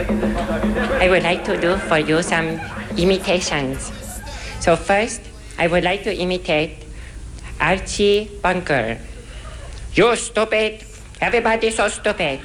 [1.02, 2.60] I would like to do for you some
[2.98, 3.92] imitations.
[4.60, 5.22] So first,
[5.58, 6.89] I would like to imitate
[7.60, 8.98] Archie Bunker.
[9.94, 10.84] You stupid!
[11.22, 12.40] Everybody's so stupid.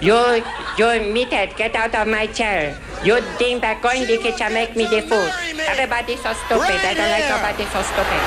[0.00, 0.44] You,
[0.78, 2.78] you muted, get out of my chair.
[3.02, 5.30] You think that going to the kitchen make me the food.
[5.66, 6.70] Everybody's so stupid.
[6.70, 8.22] Right I don't like nobody so stupid.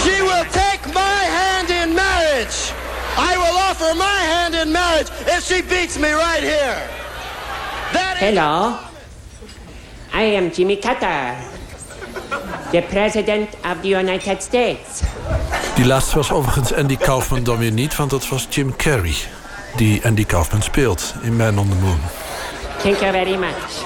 [0.00, 2.72] She will take my hand in marriage.
[3.16, 6.80] I will offer my hand in marriage if she beats me right here.
[7.92, 8.78] That Hello.
[10.12, 11.36] I am Jimmy Carter,
[12.70, 15.02] the President of the United States.
[15.74, 19.14] Die laatste was overigens Andy Kaufman dan weer niet, want dat was Jim Carrey.
[19.76, 21.98] die Andy Kaufman speelt in Man on the Moon.
[22.82, 23.84] Thank you very much.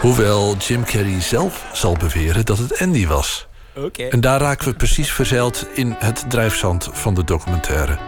[0.00, 3.46] Hoewel Jim Carrey zelf zal beweren dat het Andy was.
[3.76, 4.08] Okay.
[4.08, 7.98] En daar raken we precies verzeild in het drijfzand van de documentaire.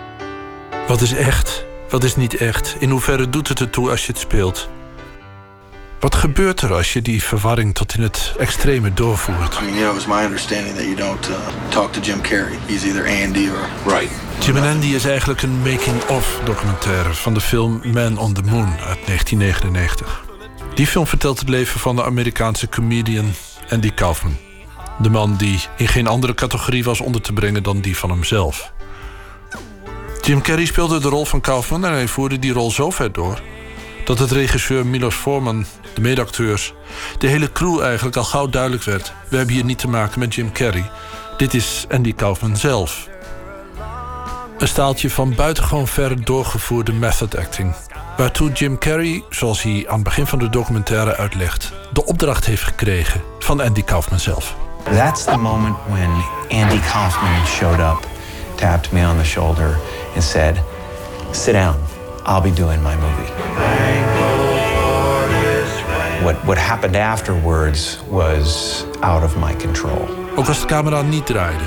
[0.89, 1.65] Wat is echt?
[1.89, 2.77] Wat is niet echt?
[2.79, 4.69] In hoeverre doet het ertoe als je het speelt?
[6.01, 9.55] Wat gebeurt er als je die verwarring tot in het extreme doorvoert?
[9.55, 11.37] I mean, you know, it was my understanding that you don't uh,
[11.69, 12.57] talk to Jim Carrey.
[12.67, 14.11] He's either Andy or right.
[14.39, 18.69] Jim and Andy is eigenlijk een making-of documentaire van de film Man on the Moon
[18.69, 20.25] uit 1999.
[20.75, 23.33] Die film vertelt het leven van de Amerikaanse comedian
[23.71, 24.37] Andy Kaufman.
[24.99, 28.73] De man die in geen andere categorie was onder te brengen dan die van hemzelf.
[30.21, 33.41] Jim Carrey speelde de rol van Kaufman en hij voerde die rol zo ver door
[34.05, 36.75] dat het regisseur Milos Forman, de medacteurs,
[37.19, 40.35] de hele crew eigenlijk al gauw duidelijk werd: we hebben hier niet te maken met
[40.35, 40.91] Jim Carrey.
[41.37, 43.09] Dit is Andy Kaufman zelf.
[44.59, 47.75] Een staaltje van buitengewoon ver doorgevoerde method acting.
[48.17, 52.63] Waartoe Jim Carrey, zoals hij aan het begin van de documentaire uitlegt, de opdracht heeft
[52.63, 54.57] gekregen van Andy Kaufman zelf.
[54.85, 56.11] That's the moment when
[56.63, 58.07] Andy Kaufman showed up,
[58.55, 59.79] tapped me on the shoulder
[60.15, 60.57] and said,
[61.31, 61.77] "Sit down.
[62.27, 64.40] I'll be doing my movie."
[66.23, 70.09] What what happened afterwards was out of my control.
[70.37, 71.65] Ook als de camera niet draaide,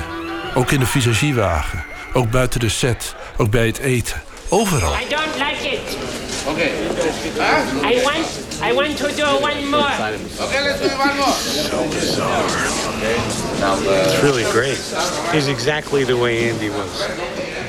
[0.54, 4.22] ook in de visagiewagen, ook buiten de set, ook bij het eten.
[4.48, 4.92] Overal.
[4.92, 5.96] I don't like it.
[6.48, 6.70] Okay.
[7.34, 7.90] Huh?
[7.90, 8.26] I want
[8.70, 9.92] I want to do one more.
[10.40, 11.32] Okay, let's do one more.
[11.32, 12.42] So bizarre.
[12.96, 13.16] Okay.
[13.60, 14.78] Uh, It's really great.
[15.32, 17.08] He's exactly the way Andy was.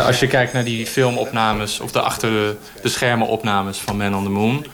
[0.05, 4.15] Als je kijkt naar die filmopnames of de achter de, de schermen opnames van Man
[4.15, 4.65] on the Moon,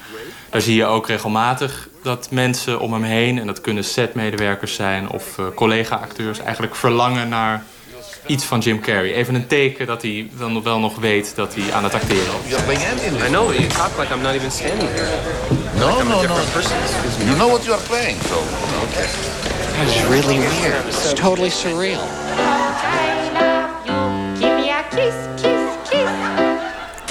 [0.50, 5.10] daar zie je ook regelmatig dat mensen om hem heen, en dat kunnen setmedewerkers zijn
[5.10, 7.64] of uh, collega-acteurs, eigenlijk verlangen naar
[8.26, 9.14] iets van Jim Carrey.
[9.14, 12.54] Even een teken dat hij dan wel nog weet dat hij aan het acteren is.
[12.54, 15.08] I know, you talk like I'm not even standing here.
[15.80, 16.36] No, like no, no.
[16.54, 16.78] person.
[17.26, 18.36] You know what you are playing, so
[18.84, 19.08] okay.
[19.78, 20.86] That is really weird.
[20.88, 22.02] It's totally surreal.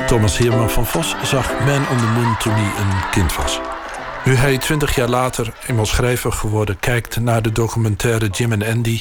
[0.07, 3.61] Thomas Heerman van Vos zag Man on the Moon toen hij een kind was.
[4.25, 9.01] Nu hij twintig jaar later, eenmaal schrijver geworden, kijkt naar de documentaire Jim en Andy,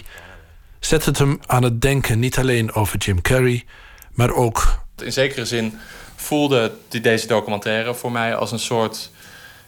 [0.80, 3.66] zet het hem aan het denken niet alleen over Jim Carrey,
[4.14, 4.84] maar ook.
[5.04, 5.80] In zekere zin
[6.16, 9.12] voelde die, deze documentaire voor mij als een soort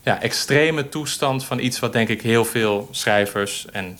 [0.04, 3.98] ja, extreme toestand van iets wat denk ik heel veel schrijvers en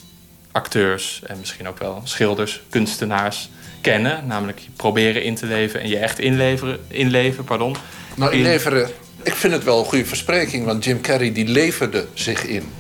[0.52, 3.50] acteurs en misschien ook wel schilders, kunstenaars
[3.82, 4.28] kennen.
[4.28, 7.44] Namelijk je proberen in te leven en je echt inleveren, inleven.
[7.44, 7.76] Pardon.
[8.16, 8.90] Nou, inleveren.
[9.24, 12.72] Ik vind het wel een goede verspreking, want Jim Carrey die leverde zich in.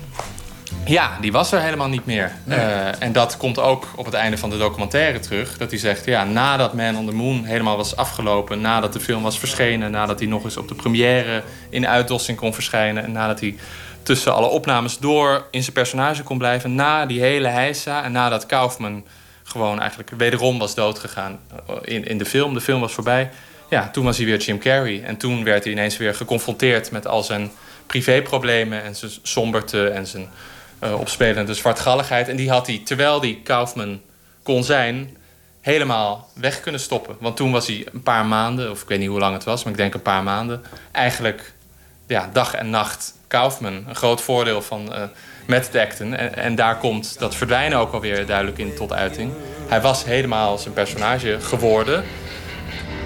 [0.85, 2.31] Ja, die was er helemaal niet meer.
[2.47, 5.57] Uh, en dat komt ook op het einde van de documentaire terug.
[5.57, 8.61] Dat hij zegt, ja, nadat Man on the Moon helemaal was afgelopen...
[8.61, 9.91] nadat de film was verschenen...
[9.91, 13.03] nadat hij nog eens op de première in uitdossing kon verschijnen...
[13.03, 13.55] en nadat hij
[14.03, 16.75] tussen alle opnames door in zijn personage kon blijven...
[16.75, 19.03] na die hele heisa en nadat Kaufman
[19.43, 21.39] gewoon eigenlijk wederom was doodgegaan
[21.81, 22.53] in, in de film.
[22.53, 23.29] De film was voorbij.
[23.71, 25.03] Ja, toen was hij weer Jim Carrey.
[25.03, 27.51] En toen werd hij ineens weer geconfronteerd met al zijn
[27.85, 28.83] privéproblemen...
[28.83, 30.29] en zijn somberte en zijn
[30.83, 32.27] uh, opspelende zwartgalligheid.
[32.27, 34.01] En die had hij, terwijl die Kaufman
[34.43, 35.17] kon zijn,
[35.61, 37.15] helemaal weg kunnen stoppen.
[37.19, 39.63] Want toen was hij een paar maanden, of ik weet niet hoe lang het was,
[39.63, 41.53] maar ik denk een paar maanden, eigenlijk
[42.07, 43.85] ja, dag en nacht Kaufman.
[43.87, 45.03] Een groot voordeel van uh,
[45.45, 46.17] met acten.
[46.17, 49.31] En, en, daar komt dat verdwijnen ook alweer duidelijk in tot uiting.
[49.67, 52.03] Hij was helemaal zijn personage geworden.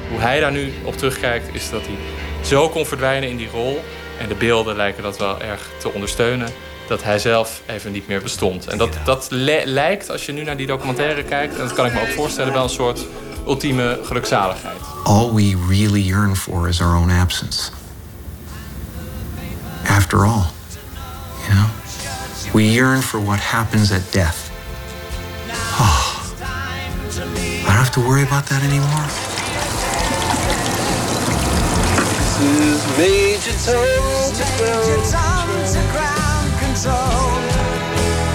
[0.09, 1.95] Hoe hij daar nu op terugkijkt, is dat hij
[2.43, 3.83] zo kon verdwijnen in die rol.
[4.19, 6.49] En de beelden lijken dat wel erg te ondersteunen
[6.87, 8.67] dat hij zelf even niet meer bestond.
[8.67, 11.53] En dat, dat lijkt, als je nu naar die documentaire kijkt...
[11.53, 13.05] en dat kan ik me ook voorstellen, wel een soort
[13.47, 14.77] ultieme gelukzaligheid.
[15.03, 17.71] All we really yearn for is our own absence.
[19.87, 20.43] After all,
[21.47, 21.69] you know?
[22.53, 24.49] We yearn for what happens at death.
[25.79, 26.33] Oh,
[27.61, 29.34] I don't have to worry about that anymore.
[32.41, 37.31] Is Major Tom to ground control.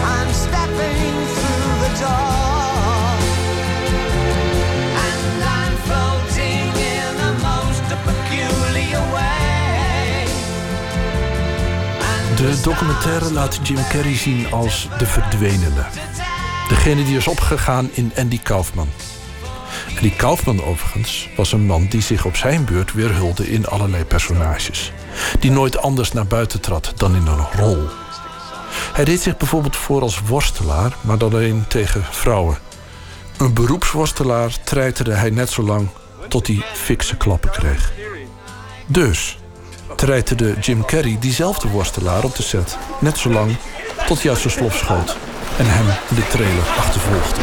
[0.05, 3.11] I'm stepping through the door.
[5.07, 10.27] And I'm floating in the most peculiar way.
[12.37, 15.85] De documentaire laat Jim Carrey zien als de verdwenene.
[16.69, 18.89] Degene die is opgegaan in Andy Kaufman.
[20.01, 24.05] Die Kaufman overigens was een man die zich op zijn beurt weer hulde in allerlei
[24.05, 24.93] personages.
[25.41, 27.89] Die nooit anders naar buiten trad dan in een rol.
[28.93, 32.59] Hij deed zich bijvoorbeeld voor als worstelaar, maar dan alleen tegen vrouwen.
[33.37, 35.89] Een beroepsworstelaar treiterde hij net zo lang
[36.29, 37.93] tot hij fikse klappen kreeg.
[38.87, 39.39] Dus
[39.97, 43.57] treiterde Jim Carrey diezelfde worstelaar op de set net zo lang
[44.07, 45.17] tot hij uit zijn slof schoot
[45.59, 45.87] en hem
[46.17, 47.41] de trailer achtervolgde.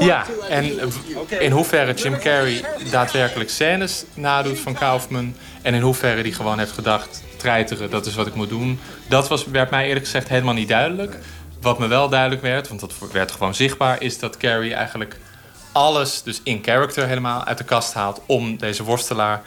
[0.00, 0.78] Ja, en
[1.28, 5.36] in hoeverre Jim Carrey daadwerkelijk scènes nadoet van Kaufman...
[5.62, 8.80] en in hoeverre die gewoon heeft gedacht, treiteren, dat is wat ik moet doen...
[9.08, 11.18] dat was, werd mij eerlijk gezegd helemaal niet duidelijk.
[11.60, 14.02] Wat me wel duidelijk werd, want dat werd gewoon zichtbaar...
[14.02, 15.16] is dat Carrey eigenlijk
[15.72, 18.20] alles, dus in character helemaal, uit de kast haalt...
[18.26, 19.42] om deze worstelaar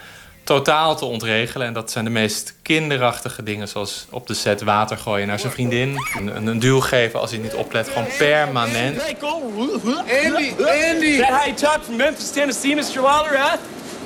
[0.45, 1.67] totaal te ontregelen.
[1.67, 5.51] En dat zijn de meest kinderachtige dingen, zoals op de set water gooien naar zijn
[5.51, 5.95] vriendin.
[6.17, 9.01] Een, een duw geven als hij niet oplet, gewoon permanent.
[9.01, 11.05] Andy, Andy!
[11.05, 13.01] Is that how you talk from Memphis, Tennessee, Mr.
[13.01, 13.53] Wilder, huh?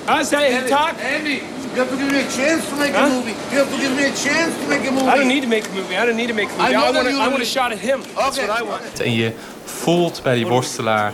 [0.08, 0.20] Huh?
[0.20, 0.94] Is that how you talk?
[1.18, 1.40] Andy,
[1.74, 3.36] you have to give me a chance to make a movie.
[3.52, 5.08] You have to give me a chance to make a movie.
[5.08, 5.96] I don't need to make a movie.
[5.96, 6.76] I don't need to make a movie.
[6.76, 8.00] I I, want, a, I want a shot at him.
[8.16, 8.48] That's Okay.
[8.48, 9.00] what I want.
[9.02, 9.32] En je
[9.66, 11.14] voelt bij die worstelaar...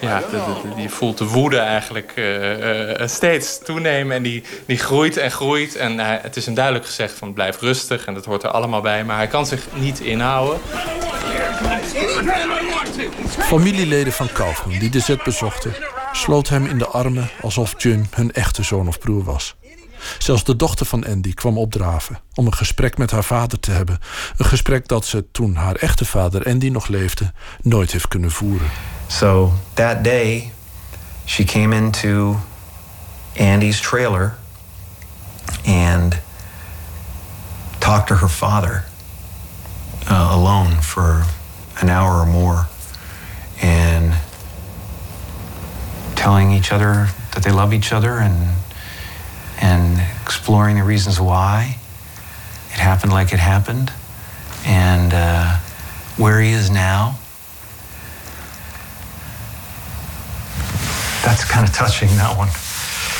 [0.00, 4.16] Ja, de, de- de- je voelt de woede eigenlijk eh, eh, steeds toenemen.
[4.16, 5.76] En die, die groeit en groeit.
[5.76, 8.04] En hij- het is een duidelijk gezegd van blijf rustig.
[8.04, 9.04] En dat hoort er allemaal bij.
[9.04, 10.60] Maar hij kan zich niet inhouden.
[13.38, 15.74] Familieleden van Kaufman die de set bezochten,
[16.12, 19.54] sloot hem in de armen alsof Jim hun echte zoon of broer was.
[20.18, 23.98] Zelfs de dochter van Andy kwam opdraven om een gesprek met haar vader te hebben.
[24.36, 27.32] Een gesprek dat ze toen haar echte vader Andy nog leefde
[27.62, 28.68] nooit heeft kunnen voeren.
[29.10, 30.52] So that day,
[31.26, 32.36] she came into
[33.36, 34.36] Andy's trailer
[35.66, 36.18] and
[37.80, 38.84] talked to her father
[40.08, 41.24] uh, alone for
[41.82, 42.66] an hour or more
[43.60, 44.14] and
[46.14, 48.54] telling each other that they love each other and
[49.60, 51.76] and exploring the reasons why
[52.68, 53.92] it happened like it happened
[54.64, 55.56] and uh,
[56.16, 57.19] where he is now
[61.22, 62.48] That's kind of touching, that one.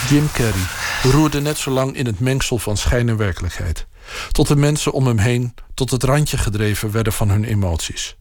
[0.09, 0.67] Jim Carrey
[1.03, 3.87] roerde net zo lang in het mengsel van schijn en werkelijkheid.
[4.33, 8.17] Tot de mensen om hem heen tot het randje gedreven werden van hun emoties.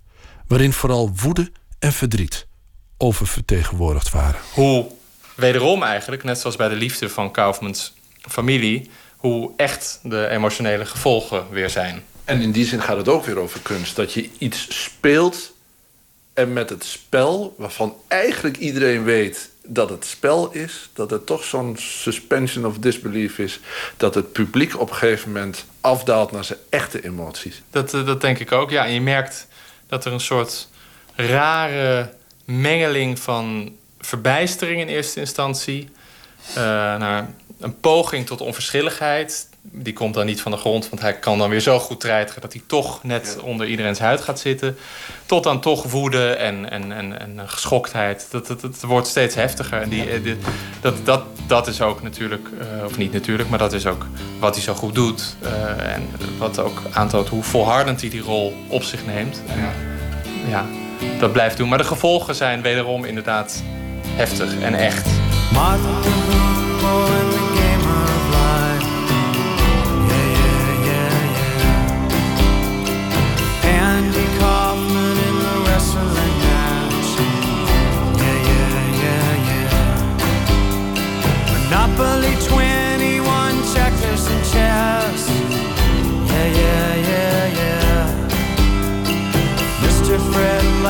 [0.48, 2.48] Waarin vooral woede en verdriet
[2.98, 4.40] oververtegenwoordigd waren.
[4.54, 4.86] Hoe
[5.36, 8.90] wederom eigenlijk, net zoals bij de liefde van Kaufmans familie...
[9.18, 12.04] hoe echt de emotionele gevolgen weer zijn.
[12.26, 13.96] En in die zin gaat het ook weer over kunst.
[13.96, 15.54] Dat je iets speelt
[16.34, 21.44] en met het spel, waarvan eigenlijk iedereen weet dat het spel is, dat er toch
[21.44, 23.60] zo'n suspension of disbelief is...
[23.98, 27.62] dat het publiek op een gegeven moment afdaalt naar zijn echte emoties.
[27.72, 28.86] Dat, eh, dat denk ik ook, ja.
[28.86, 29.48] En je merkt
[29.88, 30.70] dat er een soort
[31.16, 32.14] rare
[32.46, 35.90] mengeling van verbijstering in eerste instantie...
[36.50, 36.64] Eh,
[36.98, 40.90] naar een poging tot onverschilligheid, die komt dan niet van de grond.
[40.90, 44.22] Want hij kan dan weer zo goed treiteren dat hij toch net onder iedereen's huid
[44.22, 44.78] gaat zitten.
[45.26, 48.28] Tot dan toch woede en, en, en, en geschoktheid.
[48.32, 49.82] Dat, dat, dat wordt steeds heftiger.
[49.82, 50.36] En die, eh,
[50.82, 54.06] dat, dat, dat is ook natuurlijk, eh, of niet natuurlijk, maar dat is ook
[54.40, 55.36] wat hij zo goed doet.
[55.42, 59.42] Eh, en wat ook aantoont hoe volhardend hij die rol op zich neemt.
[60.48, 60.66] Ja,
[61.20, 61.70] dat blijft doen.
[61.70, 63.64] Maar de gevolgen zijn wederom inderdaad
[64.16, 65.08] heftig en echt.
[65.54, 67.29] Martin,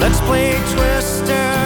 [0.00, 1.57] Let's play Twister.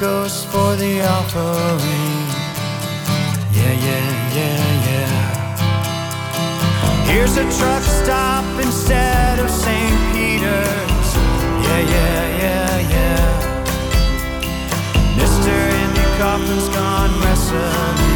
[0.00, 2.28] goes for the offering.
[3.50, 5.12] Yeah, yeah, yeah, yeah.
[7.06, 10.14] Here's a truck stop instead of St.
[10.14, 11.14] Peter's.
[11.64, 13.24] Yeah, yeah, yeah, yeah.
[15.18, 15.50] Mr.
[15.50, 18.07] Andy Kaufman's gone wrestling.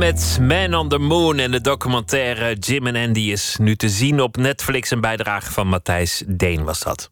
[0.00, 4.20] Met Man on the Moon en de documentaire Jim en Andy is nu te zien
[4.20, 4.90] op Netflix.
[4.90, 7.10] Een bijdrage van Matthijs Deen was dat.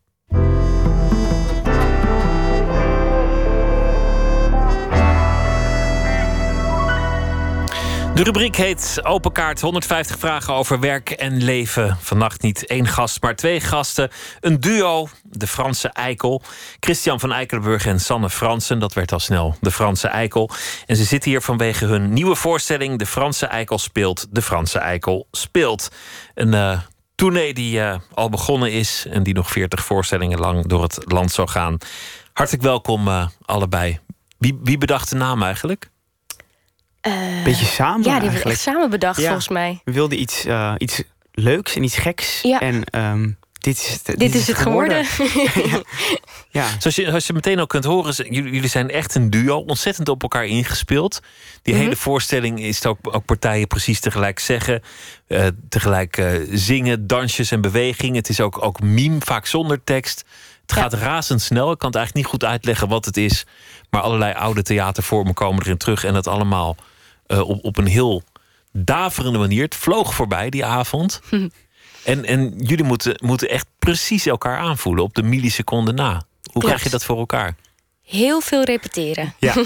[8.19, 9.61] De rubriek heet Open Kaart.
[9.61, 11.97] 150 vragen over werk en leven.
[12.01, 14.11] Vannacht niet één gast, maar twee gasten.
[14.41, 16.43] Een duo, de Franse Eikel.
[16.81, 18.79] Christian van Eikelenburg en Sanne Fransen.
[18.79, 20.51] Dat werd al snel de Franse Eikel.
[20.87, 22.99] En ze zitten hier vanwege hun nieuwe voorstelling...
[22.99, 25.89] De Franse Eikel speelt, De Franse Eikel speelt.
[26.35, 26.81] Een uh,
[27.15, 29.07] tournee die uh, al begonnen is...
[29.11, 31.79] en die nog 40 voorstellingen lang door het land zal gaan.
[32.33, 33.99] Hartelijk welkom uh, allebei.
[34.39, 35.91] Wie, wie bedacht de naam eigenlijk?
[37.03, 38.51] Uh, Beetje samen Ja, die hebben eigenlijk.
[38.57, 39.25] echt samen bedacht, Ja.
[39.25, 39.81] volgens mij.
[39.85, 41.03] We wilden iets, uh, iets
[41.33, 42.41] leuks en iets geks.
[42.43, 42.61] Ja.
[42.61, 45.07] En um, dit is het, dit Dit is het geworden.
[46.51, 46.67] ja.
[46.79, 49.59] Zoals, je, zoals je meteen al kunt horen, jullie, jullie zijn echt een duo.
[49.59, 51.21] Ontzettend op elkaar ingespeeld.
[51.63, 51.83] Die Mhm.
[51.83, 54.83] hele voorstelling is ook, ook partijen precies tegelijk zeggen.
[55.27, 58.17] eh, tegelijk eh, zingen, dansjes en beweging.
[58.17, 60.25] Het is ook, ook meme, vaak zonder tekst.
[60.69, 61.71] Het gaat razendsnel.
[61.73, 63.45] Ik kan het eigenlijk niet goed uitleggen wat het is.
[63.91, 66.05] Maar allerlei oude theatervormen komen erin terug.
[66.05, 66.77] En dat allemaal
[67.27, 68.23] eh, op, op een heel
[68.73, 69.63] daverende manier.
[69.65, 71.21] Het vloog voorbij die avond.
[72.05, 76.11] En, en jullie moeten, moeten echt precies elkaar aanvoelen op de milliseconde na.
[76.13, 76.23] Hoe
[76.53, 76.67] Klopt.
[76.67, 77.55] krijg je dat voor elkaar?
[78.03, 79.35] Heel veel repeteren.
[79.39, 79.55] Ja.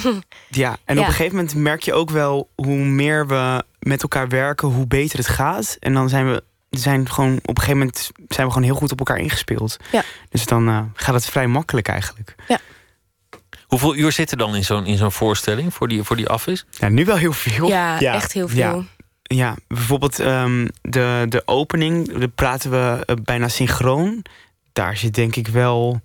[0.49, 1.01] ja, en Ja.
[1.01, 4.87] op een gegeven moment merk je ook wel hoe meer we met elkaar werken, hoe
[4.87, 5.77] beter het gaat.
[5.81, 6.43] En dan zijn we
[6.81, 9.77] zijn gewoon op een gegeven moment zijn we gewoon heel goed op elkaar ingespeeld.
[9.93, 10.03] Ja.
[10.31, 12.35] Dus dan eh, gaat het vrij makkelijk eigenlijk.
[13.67, 16.47] Hoeveel uur zit er dan in zo'n in zo'n voorstelling voor die, voor die af
[16.47, 16.65] is?
[16.71, 17.69] Ja, nu wel heel veel.
[17.69, 18.59] Ja, echt heel veel.
[18.59, 18.83] Ja,
[19.23, 24.25] ja bijvoorbeeld ehm, de, de opening, daar praten we eh, bijna synchroon.
[24.73, 26.01] Daar zit denk ik wel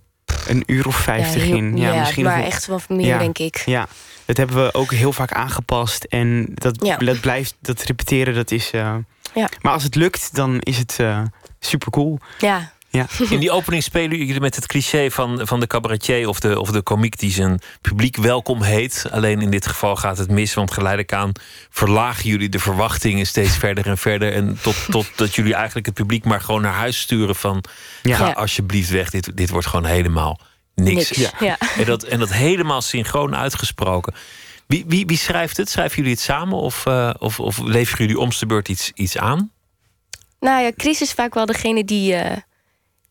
[0.47, 1.77] een uur of vijftig heel- in.
[1.77, 3.57] Ja, ja, misschien maar echt wel meer, Ja, denk ik.
[3.65, 3.87] Ja,
[4.25, 6.03] dat hebben we ook heel vaak aangepast.
[6.03, 6.97] En dat, Ja.
[6.97, 8.71] dat blijft, dat repeteren, dat is...
[8.71, 8.95] eh,
[9.33, 9.49] Ja.
[9.61, 10.99] Maar als het lukt, dan is het
[11.59, 12.19] super cool.
[12.39, 12.71] Ja.
[12.89, 13.05] Ja.
[13.29, 16.71] In die opening spelen jullie met het cliché van, van de cabaretier of de, of
[16.71, 19.05] de komiek die zijn publiek welkom heet.
[19.11, 21.31] Alleen in dit geval gaat het mis, want geleidelijk aan
[21.69, 24.33] verlagen jullie de verwachtingen steeds verder en verder.
[24.33, 27.63] En tot, tot dat jullie eigenlijk het publiek maar gewoon naar huis sturen van
[28.03, 28.15] Ja.
[28.15, 30.39] ga alsjeblieft weg, dit, dit wordt gewoon helemaal
[30.75, 30.95] niks.
[30.95, 31.31] Niks, ja.
[31.39, 31.57] Ja.
[31.77, 34.13] En, dat, en dat helemaal synchroon uitgesproken.
[34.67, 35.69] Wie, wie, wie schrijft het?
[35.69, 39.17] Schrijven jullie het samen of, eh, of, of leveren jullie om de beurt iets, iets
[39.17, 39.51] aan?
[40.39, 42.37] Nou ja, Chris is vaak wel degene die, eh,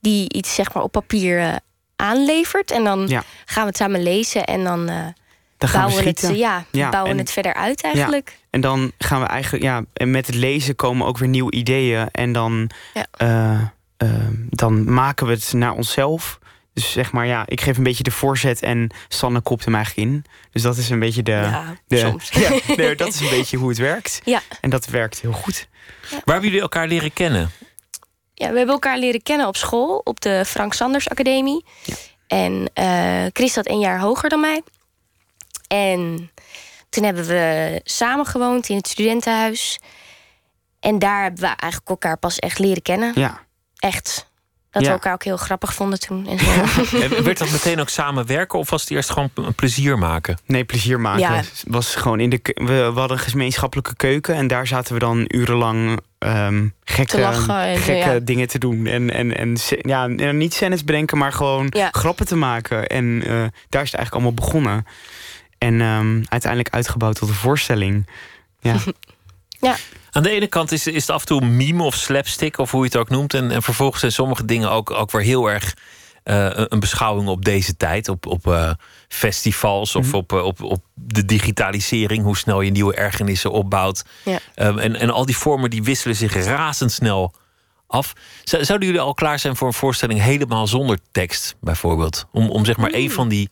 [0.01, 1.55] die iets zeg maar op papier eh,
[1.97, 2.71] aanlevert.
[2.71, 3.23] En dan Ja.
[3.45, 5.07] gaan we het samen lezen en dan, eh,
[5.59, 8.29] Dan gaan we bouwen, het, ja, Ja, bouwen en- het verder uit eigenlijk.
[8.31, 8.45] Ja.
[8.51, 12.09] En dan gaan we eigenlijk, ja, en met het lezen komen ook weer nieuwe ideeën.
[12.11, 13.75] En dan, Ja.
[14.51, 16.39] dan maken we het naar onszelf.
[16.77, 20.09] Dus zeg maar, ja, ik geef een beetje de voorzet en Sanne kopt hem eigenlijk
[20.09, 20.25] in.
[20.51, 21.31] Dus dat is een beetje de.
[21.31, 22.29] Ja, de soms.
[22.43, 24.21] Ja, nee, dat is een beetje hoe het werkt.
[24.25, 24.41] Ja.
[24.61, 25.69] En dat werkt heel goed.
[26.11, 27.51] Waar hebben jullie elkaar leren kennen?
[28.35, 31.65] Ja, we hebben elkaar leren kennen op school, op de Frank Sanders Academie.
[32.27, 34.63] En eh, Chris zat een jaar hoger dan mij.
[35.69, 36.31] En
[36.89, 39.81] toen hebben we samen gewoond in het studentenhuis.
[40.81, 43.13] En daar hebben we eigenlijk elkaar pas echt leren kennen.
[43.15, 43.41] Ja.
[43.77, 44.31] Echt.
[44.77, 44.91] Dat Ja.
[44.91, 46.27] we elkaar ook heel grappig vonden toen.
[46.29, 46.51] En zo.
[47.03, 50.39] En werd dat meteen ook samenwerken of was het eerst gewoon een plezier maken?
[50.47, 51.21] Nee, plezier maken.
[51.21, 51.43] Ja.
[51.67, 55.25] Was gewoon in de, we, we hadden een gemeenschappelijke keuken en daar zaten we dan
[55.29, 57.45] urenlang ehm, gekke, Te lachen
[57.77, 58.19] zo, gekke ja.
[58.19, 58.87] dingen te doen.
[58.87, 61.89] En, en, en ja, en niet scènes bedenken, maar gewoon Ja.
[61.93, 62.87] grappen te maken.
[62.87, 63.29] En eh,
[63.69, 64.87] daar is het eigenlijk allemaal begonnen.
[65.59, 68.07] En ehm, uiteindelijk uitgebouwd tot een voorstelling.
[68.61, 68.75] Ja.
[69.61, 69.77] ja.
[70.11, 72.81] Aan de ene kant is, is het af en toe meme of slapstick, of hoe
[72.81, 73.35] je het ook noemt.
[73.35, 75.75] En, en vervolgens zijn sommige dingen ook, ook weer heel erg
[76.23, 78.09] eh, een- beschouwing op deze tijd.
[78.09, 78.71] Op, op eh,
[79.09, 82.23] festivals of op, eh, op, op de digitalisering.
[82.25, 84.05] Hoe snel je nieuwe ergernissen opbouwt.
[84.25, 84.39] Ja.
[84.55, 87.35] Ehm, en, en al die vormen die wisselen zich razendsnel
[87.87, 88.13] af.
[88.45, 92.27] Zou- Zouden jullie al klaar zijn voor een voorstelling helemaal zonder tekst, bijvoorbeeld?
[92.33, 93.51] Om, om zeg maar één van die,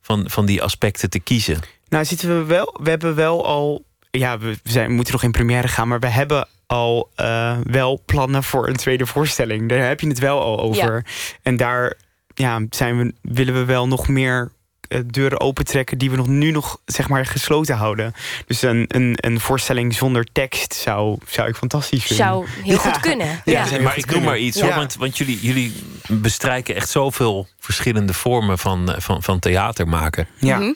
[0.00, 1.60] van, van die aspecten te kiezen.
[1.88, 2.76] Nou, zitten we wel.
[2.82, 3.84] We hebben wel al.
[4.18, 8.02] Ja, we, zijn, we moeten nog in première gaan, maar we hebben al eh, wel
[8.06, 9.68] plannen voor een tweede voorstelling.
[9.68, 11.04] Daar heb je het wel al over.
[11.42, 11.94] En daar
[12.34, 14.52] ja, zijn we, willen we wel nog meer
[14.88, 18.14] eh, deuren opentrekken die we nog nu nog zeg maar gesloten houden.
[18.46, 22.26] Dus een, een, een voorstelling zonder tekst zou, zou ik fantastisch vinden.
[22.26, 23.40] Zou heel goed kunnen.
[23.44, 23.66] Ja.
[23.80, 24.64] maar goed ik noem maar iets Ja.
[24.64, 25.72] hoor, want, want jullie, jullie
[26.08, 30.28] bestrijken echt zoveel verschillende vormen van, eh, van, van theater maken.
[30.38, 30.58] Ja.
[30.58, 30.72] Mhm.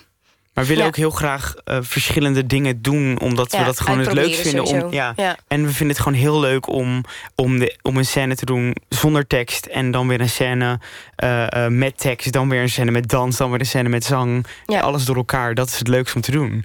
[0.57, 0.89] Maar we willen Ja.
[0.91, 4.65] ook heel graag eh, verschillende dingen doen, omdat Ja, we dat gewoon het leuk vinden.
[4.65, 5.13] Om, ja.
[5.17, 5.37] Ja.
[5.49, 7.05] En we vinden het gewoon heel leuk om,
[7.35, 9.67] om, de, om een scène te doen zonder tekst.
[9.67, 10.81] En dan weer een scène
[11.17, 12.33] eh, eh, met tekst.
[12.33, 13.37] Dan weer een scène met dans.
[13.37, 14.47] Dan weer een scène met zang.
[14.67, 14.81] Ja.
[14.81, 15.55] Alles door elkaar.
[15.55, 16.65] Dat is het leukste om te doen.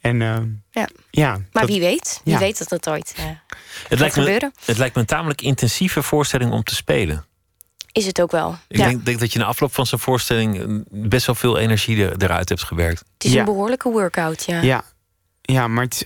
[0.00, 0.20] En
[0.70, 0.88] Ja.
[1.10, 1.30] ja.
[1.30, 2.40] Maar dat- wie weet, wie ja.
[2.40, 3.24] weet dat dat ooit Het
[3.88, 4.52] gaat lijkt, me, gebeuren.
[4.64, 7.24] het lijkt me een tamelijk intensieve voorstelling om te spelen.
[7.98, 8.56] Is het ook wel.
[8.68, 8.86] Ik ja.
[8.88, 10.66] denk, denk dat je na afloop van zo'n voorstelling eh,
[11.08, 12.98] best wel veel energie er- eruit hebt gewerkt.
[13.14, 13.38] Het is Ja.
[13.38, 14.60] een behoorlijke workout, ja.
[14.62, 14.84] Ja,
[15.42, 16.04] ja maar het,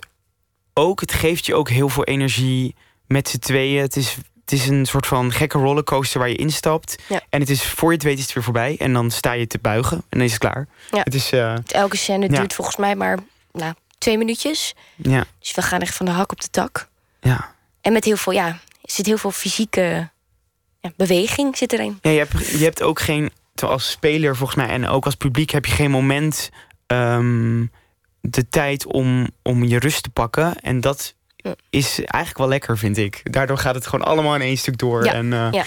[0.75, 2.75] ook, het geeft je ook heel veel energie
[3.07, 3.81] met z'n tweeën.
[3.83, 6.97] Het is, het is een soort van gekke rollercoaster waar je instapt.
[7.09, 7.21] Ja.
[7.29, 8.77] En het is voor je het weet is het weer voorbij.
[8.79, 10.67] En dan sta je te buigen en dan is het klaar.
[10.91, 11.01] Ja.
[11.05, 12.37] Het is, eh, Elke scène Ja.
[12.39, 13.19] duurt volgens mij maar
[13.53, 14.75] nou, twee minuutjes.
[14.97, 16.89] ja, Dus we gaan echt van de hak op de tak.
[17.21, 17.55] ja.
[17.81, 20.11] En met heel veel, ja, er zit heel veel fysieke
[20.83, 21.99] ja, beweging zit erin.
[22.03, 25.51] ja je, hebt, je hebt ook geen, als speler volgens mij en ook als publiek
[25.51, 26.51] heb je geen moment
[26.87, 27.65] ehm,
[28.21, 30.55] de tijd om, om je rust te pakken.
[30.61, 31.55] En dat Ja.
[31.71, 33.21] is eigenlijk wel lekker, vind ik.
[33.33, 35.05] Daardoor gaat het gewoon allemaal in één stuk door.
[35.05, 35.63] Ja, En, eh,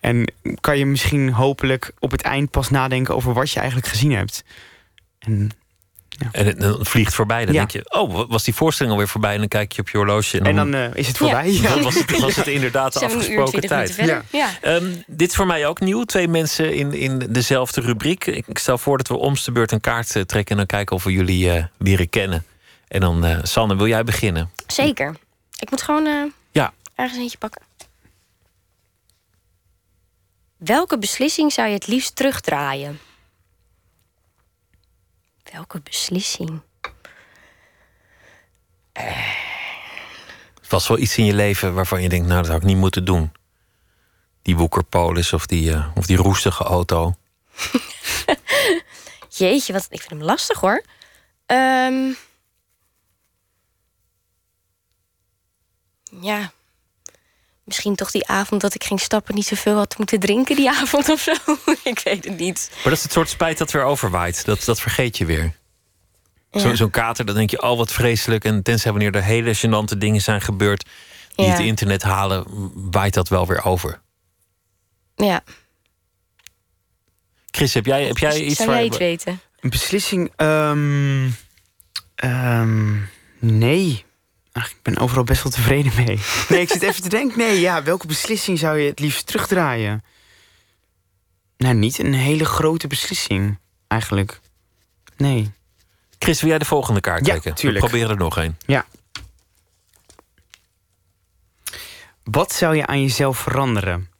[0.00, 4.12] en kan je misschien hopelijk op het eind pas nadenken over wat je eigenlijk gezien
[4.12, 4.44] hebt.
[5.18, 5.50] En,
[6.32, 7.44] En het dan vliegt voorbij.
[7.44, 7.58] Dan Ja.
[7.66, 9.32] denk je, oh, was die voorstelling alweer voorbij?
[9.32, 10.38] En dan kijk je op je horloge.
[10.38, 11.52] En dan, en dan eh, is het voorbij.
[11.52, 11.68] Ja.
[11.68, 14.24] dan was, het, was het inderdaad de afgesproken 20 tijd.
[14.60, 16.04] Ehm, dit is voor mij ook nieuw.
[16.04, 18.26] Twee mensen in, in dezelfde rubriek.
[18.26, 20.50] Ik, stel voor dat we om de beurt een kaart eh, trekken...
[20.50, 22.44] en dan kijken of we jullie eh, leren kennen.
[22.88, 24.50] En dan, eh, Sanne, wil jij beginnen?
[24.66, 25.16] Zeker.
[25.58, 26.72] Ik moet gewoon eh, Ja.
[26.94, 27.62] ergens eentje pakken.
[30.56, 32.98] Welke beslissing zou je het liefst terugdraaien?
[35.52, 36.62] Welke beslissing?
[40.68, 42.26] Was wel iets in je leven waarvan je denkt...
[42.26, 43.32] nou, dat had ik niet moeten doen.
[44.42, 47.14] Die Woekerpolis of die, eh, of die roestige auto.
[49.28, 50.84] Jeetje, wat, ik vind hem lastig hoor.
[51.46, 52.12] Ehm,
[56.20, 56.52] ja.
[57.68, 61.08] Misschien toch die avond dat ik ging stappen niet zoveel had moeten drinken die avond
[61.08, 61.32] of zo.
[61.84, 62.68] ik weet het niet.
[62.72, 64.44] Maar dat is het soort spijt dat weer overwaait.
[64.44, 65.52] Dat, dat vergeet je weer.
[66.52, 66.74] Zo- Ja.
[66.74, 68.44] Zo'n kater, dan denk je, oh wat vreselijk.
[68.44, 70.84] En tenzij wanneer er hele gênante dingen zijn gebeurd...
[71.34, 71.52] die Ja.
[71.52, 72.44] het internet halen,
[72.90, 74.00] waait dat wel weer over.
[75.16, 75.40] Ja.
[77.50, 78.76] Chris, heb jij, heb jij iets Zou waar...
[78.78, 79.40] jij iets weten?
[79.60, 80.32] Een beslissing?
[80.36, 81.28] ehm,
[82.14, 82.96] ehm,
[83.38, 84.04] nee.
[84.58, 86.18] Ach, ik ben overal best wel tevreden mee.
[86.48, 87.38] Nee, ik zit even te denken.
[87.38, 90.04] Nee, ja, welke beslissing zou je het liefst terugdraaien?
[91.56, 93.58] Nou, niet een hele grote beslissing,
[93.88, 94.40] eigenlijk.
[95.16, 95.50] Nee.
[96.18, 97.54] Chris, wil jij de volgende kaart Ja, trekken?
[97.54, 97.84] tuurlijk.
[97.84, 98.56] We proberen er nog een.
[98.66, 98.86] Ja.
[102.22, 104.10] Wat zou je aan jezelf veranderen?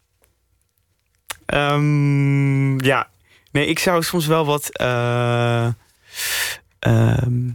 [1.45, 3.09] Ehm, ja.
[3.51, 5.67] Nee, ik zou soms wel wat eh,
[6.79, 7.49] ehm,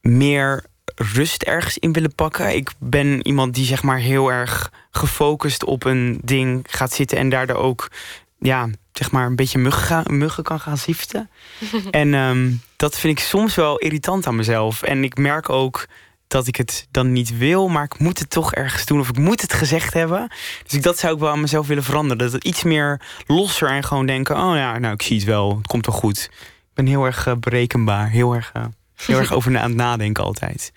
[0.00, 0.64] meer
[0.96, 2.56] rust ergens in willen pakken.
[2.56, 7.28] Ik ben iemand die zeg maar heel erg gefocust op een ding gaat zitten en
[7.28, 7.90] daardoor ook
[8.38, 11.30] ja, zeg maar een beetje muggen, muggen kan gaan ziften.
[11.90, 14.82] En ehm, dat vind ik soms wel irritant aan mezelf.
[14.82, 15.86] En ik merk ook
[16.26, 19.18] dat ik het dan niet wil, maar ik moet het toch ergens doen of ik
[19.18, 20.28] moet het gezegd hebben.
[20.62, 22.18] Dus ik, dat zou ik wel aan mezelf willen veranderen.
[22.18, 25.56] Dat het iets meer losser en gewoon denken: oh ja, nou ik zie het wel,
[25.56, 26.28] het komt wel goed.
[26.42, 28.64] Ik ben heel erg eh, berekenbaar, heel erg, eh,
[28.96, 30.72] heel erg over na aan het nadenken altijd.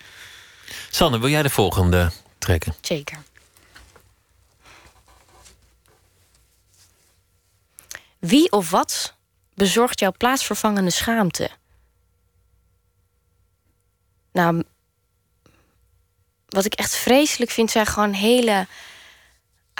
[0.90, 2.74] Sanne, wil jij de volgende trekken?
[2.80, 3.22] Zeker.
[8.18, 9.14] Wie of wat
[9.54, 11.50] bezorgt jouw plaatsvervangende schaamte?
[14.32, 14.64] Nou,
[16.48, 18.66] wat ik echt vreselijk vind, zijn gewoon hele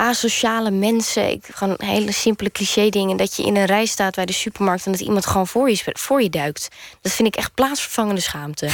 [0.01, 1.31] asociale mensen.
[1.31, 3.16] Ik, gewoon hele simpele cliché dingen.
[3.16, 5.81] Dat je in een rij staat bij de supermarkt en dat iemand gewoon voor je,
[5.93, 6.68] voor je duikt.
[7.01, 8.66] Dat vind ik echt plaatsvervangende schaamte.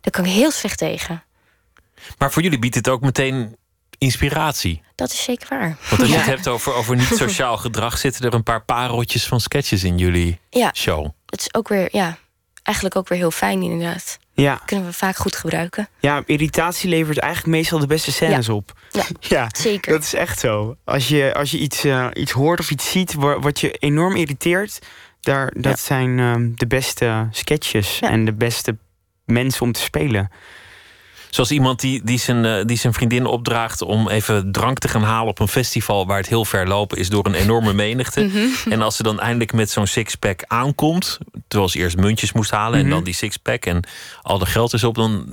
[0.00, 1.22] Daar kan ik heel slecht tegen.
[2.18, 3.56] Maar voor jullie biedt het ook meteen
[3.98, 4.82] inspiratie.
[4.94, 5.76] Dat is zeker waar.
[5.88, 6.20] Want als je Ja.
[6.20, 7.98] het hebt over, over niet-sociaal gedrag...
[7.98, 10.70] zitten er een paar pareltjes van sketches in jullie Ja.
[10.74, 11.08] show.
[11.26, 12.18] Het is ook weer, ja,
[12.62, 14.18] eigenlijk ook weer heel fijn inderdaad.
[14.32, 14.60] Ja.
[14.66, 15.88] Kunnen we vaak goed gebruiken.
[15.98, 18.52] Ja, irritatie levert eigenlijk meestal de beste scènes Ja.
[18.54, 18.72] op.
[19.20, 19.92] Ja, zeker.
[19.92, 20.76] Dat is echt zo.
[20.84, 24.16] Als je, als je iets, eh, iets hoort of iets ziet wa- wat je enorm
[24.16, 24.78] irriteert,
[25.20, 28.76] daar, dat zijn ehm, de beste sketches en de beste
[29.24, 30.30] mensen om te spelen.
[31.30, 35.02] Zoals iemand die, die, zijn, eh, die zijn vriendin opdraagt om even drank te gaan
[35.02, 38.20] halen op een festival waar het heel ver lopen is door een enorme menigte.
[38.24, 38.72] Mhm.
[38.72, 42.78] En als ze dan eindelijk met zo'n sixpack aankomt, terwijl ze eerst muntjes moest halen
[42.78, 42.94] en Mhm.
[42.94, 43.84] dan die sixpack en
[44.22, 45.26] al de geld is op, dan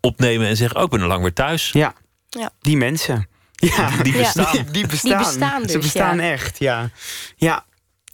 [0.00, 1.70] opnemen en zeggen: Oh, ik ben al lang weer thuis.
[1.72, 1.94] Ja,
[2.28, 2.50] Ja.
[2.60, 3.28] die mensen.
[3.52, 4.52] Ja, Die- die bestaan.
[4.52, 5.10] Die, die bestaan.
[5.18, 6.22] Die bestaan Ze dus, bestaan ja.
[6.30, 6.90] echt, ja.
[7.36, 7.64] Ja,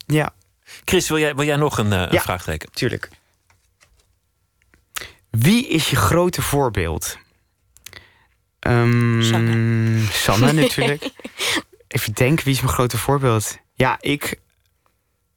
[0.05, 0.33] ja.
[0.85, 2.21] Chris, wil jij, wil jij nog een, eh, een Ja.
[2.21, 2.69] vraagteken?
[2.73, 3.09] Tuurlijk.
[5.31, 7.17] Wie is je grote voorbeeld?
[8.59, 10.05] Sanne.
[10.11, 11.09] Sanne natuurlijk.
[11.87, 13.57] Even denken, wie is mijn grote voorbeeld?
[13.73, 14.39] Ja, ik,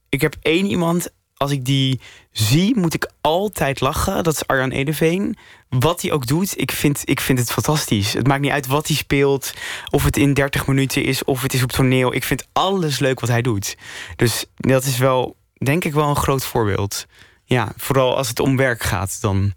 [0.09, 2.01] ik heb één iemand als ik die
[2.31, 4.25] zie, moet ik altijd lachen.
[4.25, 5.37] Dat is Arjan Edeveen.
[5.69, 8.13] Wat hij ook doet, ik vind, ik vind het fantastisch.
[8.13, 9.55] Het maakt niet uit wat hij speelt.
[9.91, 12.15] Of het in 30 minuten is, of het is op toneel.
[12.15, 13.77] Ik vind alles leuk wat hij doet.
[14.17, 17.07] Dus dat is wel, denk ik, wel een groot voorbeeld.
[17.45, 19.55] Ja, vooral als het om werk gaat, dan...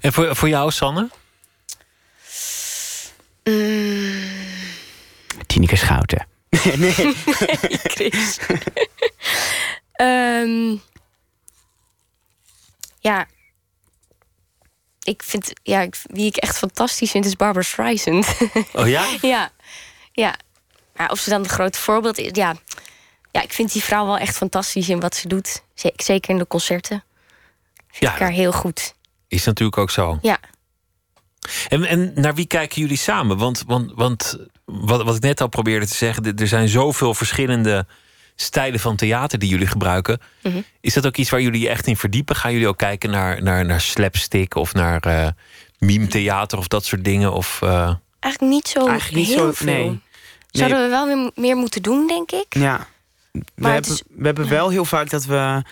[0.00, 1.08] En voor, voor jou, Sanne?
[5.46, 6.26] Tineke Schouten.
[6.76, 6.92] nee.
[7.94, 8.38] Chris.
[9.92, 10.76] Ehm,
[13.00, 13.26] ja.
[15.02, 18.26] Ik vind, ja, ik- wie ik echt fantastisch vind is Barbara Streisand.
[18.72, 19.06] Oh ja?
[19.22, 19.50] ja.
[20.12, 20.34] Ja.
[20.96, 22.54] Maar of ze dan een groot voorbeeld is, ja.
[23.32, 25.62] Ja, ik vind die vrouw wel echt fantastisch in wat ze doet.
[25.74, 27.04] Ze- Zeker in de concerten.
[27.90, 28.94] Ja, Ik haar heel goed.
[29.28, 30.18] Is natuurlijk ook zo.
[30.22, 30.38] Ja.
[31.68, 33.36] En, en naar wie kijken jullie samen?
[33.38, 37.86] Want, want, want wat, wat ik net al probeerde te zeggen, er- zijn zoveel verschillende
[38.36, 40.20] stijlen van theater die jullie gebruiken.
[40.42, 40.60] Mhm.
[40.80, 42.36] Is dat ook iets waar jullie je echt in verdiepen?
[42.36, 45.28] Gaan jullie ook kijken naar, naar, naar slapstick of naar eh
[45.78, 47.32] meme theater of dat soort dingen?
[47.32, 49.66] Of, eh, Eigenlijk niet zo Eigenlijk niet heel zo- veel.
[49.72, 50.00] nee.
[50.50, 52.46] Zouden we wel weer meer moeten doen, denk ik.
[52.48, 52.86] Ja.
[53.32, 55.62] We Maar hebben, is- we hebben wel heel vaak dat we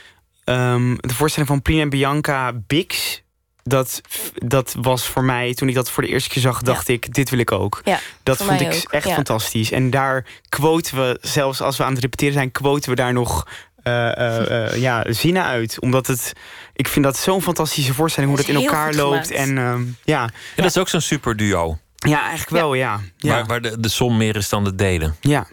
[0.44, 3.22] ehm, de voorstelling van Prina en Bianca Bix.
[3.68, 4.00] Dat,
[4.34, 7.30] dat was voor mij, toen ik dat voor de eerste keer zag, dacht ik, dit
[7.30, 7.80] wil ik ook.
[7.84, 9.14] Ja, dat vond ik ook, echt ja.
[9.14, 9.70] fantastisch.
[9.70, 13.46] En daar quoten we, zelfs als we aan het repeteren zijn, quoten we daar nog
[13.86, 15.80] eh, eh, eh, ja, zinnen uit.
[15.80, 16.32] Omdat het,
[16.72, 19.30] ik vind dat zo'n fantastische voorstelling, hoe Dat in elkaar loopt.
[19.30, 20.22] En ehm, ja.
[20.22, 21.78] En dat is ook zo'n super duo.
[21.96, 23.00] ja, eigenlijk wel, ja.
[23.16, 25.16] Ja, Waar, waar de, de som meer is dan de delen.
[25.20, 25.46] ja.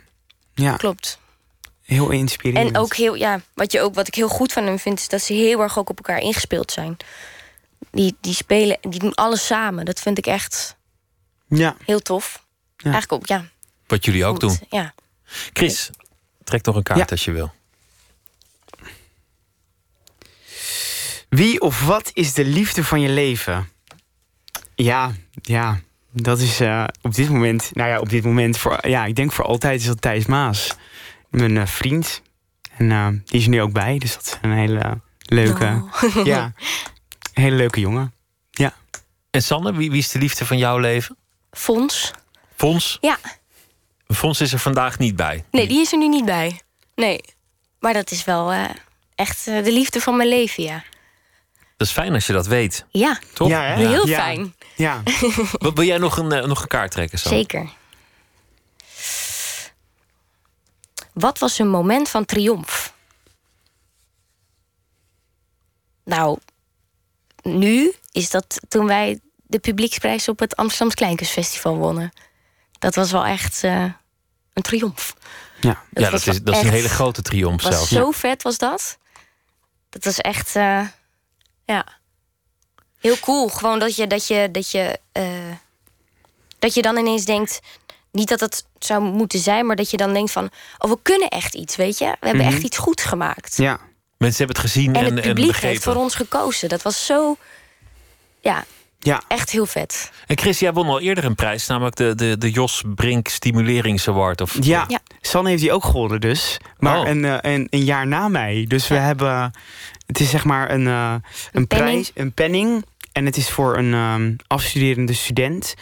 [0.54, 0.76] ja.
[0.76, 1.20] Klopt.
[1.84, 2.76] heel inspirerend.
[2.76, 5.08] En ook heel, ja, wat, je ook, wat ik heel goed van hem vind, is
[5.08, 6.98] dat ze heel erg ook op elkaar ingespeeld zijn.
[7.94, 9.86] Die, die spelen, die doen alles samen.
[9.86, 10.78] Dat vind ik echt
[11.48, 11.76] Ja.
[11.86, 12.46] heel tof.
[12.78, 13.46] Eigenlijk ook, ja.
[13.88, 14.60] Wat jullie ook doen.
[14.70, 14.94] Ja.
[15.54, 15.90] Chris,
[16.44, 17.06] trek nog een kaart Ja.
[17.10, 17.52] als je wil.
[21.30, 23.70] Wie of wat is de liefde van je leven?
[24.76, 25.12] Ja,
[25.42, 25.80] ja,
[26.12, 29.32] dat is eh, op dit moment, nou ja, op dit moment, voor, ja, ik denk
[29.32, 30.76] voor altijd is dat Thijs Maas.
[31.30, 32.22] Mijn eh, vriend.
[32.78, 35.84] En eh, die is er nu ook bij, dus dat is een hele leuke,
[36.16, 36.26] Oh.
[36.26, 36.54] ja,
[37.34, 38.14] een hele leuke jongen.
[38.52, 38.74] Ja.
[39.32, 41.18] En Sanne, wie, wie is de liefde van jouw leven?
[41.52, 42.12] Fons?
[42.56, 42.98] Fons?
[43.02, 43.18] Ja.
[44.08, 45.44] Fons is er vandaag niet bij.
[45.52, 46.62] Nee, die is er nu niet bij.
[46.96, 47.22] Nee.
[47.80, 48.70] Maar dat is wel eh,
[49.16, 50.84] echt eh, de liefde van mijn leven, ja.
[51.78, 52.86] Dat is fijn als je dat weet.
[52.92, 53.20] Ja.
[53.34, 53.48] Toch?
[53.48, 53.88] Ja, hè?
[53.88, 54.18] Heel Ja.
[54.20, 54.56] fijn.
[54.76, 55.02] Ja.
[55.60, 57.20] Wil wil jij nog een, eh, nog een kaart trekken?
[57.20, 57.38] Sanne?
[57.38, 57.70] Zeker.
[61.14, 62.94] Wat was een moment van triomf?
[66.06, 66.38] Nou,
[67.44, 72.12] nu is dat toen wij de publieksprijs op het Amsterdams Kleinkunstfestival wonnen.
[72.80, 73.84] Dat was wel echt eh,
[74.54, 75.16] een triomf.
[75.62, 77.90] Ja, ja dat, is, dat is een hele grote triomf was zelfs.
[77.92, 78.98] zo vet, was dat.
[79.90, 80.88] Dat was echt, eh,
[81.66, 81.86] ja,
[83.00, 83.48] heel cool.
[83.48, 85.52] Gewoon dat je, dat je, dat je, eh,
[86.60, 87.60] dat je dan ineens denkt,
[88.12, 91.28] niet dat het zou moeten zijn, maar dat je dan denkt van, oh, we kunnen
[91.30, 92.06] echt iets, weet je?
[92.06, 92.54] We hebben Mhm.
[92.56, 93.58] echt iets goed gemaakt.
[93.58, 93.80] Ja.
[94.24, 95.70] Mensen hebben het gezien En en, het en publiek begrepen.
[95.70, 96.70] heeft voor ons gekozen.
[96.70, 97.38] Dat was zo,
[98.42, 98.66] ja,
[99.00, 99.22] Ja.
[99.28, 100.12] echt heel vet.
[100.28, 104.42] En Chris, jij won al eerder een prijs, namelijk de, de, de Jos Brink Stimuleringsaward.
[104.42, 104.88] Of, Ja,
[105.22, 106.58] Sanne heeft die ook gewonnen dus.
[106.78, 107.08] Maar Oh.
[107.08, 108.66] een, eh, een, een jaar na mij.
[108.68, 109.52] Dus we hebben...
[110.08, 111.16] Het is zeg maar een, eh,
[111.52, 111.92] een, penning.
[111.92, 112.86] prijs, een penning.
[113.12, 115.74] En het is voor een ehm, afstuderende student...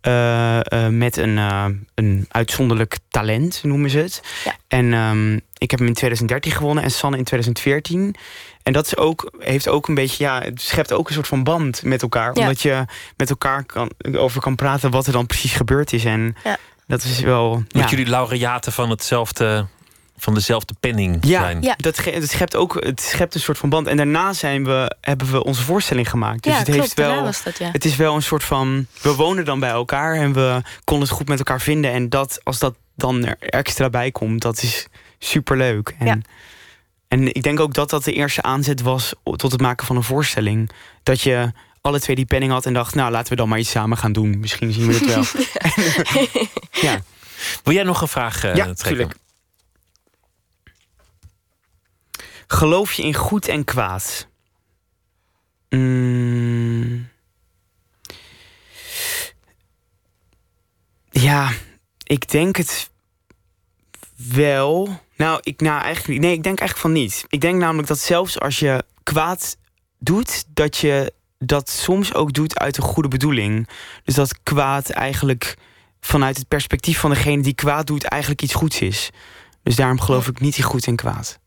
[0.00, 4.20] eh, eh, met een, eh, een uitzonderlijk talent, noemen ze het.
[4.68, 8.14] En ehm, ik heb hem in 2013 gewonnen en Sanne in 2014.
[8.62, 11.44] En dat is ook, heeft ook een beetje, ja, het schept ook een soort van
[11.44, 12.34] band met elkaar.
[12.34, 12.40] Ja.
[12.40, 12.84] Omdat je
[13.16, 16.04] met elkaar kan, over kan praten wat er dan precies gebeurd is.
[16.04, 16.56] En Ja.
[16.86, 17.62] dat is wel.
[17.68, 17.88] Dat ja.
[17.88, 19.66] jullie laureaten van, hetzelfde,
[20.16, 21.74] van dezelfde penning Ja, zijn.
[21.76, 23.86] Dat, ge- dat schept ook het schept een soort van band.
[23.86, 26.42] En daarna zijn we, hebben we onze voorstelling gemaakt.
[26.42, 27.22] Dus Ja, het klopt, heeft wel.
[27.22, 27.70] was dat, ja.
[27.72, 28.86] Het is wel een soort van.
[29.02, 31.92] We wonen dan bij elkaar en we konden het goed met elkaar vinden.
[31.92, 34.86] En dat, als dat dan er extra bij komt, dat is
[35.22, 35.94] super leuk.
[35.98, 36.18] En, Ja.
[37.08, 40.02] en ik denk ook dat dat de eerste aanzet was tot het maken van een
[40.02, 40.70] voorstelling.
[41.02, 43.70] Dat je alle twee die penning had en dacht, nou laten we dan maar iets
[43.70, 44.38] samen gaan doen.
[44.40, 45.24] Misschien zien we het wel.
[46.90, 47.00] ja.
[47.64, 48.84] Wil jij nog een vraag eh Ja, trekken?
[48.86, 49.14] tuurlijk.
[52.46, 54.28] Geloof je in goed en kwaad?
[55.68, 57.08] Mm.
[61.10, 61.50] Ja,
[62.04, 62.90] ik denk het
[64.14, 65.00] wel.
[65.20, 67.24] Nou, ik, nou, eigenlijk, nee, ik denk eigenlijk van niet.
[67.28, 69.56] Ik denk namelijk dat zelfs als je kwaad
[69.98, 73.68] doet, dat je dat soms ook doet uit een goede bedoeling.
[74.04, 75.56] Dus dat kwaad eigenlijk
[76.00, 79.10] vanuit het perspectief van degene die kwaad doet, eigenlijk iets goeds is.
[79.62, 81.38] Dus daarom geloof ik niet in goed en kwaad.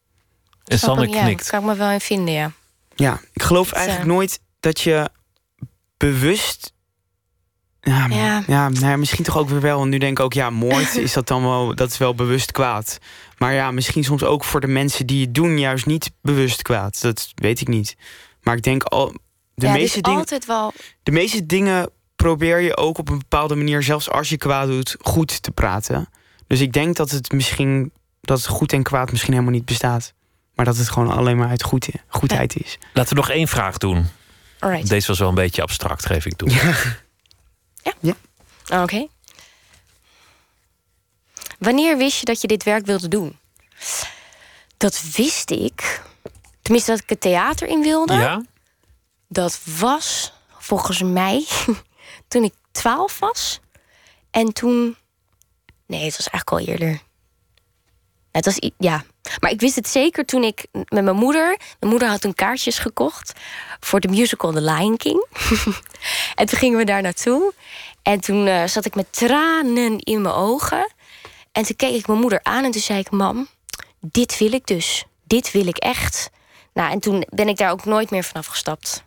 [0.63, 1.49] En Sander ik, ja, knikt.
[1.49, 2.51] kan ik me wel in vinden, ja.
[2.95, 5.09] Ja, ik geloof eigenlijk eh, nooit dat je
[5.97, 6.73] bewust.
[7.83, 8.43] Ja, Ja.
[8.47, 8.69] ja.
[8.69, 9.81] nou ja, misschien toch ook weer wel.
[9.81, 12.51] En nu denk ik ook, ja, moord is dat dan wel, dat is wel bewust
[12.51, 12.97] kwaad.
[13.37, 17.01] Maar ja, misschien soms ook voor de mensen die het doen, juist niet bewust kwaad.
[17.01, 17.95] Dat weet ik niet.
[18.41, 19.13] Maar ik denk al,
[19.55, 20.19] de ja, meeste dingen.
[20.19, 20.73] altijd wel...
[21.03, 24.95] De meeste dingen probeer je ook op een bepaalde manier, zelfs als je kwaad doet,
[24.99, 26.09] goed te praten.
[26.47, 27.91] Dus ik denk dat het misschien
[28.21, 30.13] dat het goed en kwaad misschien helemaal niet bestaat.
[30.55, 32.77] Maar dat het gewoon alleen maar uit goed, goedheid is.
[32.93, 34.05] Laten we nog één vraag doen.
[34.59, 34.89] Alright.
[34.89, 36.49] Deze was wel een beetje abstract, geef ik toe.
[38.81, 39.07] Oké.
[41.59, 43.37] Wanneer wist je dat je dit werk wilde doen?
[44.77, 46.01] Dat wist ik.
[46.61, 48.13] Tenminste, dat ik het theater in wilde.
[48.13, 48.41] Ja?
[49.27, 51.45] Dat was volgens mij
[52.27, 53.59] toen ik 12 was.
[54.31, 54.95] En toen.
[55.85, 57.01] Nee, het was eigenlijk al eerder.
[58.33, 59.03] Het was, ja.
[59.39, 61.57] Maar ik wist het zeker toen ik met mijn moeder.
[61.79, 63.33] Mijn moeder had toen kaartjes gekocht
[63.79, 65.27] voor de musical The Lion King.
[66.35, 67.53] en toen gingen we daar naartoe.
[68.01, 70.93] En toen eh, zat ik met tranen in mijn ogen.
[71.51, 73.47] En toen keek ik mijn moeder aan en toen zei ik: Mam,
[73.99, 75.05] dit wil ik dus.
[75.23, 76.29] Dit wil ik echt.
[76.73, 79.03] Nou, en toen ben ik daar ook nooit meer vanaf gestapt.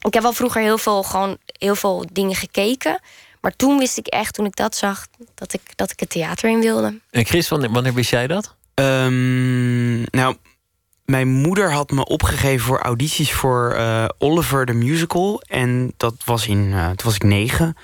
[0.00, 3.00] Ik heb wel vroeger heel veel, gewoon heel veel dingen gekeken.
[3.42, 6.50] Maar toen wist ik echt, toen ik dat zag, dat ik, dat ik het theater
[6.50, 7.00] in wilde.
[7.10, 8.54] En Chris, wanneer, wanneer wist jij dat?
[8.74, 10.36] Ehm, nou,
[11.04, 15.42] mijn moeder had me opgegeven voor audities voor eh, Oliver the Musical.
[15.46, 17.76] En dat was in, eh, toen was ik negen.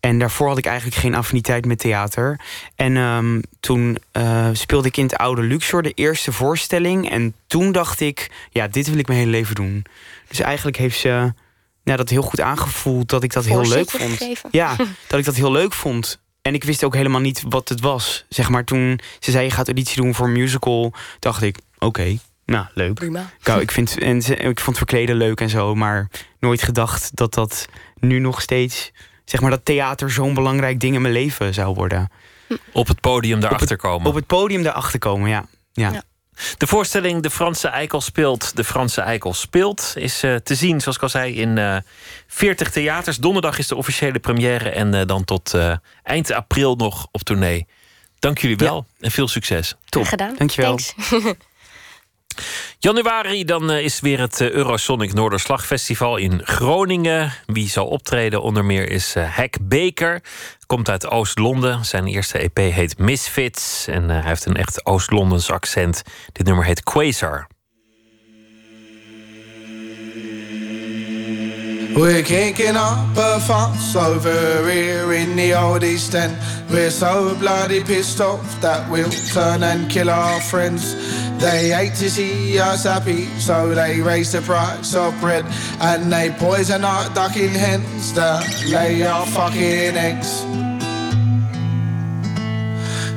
[0.00, 2.40] En daarvoor had ik eigenlijk geen affiniteit met theater.
[2.74, 7.10] En ehm, toen eh, speelde ik in het oude Luxor de eerste voorstelling.
[7.10, 9.84] En toen dacht ik, ja, dit wil ik mijn hele leven doen.
[10.28, 11.32] Dus eigenlijk heeft ze
[11.90, 14.10] ja, dat heel goed aangevoeld dat ik dat heel leuk vond.
[14.16, 14.48] gegeven.
[14.52, 14.76] Ja,
[15.08, 16.20] dat ik dat heel leuk vond.
[16.42, 18.24] En ik wist ook helemaal niet wat het was.
[18.28, 22.18] Zeg maar toen ze zei je gaat auditie doen voor een musical, dacht ik, oké,
[22.46, 22.94] nou leuk.
[22.94, 23.30] Prima.
[23.44, 26.08] Nou, ik, vind, en ze- ik vond verkleden leuk en zo, maar
[26.40, 27.66] nooit gedacht dat dat
[27.98, 28.92] nu nog steeds,
[29.24, 32.08] zeg maar, dat theater zo'n belangrijk ding in mijn leven zou worden.
[32.72, 34.06] Op het podium daarachter komen.
[34.08, 35.46] Op het podium daarachter komen, ja.
[35.72, 36.02] ja.
[36.58, 38.56] De voorstelling De Franse Eikel speelt.
[38.56, 39.92] De Franse Eikel speelt.
[39.96, 41.76] Is eh, te zien, zoals ik al zei, in eh
[42.26, 43.16] 40 theaters.
[43.16, 44.70] Donderdag is de officiële première.
[44.70, 45.72] En eh, dan tot eh,
[46.02, 47.66] eind april nog op tournee.
[48.18, 49.74] Dank jullie wel en veel succes.
[49.88, 50.04] Top.
[50.04, 50.34] Gedaan.
[50.36, 50.76] Dankjewel.
[50.76, 50.94] Thanks.
[52.78, 57.32] Januari dan eh, is weer het eh, Eurosonic Noorderslag-festival in Groningen.
[57.46, 60.22] Wie zal optreden onder meer is eh Hack Baker.
[60.66, 61.84] Komt uit Oost-Londen.
[61.84, 63.86] Zijn eerste EP heet Misfits.
[63.86, 66.02] En eh, hij heeft een echt Oost-Londens accent.
[66.32, 67.46] Dit nummer heet Quasar.
[71.94, 76.36] We're kicking up a fuss over here in the old East End.
[76.70, 80.94] We're so bloody pissed off that we'll turn and kill our friends.
[81.40, 85.44] They hate to see us happy, so they raise the price of bread.
[85.80, 90.69] And they poison our ducking hens that lay our fucking eggs.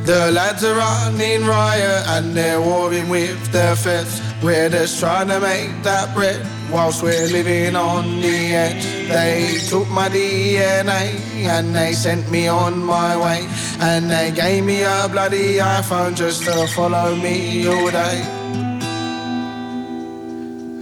[0.05, 4.21] The lads are running riot and they're warring with their feds.
[4.43, 8.83] We're just trying to make that bread whilst we're living on the edge.
[9.07, 11.15] They took my DNA
[11.47, 13.47] and they sent me on my way.
[13.79, 18.42] And they gave me a bloody iPhone just to follow me all day.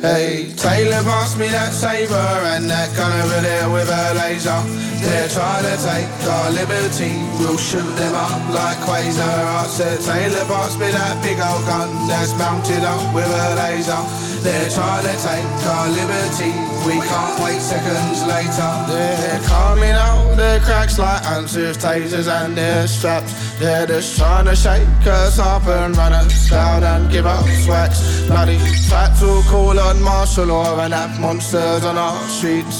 [0.01, 2.17] Hey, Taylor passed me that saber
[2.57, 4.57] and that gun over there with a laser.
[4.97, 9.21] They're trying to take our liberty, we'll shoot them up like Quasar.
[9.21, 14.01] I said, Taylor passed me that big old gun that's mounted up with a laser.
[14.41, 16.49] They're trying to take our liberty,
[16.85, 18.71] we can't wait seconds later.
[18.87, 23.31] They're coming out the cracks like ants with tasers and their straps.
[23.59, 28.25] They're just trying to shake us up and run us down and give us wax.
[28.27, 28.57] Bloody
[28.89, 32.77] fats will call on martial law and have monsters on our streets.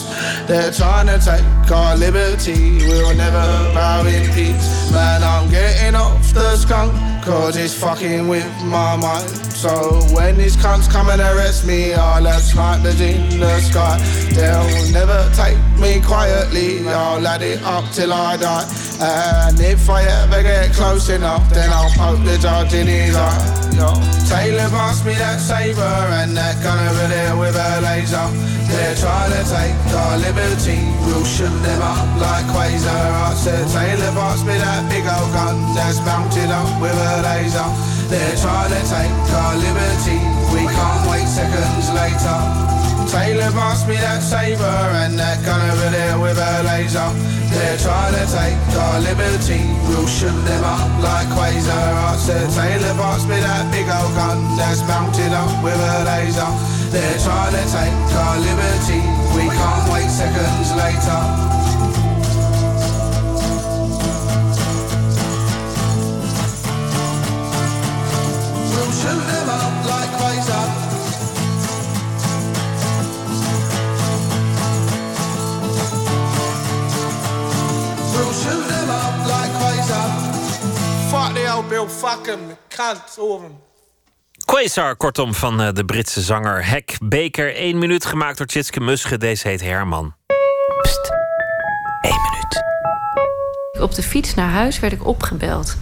[0.48, 4.92] They're trying to take our liberty, we'll never bow in peace.
[4.92, 6.94] Man, I'm getting off the skunk,
[7.24, 9.30] cause it's fucking with my mind.
[9.54, 13.98] So when these cunts come and arrest me, I'll have snipers in the sky.
[14.34, 18.66] They'll never take me quietly, I'll add it up till I die.
[19.00, 23.71] And if I ever get close enough, then I'll poke the judge in his eye.
[23.76, 23.94] Yo.
[24.28, 28.28] Taylor passed me that saber and that gun over there with a laser.
[28.72, 32.88] They're trying to take our liberty, we'll shoot them up like Quasar.
[32.88, 37.68] I said, Taylor passed me that big old gun that's mounted up with a laser.
[38.08, 40.20] They're trying to take our liberty,
[40.56, 42.71] we can't wait seconds later.
[43.12, 44.64] Taylor passed me that saber
[45.04, 47.04] and that gun over there with a laser.
[47.52, 51.76] They're trying to take our liberty, we'll shoot them up like Quasar.
[51.76, 56.48] I said, Taylor passed me that big old gun that's mounted up with a laser.
[56.96, 59.04] They're trying to take our liberty,
[59.36, 61.20] we can't wait seconds later.
[68.72, 69.41] We'll
[81.72, 83.58] Bill, fuck him, cunt, all of them.
[84.46, 87.62] Quasar, kortom, van eh, de Britse zanger Hek Baker.
[87.62, 89.18] Eén minuut gemaakt door Tjitske Musche.
[89.18, 90.16] Deze heet Herman.
[93.80, 95.78] Op de fiets naar huis werd ik opgebeld.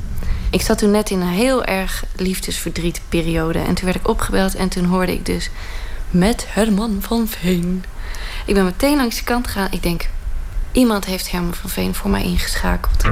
[0.52, 3.60] Ik zat toen net in een heel erg liefdesverdrietperiode.
[3.60, 5.50] En toen werd ik opgebeld en toen hoorde ik dus...
[6.12, 7.84] met Herman van Veen.
[8.46, 9.72] Ik ben meteen langs de kant gegaan.
[9.72, 10.10] Ik denk,
[10.72, 13.04] iemand heeft Herman van Veen voor mij ingeschakeld.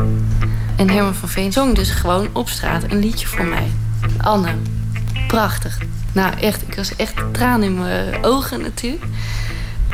[0.75, 3.71] En Herman van Veen zong dus gewoon op straat een liedje voor mij.
[4.17, 4.55] Anne,
[5.27, 5.77] prachtig.
[6.11, 9.05] Nou echt, ik was echt tranen in mijn ogen natuurlijk.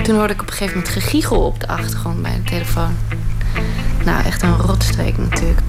[0.03, 2.95] Toen hoorde ik op een gegeven moment gegiegel op de achtergrond bij de telefoon.
[4.05, 5.61] Nou, echt een rotstreek natuurlijk.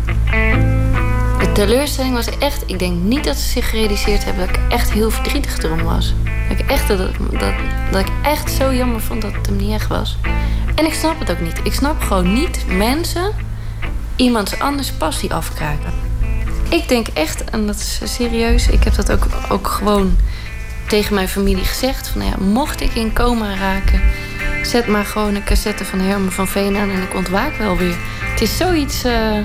[1.55, 2.63] Teleurstelling was echt...
[2.67, 6.15] Ik denk niet dat ze zich gerealiseerd hebben dat ik echt heel verdrietig erom was.
[6.49, 6.99] Dat ik echt, dat,
[7.31, 7.53] dat,
[7.91, 10.17] dat ik echt zo jammer vond dat het hem niet echt was.
[10.75, 11.61] En ik snap het ook niet.
[11.63, 13.33] Ik snap gewoon niet mensen
[14.17, 15.93] iemands anders passie afkraken.
[16.69, 18.69] Ik denk echt, en dat is serieus...
[18.69, 20.17] Ik heb dat ook, ook gewoon
[20.89, 22.09] tegen mijn familie gezegd.
[22.09, 24.01] Van, nou ja, mocht ik in coma raken...
[24.63, 27.97] Zet maar gewoon een cassette van Herman van Veen aan en ik ontwaak wel weer.
[28.21, 29.05] Het is zoiets.
[29.05, 29.39] eh,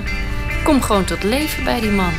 [0.64, 2.14] kom gewoon tot leven bij die man.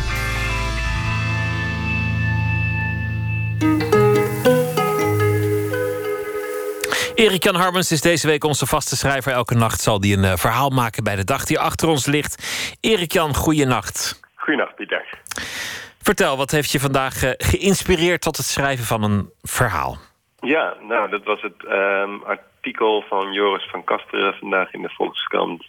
[7.20, 9.32] Erik Jan Harmens is deze week onze vaste schrijver.
[9.32, 12.34] Elke nacht zal hij een eh, verhaal maken bij de dag die achter ons ligt.
[12.80, 14.20] Erik Jan, goeienacht.
[14.34, 15.08] Goeienacht, Pieter.
[16.02, 19.98] Vertel, wat heeft je vandaag eh, geïnspireerd tot het schrijven van een verhaal?
[20.40, 25.64] Ja, nou, dat was het ehm, artikel van Joris van Kasteren vandaag in de Volkskrant...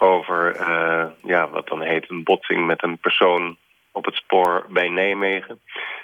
[0.00, 3.56] over eh, ja, wat dan heet een botsing met een persoon
[3.92, 5.60] op het spoor bij Nijmegen.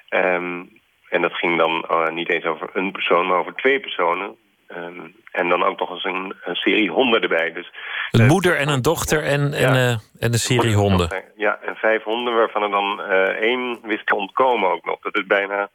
[0.09, 0.63] Ehm,
[1.09, 4.37] en dat ging dan eh, niet eens over een persoon, maar over twee personen.
[4.67, 5.01] Ehm,
[5.33, 7.53] en dan ook nog eens een, een serie honden erbij.
[7.53, 7.73] Dus,
[8.11, 11.25] Een moeder en een dochter en, en, eh, en een serie honden.
[11.37, 14.99] Ja, en vijf honden waarvan er dan eh, één wist te ontkomen ook nog.
[15.01, 15.69] Dat is bijna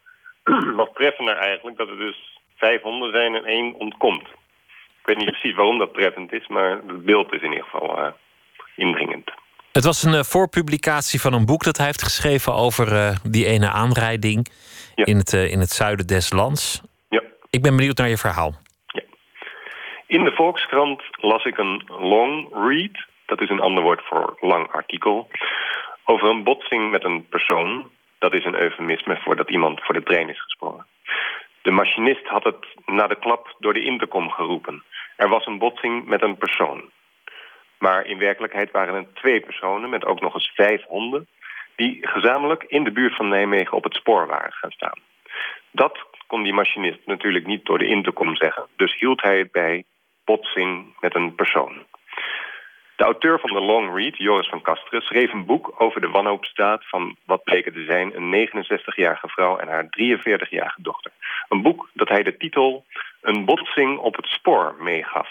[0.75, 4.27] wat treffender eigenlijk, dat er dus vijf honden zijn en één ontkomt.
[5.01, 7.97] Ik weet niet precies waarom dat treffend is, maar het beeld is in ieder geval
[7.97, 8.11] eh,
[8.75, 9.31] indringend.
[9.71, 13.45] Het was een eh, voorpublicatie van een boek dat hij heeft geschreven over eh, die
[13.45, 14.47] ene aanrijding
[14.95, 16.81] in, het, in het zuiden des lands.
[17.09, 17.21] Ja.
[17.49, 18.53] Ik ben benieuwd naar je verhaal.
[20.07, 24.71] In de Volkskrant las ik een long read, dat is een ander woord voor lang
[24.71, 25.27] artikel,
[26.05, 27.89] over een botsing met een persoon.
[28.19, 30.85] Dat is een eufemisme voor dat iemand voor de trein is gesprongen.
[31.61, 34.83] De machinist had het na de klap door de intercom geroepen.
[35.21, 36.89] Er was een botsing met een persoon.
[37.77, 41.27] Maar in werkelijkheid waren het twee personen met ook nog eens vijf honden...
[41.75, 44.99] die gezamenlijk in de buurt van Nijmegen op het spoor waren gaan staan.
[45.71, 48.67] Dat kon die machinist natuurlijk niet door de intercom zeggen.
[48.75, 49.83] Dus hield hij het bij
[50.25, 51.85] botsing met een persoon.
[53.01, 56.87] De auteur van de long read, Joris van Kasteren, schreef een boek over de wanhoopstaat
[56.87, 61.11] van wat bleken te zijn een 69-jarige vrouw en haar 43-jarige dochter.
[61.49, 62.85] Een boek dat hij de titel
[63.21, 65.29] Een botsing op het spoor meegaf.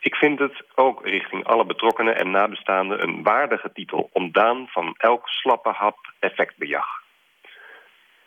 [0.00, 5.28] Ik vind het ook richting alle betrokkenen en nabestaanden een waardige titel, ontdaan van elk
[5.28, 6.86] slappe hap effectbejag.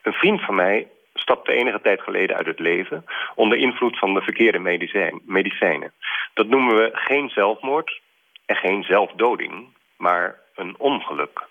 [0.02, 3.06] Een vriend van mij stapte enige tijd geleden uit het leven
[3.36, 5.94] onder invloed van de verkeerde medicijn, medicijnen.
[6.34, 8.04] Dat noemen we geen zelfmoord
[8.46, 9.68] en geen zelfdoding,
[9.98, 11.44] maar een ongeluk.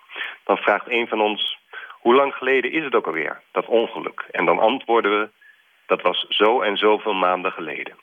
[0.45, 1.59] Dan vraagt een van ons,
[1.91, 4.25] hoe lang geleden is het ook alweer, dat ongeluk?
[4.31, 5.29] En dan antwoorden we,
[5.87, 7.97] dat was zo en zoveel maanden geleden.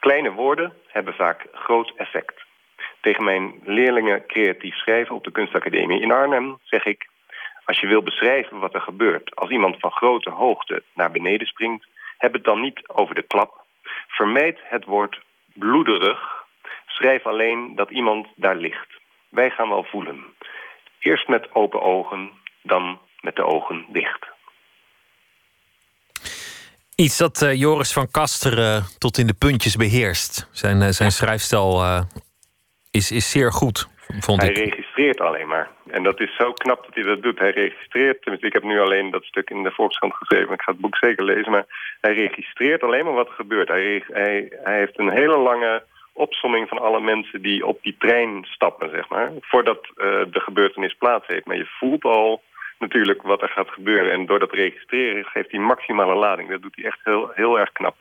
[0.00, 2.44] Kleine woorden hebben vaak groot effect.
[3.00, 7.08] Tegen mijn leerlingen creatief schrijven op de kunstacademie in Arnhem zeg ik...
[7.64, 11.86] als je wil beschrijven wat er gebeurt als iemand van grote hoogte naar beneden springt...
[12.18, 13.64] heb het dan niet over de klap.
[14.08, 15.20] Vermijd het woord
[15.54, 16.39] bloederig.
[16.90, 18.88] Schrijf alleen dat iemand daar ligt.
[19.28, 20.24] Wij gaan wel voelen.
[20.98, 22.30] Eerst met open ogen,
[22.62, 24.26] dan met de ogen dicht.
[26.96, 30.48] Iets dat eh, Joris van Kasteren tot in de puntjes beheerst.
[30.52, 32.00] Zijn, eh, zijn schrijfstijl eh,
[32.90, 33.88] is, is zeer goed,
[34.20, 34.56] vond Hij ik.
[34.56, 35.70] registreert registreert alleen maar.
[35.90, 37.38] En dat is zo knap dat hij dat doet.
[37.38, 40.54] Hij registreert, tenminste ik heb nu alleen dat stuk in de Volkskrant geschreven.
[40.54, 41.66] Ik ga het boek zeker lezen, maar
[42.00, 43.68] hij registreert alleen maar wat er gebeurt.
[43.68, 45.84] Hij, hij, hij heeft een hele lange
[46.26, 49.32] opsomming van alle mensen die op die trein stappen, zeg maar.
[49.40, 51.46] Voordat uh, de gebeurtenis plaats heeft.
[51.46, 52.42] Maar je voelt al
[52.78, 54.12] natuurlijk wat er gaat gebeuren.
[54.12, 56.50] En door dat registreren geeft hij maximale lading.
[56.50, 57.96] Dat doet hij echt heel, heel erg knap.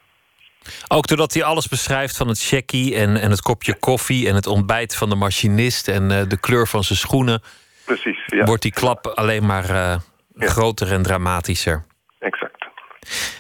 [0.88, 4.28] Ook doordat hij alles beschrijft van het checkie en, en het kopje koffie...
[4.28, 7.42] en het ontbijt van de machinist en uh, de kleur van zijn schoenen...
[7.86, 8.46] Precies, ja.
[8.46, 9.96] wordt die klap alleen maar uh,
[10.36, 10.48] ja.
[10.48, 11.86] groter en dramatischer.
[12.20, 12.68] Exact.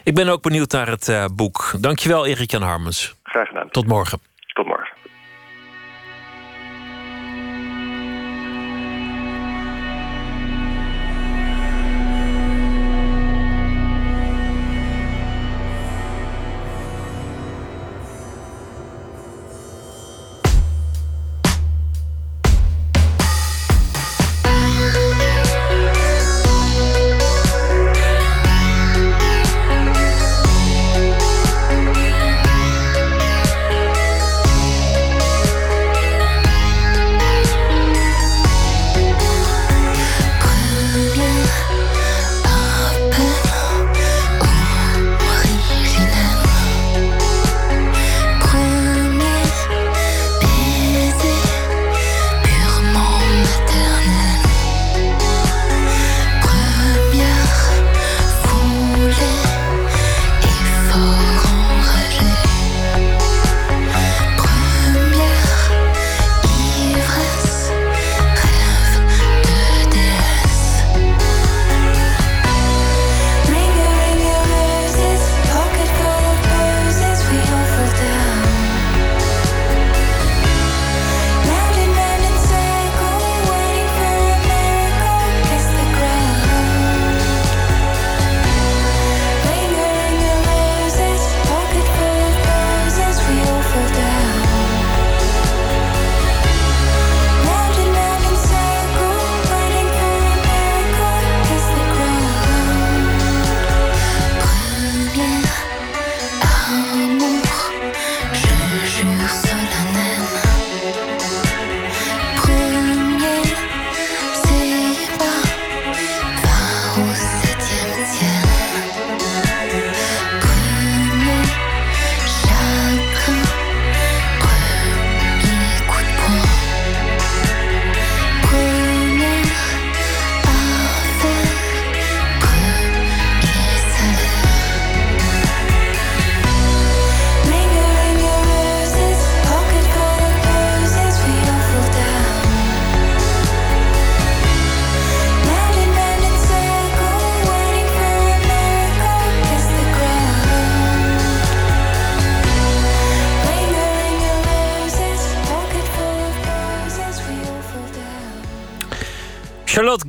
[0.03, 1.73] Ik ben ook benieuwd naar het uh, boek.
[1.79, 3.15] Dankjewel, Erik-Jan Harmens.
[3.23, 3.69] Graag gedaan.
[3.69, 4.17] Tot morgen.
[4.17, 4.28] Tot morgen.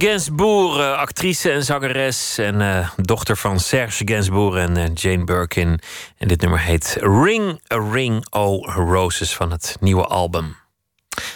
[0.03, 2.39] Gainsbourg, actrice en zangeres.
[2.39, 5.81] En uh, dochter van Serge Gainsbourg en uh, Jane Birkin.
[6.19, 10.57] En dit nummer heet Ring a Ring O Roses van het nieuwe album.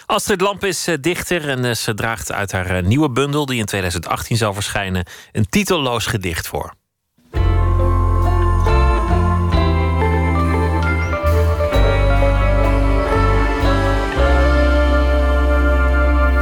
[0.07, 3.47] Astrid Lamp is dichter en ze draagt uit haar nieuwe bundel...
[3.47, 6.74] die in 2018 zal verschijnen, een titelloos gedicht voor.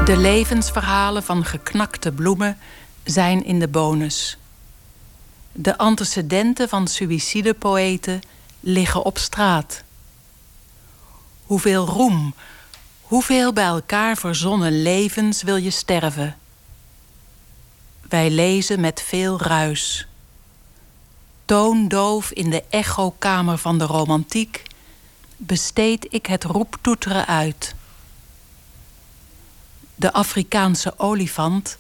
[0.05, 2.59] De levensverhalen van geknakte bloemen
[3.05, 4.39] zijn in de bonus.
[5.53, 8.21] De antecedenten van suïcidepoëten
[8.61, 9.83] liggen op straat.
[11.43, 12.35] Hoeveel roem,
[13.03, 16.37] hoeveel bij elkaar verzonnen levens wil je sterven?
[18.09, 20.07] Wij lezen met veel ruis.
[21.45, 24.63] Toondoof in de echokamer van de romantiek
[25.37, 27.75] besteed ik het roeptoeteren uit.
[30.03, 31.79] De Afrikaanse olifant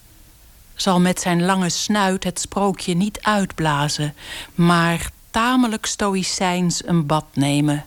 [0.75, 4.15] zal met zijn lange snuit het sprookje niet uitblazen,
[4.55, 7.85] maar tamelijk stoïcijns een bad nemen.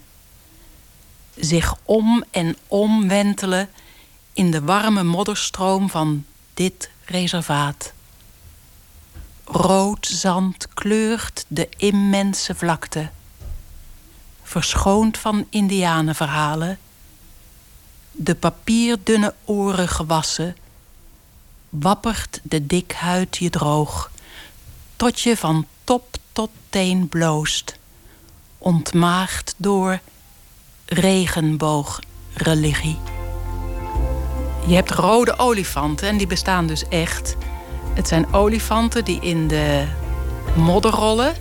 [1.36, 3.70] Zich om en om wentelen
[4.34, 7.94] in de warme modderstroom van dit reservaat.
[9.44, 13.10] Rood zand kleurt de immense vlakte.
[14.44, 16.80] Verschoond van indianenverhalen
[18.16, 20.56] de papierdunne oren gewassen,
[21.70, 24.12] wappert de dikhuid je droog,
[24.96, 27.78] tot je van top tot teen bloost,
[28.58, 30.00] ontmaagd door
[30.86, 33.00] regenboogreligie.
[34.68, 37.36] Je hebt rode olifanten en die bestaan dus echt.
[37.94, 39.88] Het zijn olifanten die in de
[40.56, 41.36] modder rollen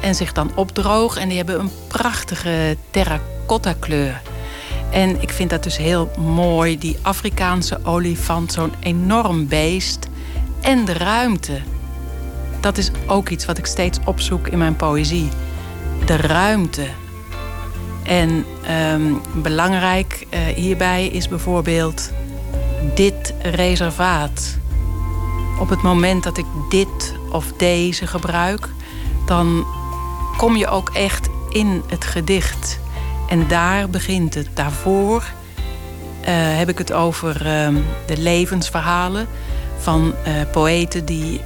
[0.00, 1.20] en zich dan opdrogen.
[1.20, 4.22] En die hebben een prachtige terracotta kleur.
[4.90, 10.08] En ik vind dat dus heel mooi, die Afrikaanse olifant, zo'n enorm beest.
[10.60, 11.60] En de ruimte.
[12.60, 15.28] Dat is ook iets wat ik steeds opzoek in mijn poëzie.
[16.04, 16.86] De ruimte.
[18.02, 22.10] En ehm, belangrijk uh, hierbij is bijvoorbeeld
[22.94, 24.58] dit reservaat.
[25.60, 28.68] Op het moment dat ik dit of deze gebruik,
[29.26, 29.66] dan
[30.36, 32.80] kom je ook echt in het gedicht.
[33.30, 34.48] En daar begint het.
[34.54, 37.76] Daarvoor uh, heb ik het over uh,
[38.06, 39.26] de levensverhalen
[39.78, 41.40] van uh, poëten die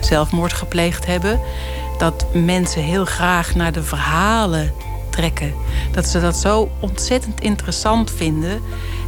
[0.00, 1.40] zelfmoord gepleegd hebben.
[1.98, 4.72] Dat mensen heel graag naar de verhalen
[5.10, 5.54] trekken.
[5.92, 8.60] Dat ze dat zo ontzettend interessant vinden.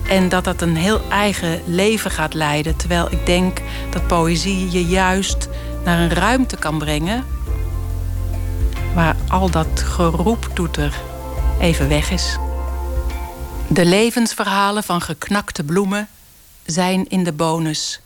[0.09, 2.77] En dat dat een heel eigen leven gaat leiden.
[2.77, 3.61] Terwijl ik denk
[3.91, 5.49] dat poëzie je juist
[5.85, 7.25] naar een ruimte kan brengen.
[8.95, 11.01] Waar al dat geroeptoeter
[11.61, 12.37] even weg is.
[13.69, 16.09] De levensverhalen van geknakte bloemen
[16.67, 18.01] zijn in de bonus.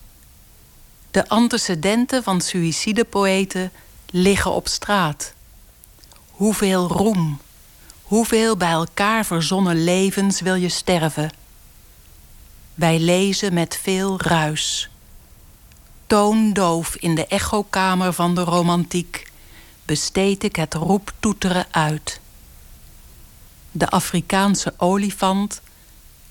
[1.11, 3.73] De antecedenten van suïcidepoëten
[4.11, 5.35] liggen op straat.
[6.31, 7.41] Hoeveel roem,
[8.03, 11.31] hoeveel bij elkaar verzonnen levens wil je sterven?
[12.75, 14.91] Wij lezen met veel ruis.
[16.07, 19.31] Toondoof in de echokamer van de romantiek
[19.85, 22.21] besteed ik het roeptoeteren uit.
[23.73, 25.61] De Afrikaanse olifant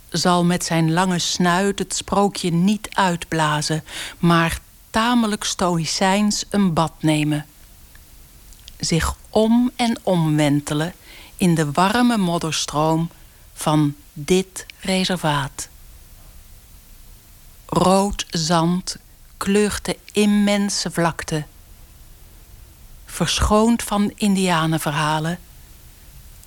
[0.10, 3.84] zal met zijn lange snuit het sprookje niet uitblazen,
[4.20, 4.60] maar
[4.90, 7.46] tamelijk stoïcijns een bad nemen.
[8.80, 10.94] Zich om en omwentelen
[11.38, 13.10] in de warme modderstroom
[13.54, 15.70] van dit reservaat.
[17.66, 18.98] Rood zand
[19.38, 21.46] kleurt de immense vlakte.
[23.06, 25.40] Verschoond van indianenverhalen,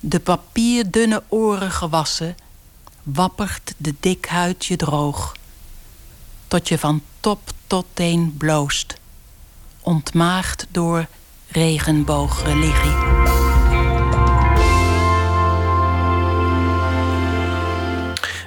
[0.07, 2.35] de papierdunne oren gewassen,
[3.03, 5.35] wappert de dikhuid je droog.
[6.47, 8.97] Tot je van top tot teen bloost,
[9.81, 11.07] ontmaagd door
[11.47, 13.24] regenboogreligie.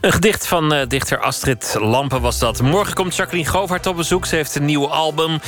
[0.01, 2.63] Een gedicht van uh, dichter Astrid Lampen was dat.
[2.63, 4.27] Morgen komt Jacqueline Govaert op bezoek.
[4.27, 5.39] Ze heeft een nieuw album.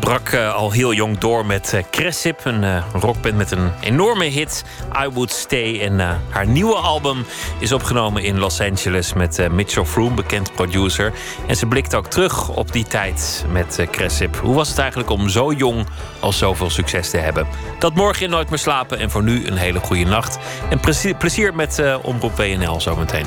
[0.00, 4.64] Brak uh, al heel jong door met uh, Cressip, een rockband met een enorme hit.
[5.04, 5.80] I Would Stay.
[5.80, 7.26] En haar nieuwe album
[7.58, 11.12] is opgenomen in Los Angeles met Mitchell Froome, bekend producer.
[11.46, 14.36] En ze blikt ook terug op die tijd met Cressip.
[14.36, 15.86] Hoe was het eigenlijk om zo jong
[16.20, 17.46] al zoveel succes te hebben?
[17.78, 18.98] Dat morgen in Nooit meer slapen.
[18.98, 20.38] En voor nu een hele goede nacht.
[20.70, 20.80] En
[21.18, 23.26] plezier met Omroep WNL zometeen.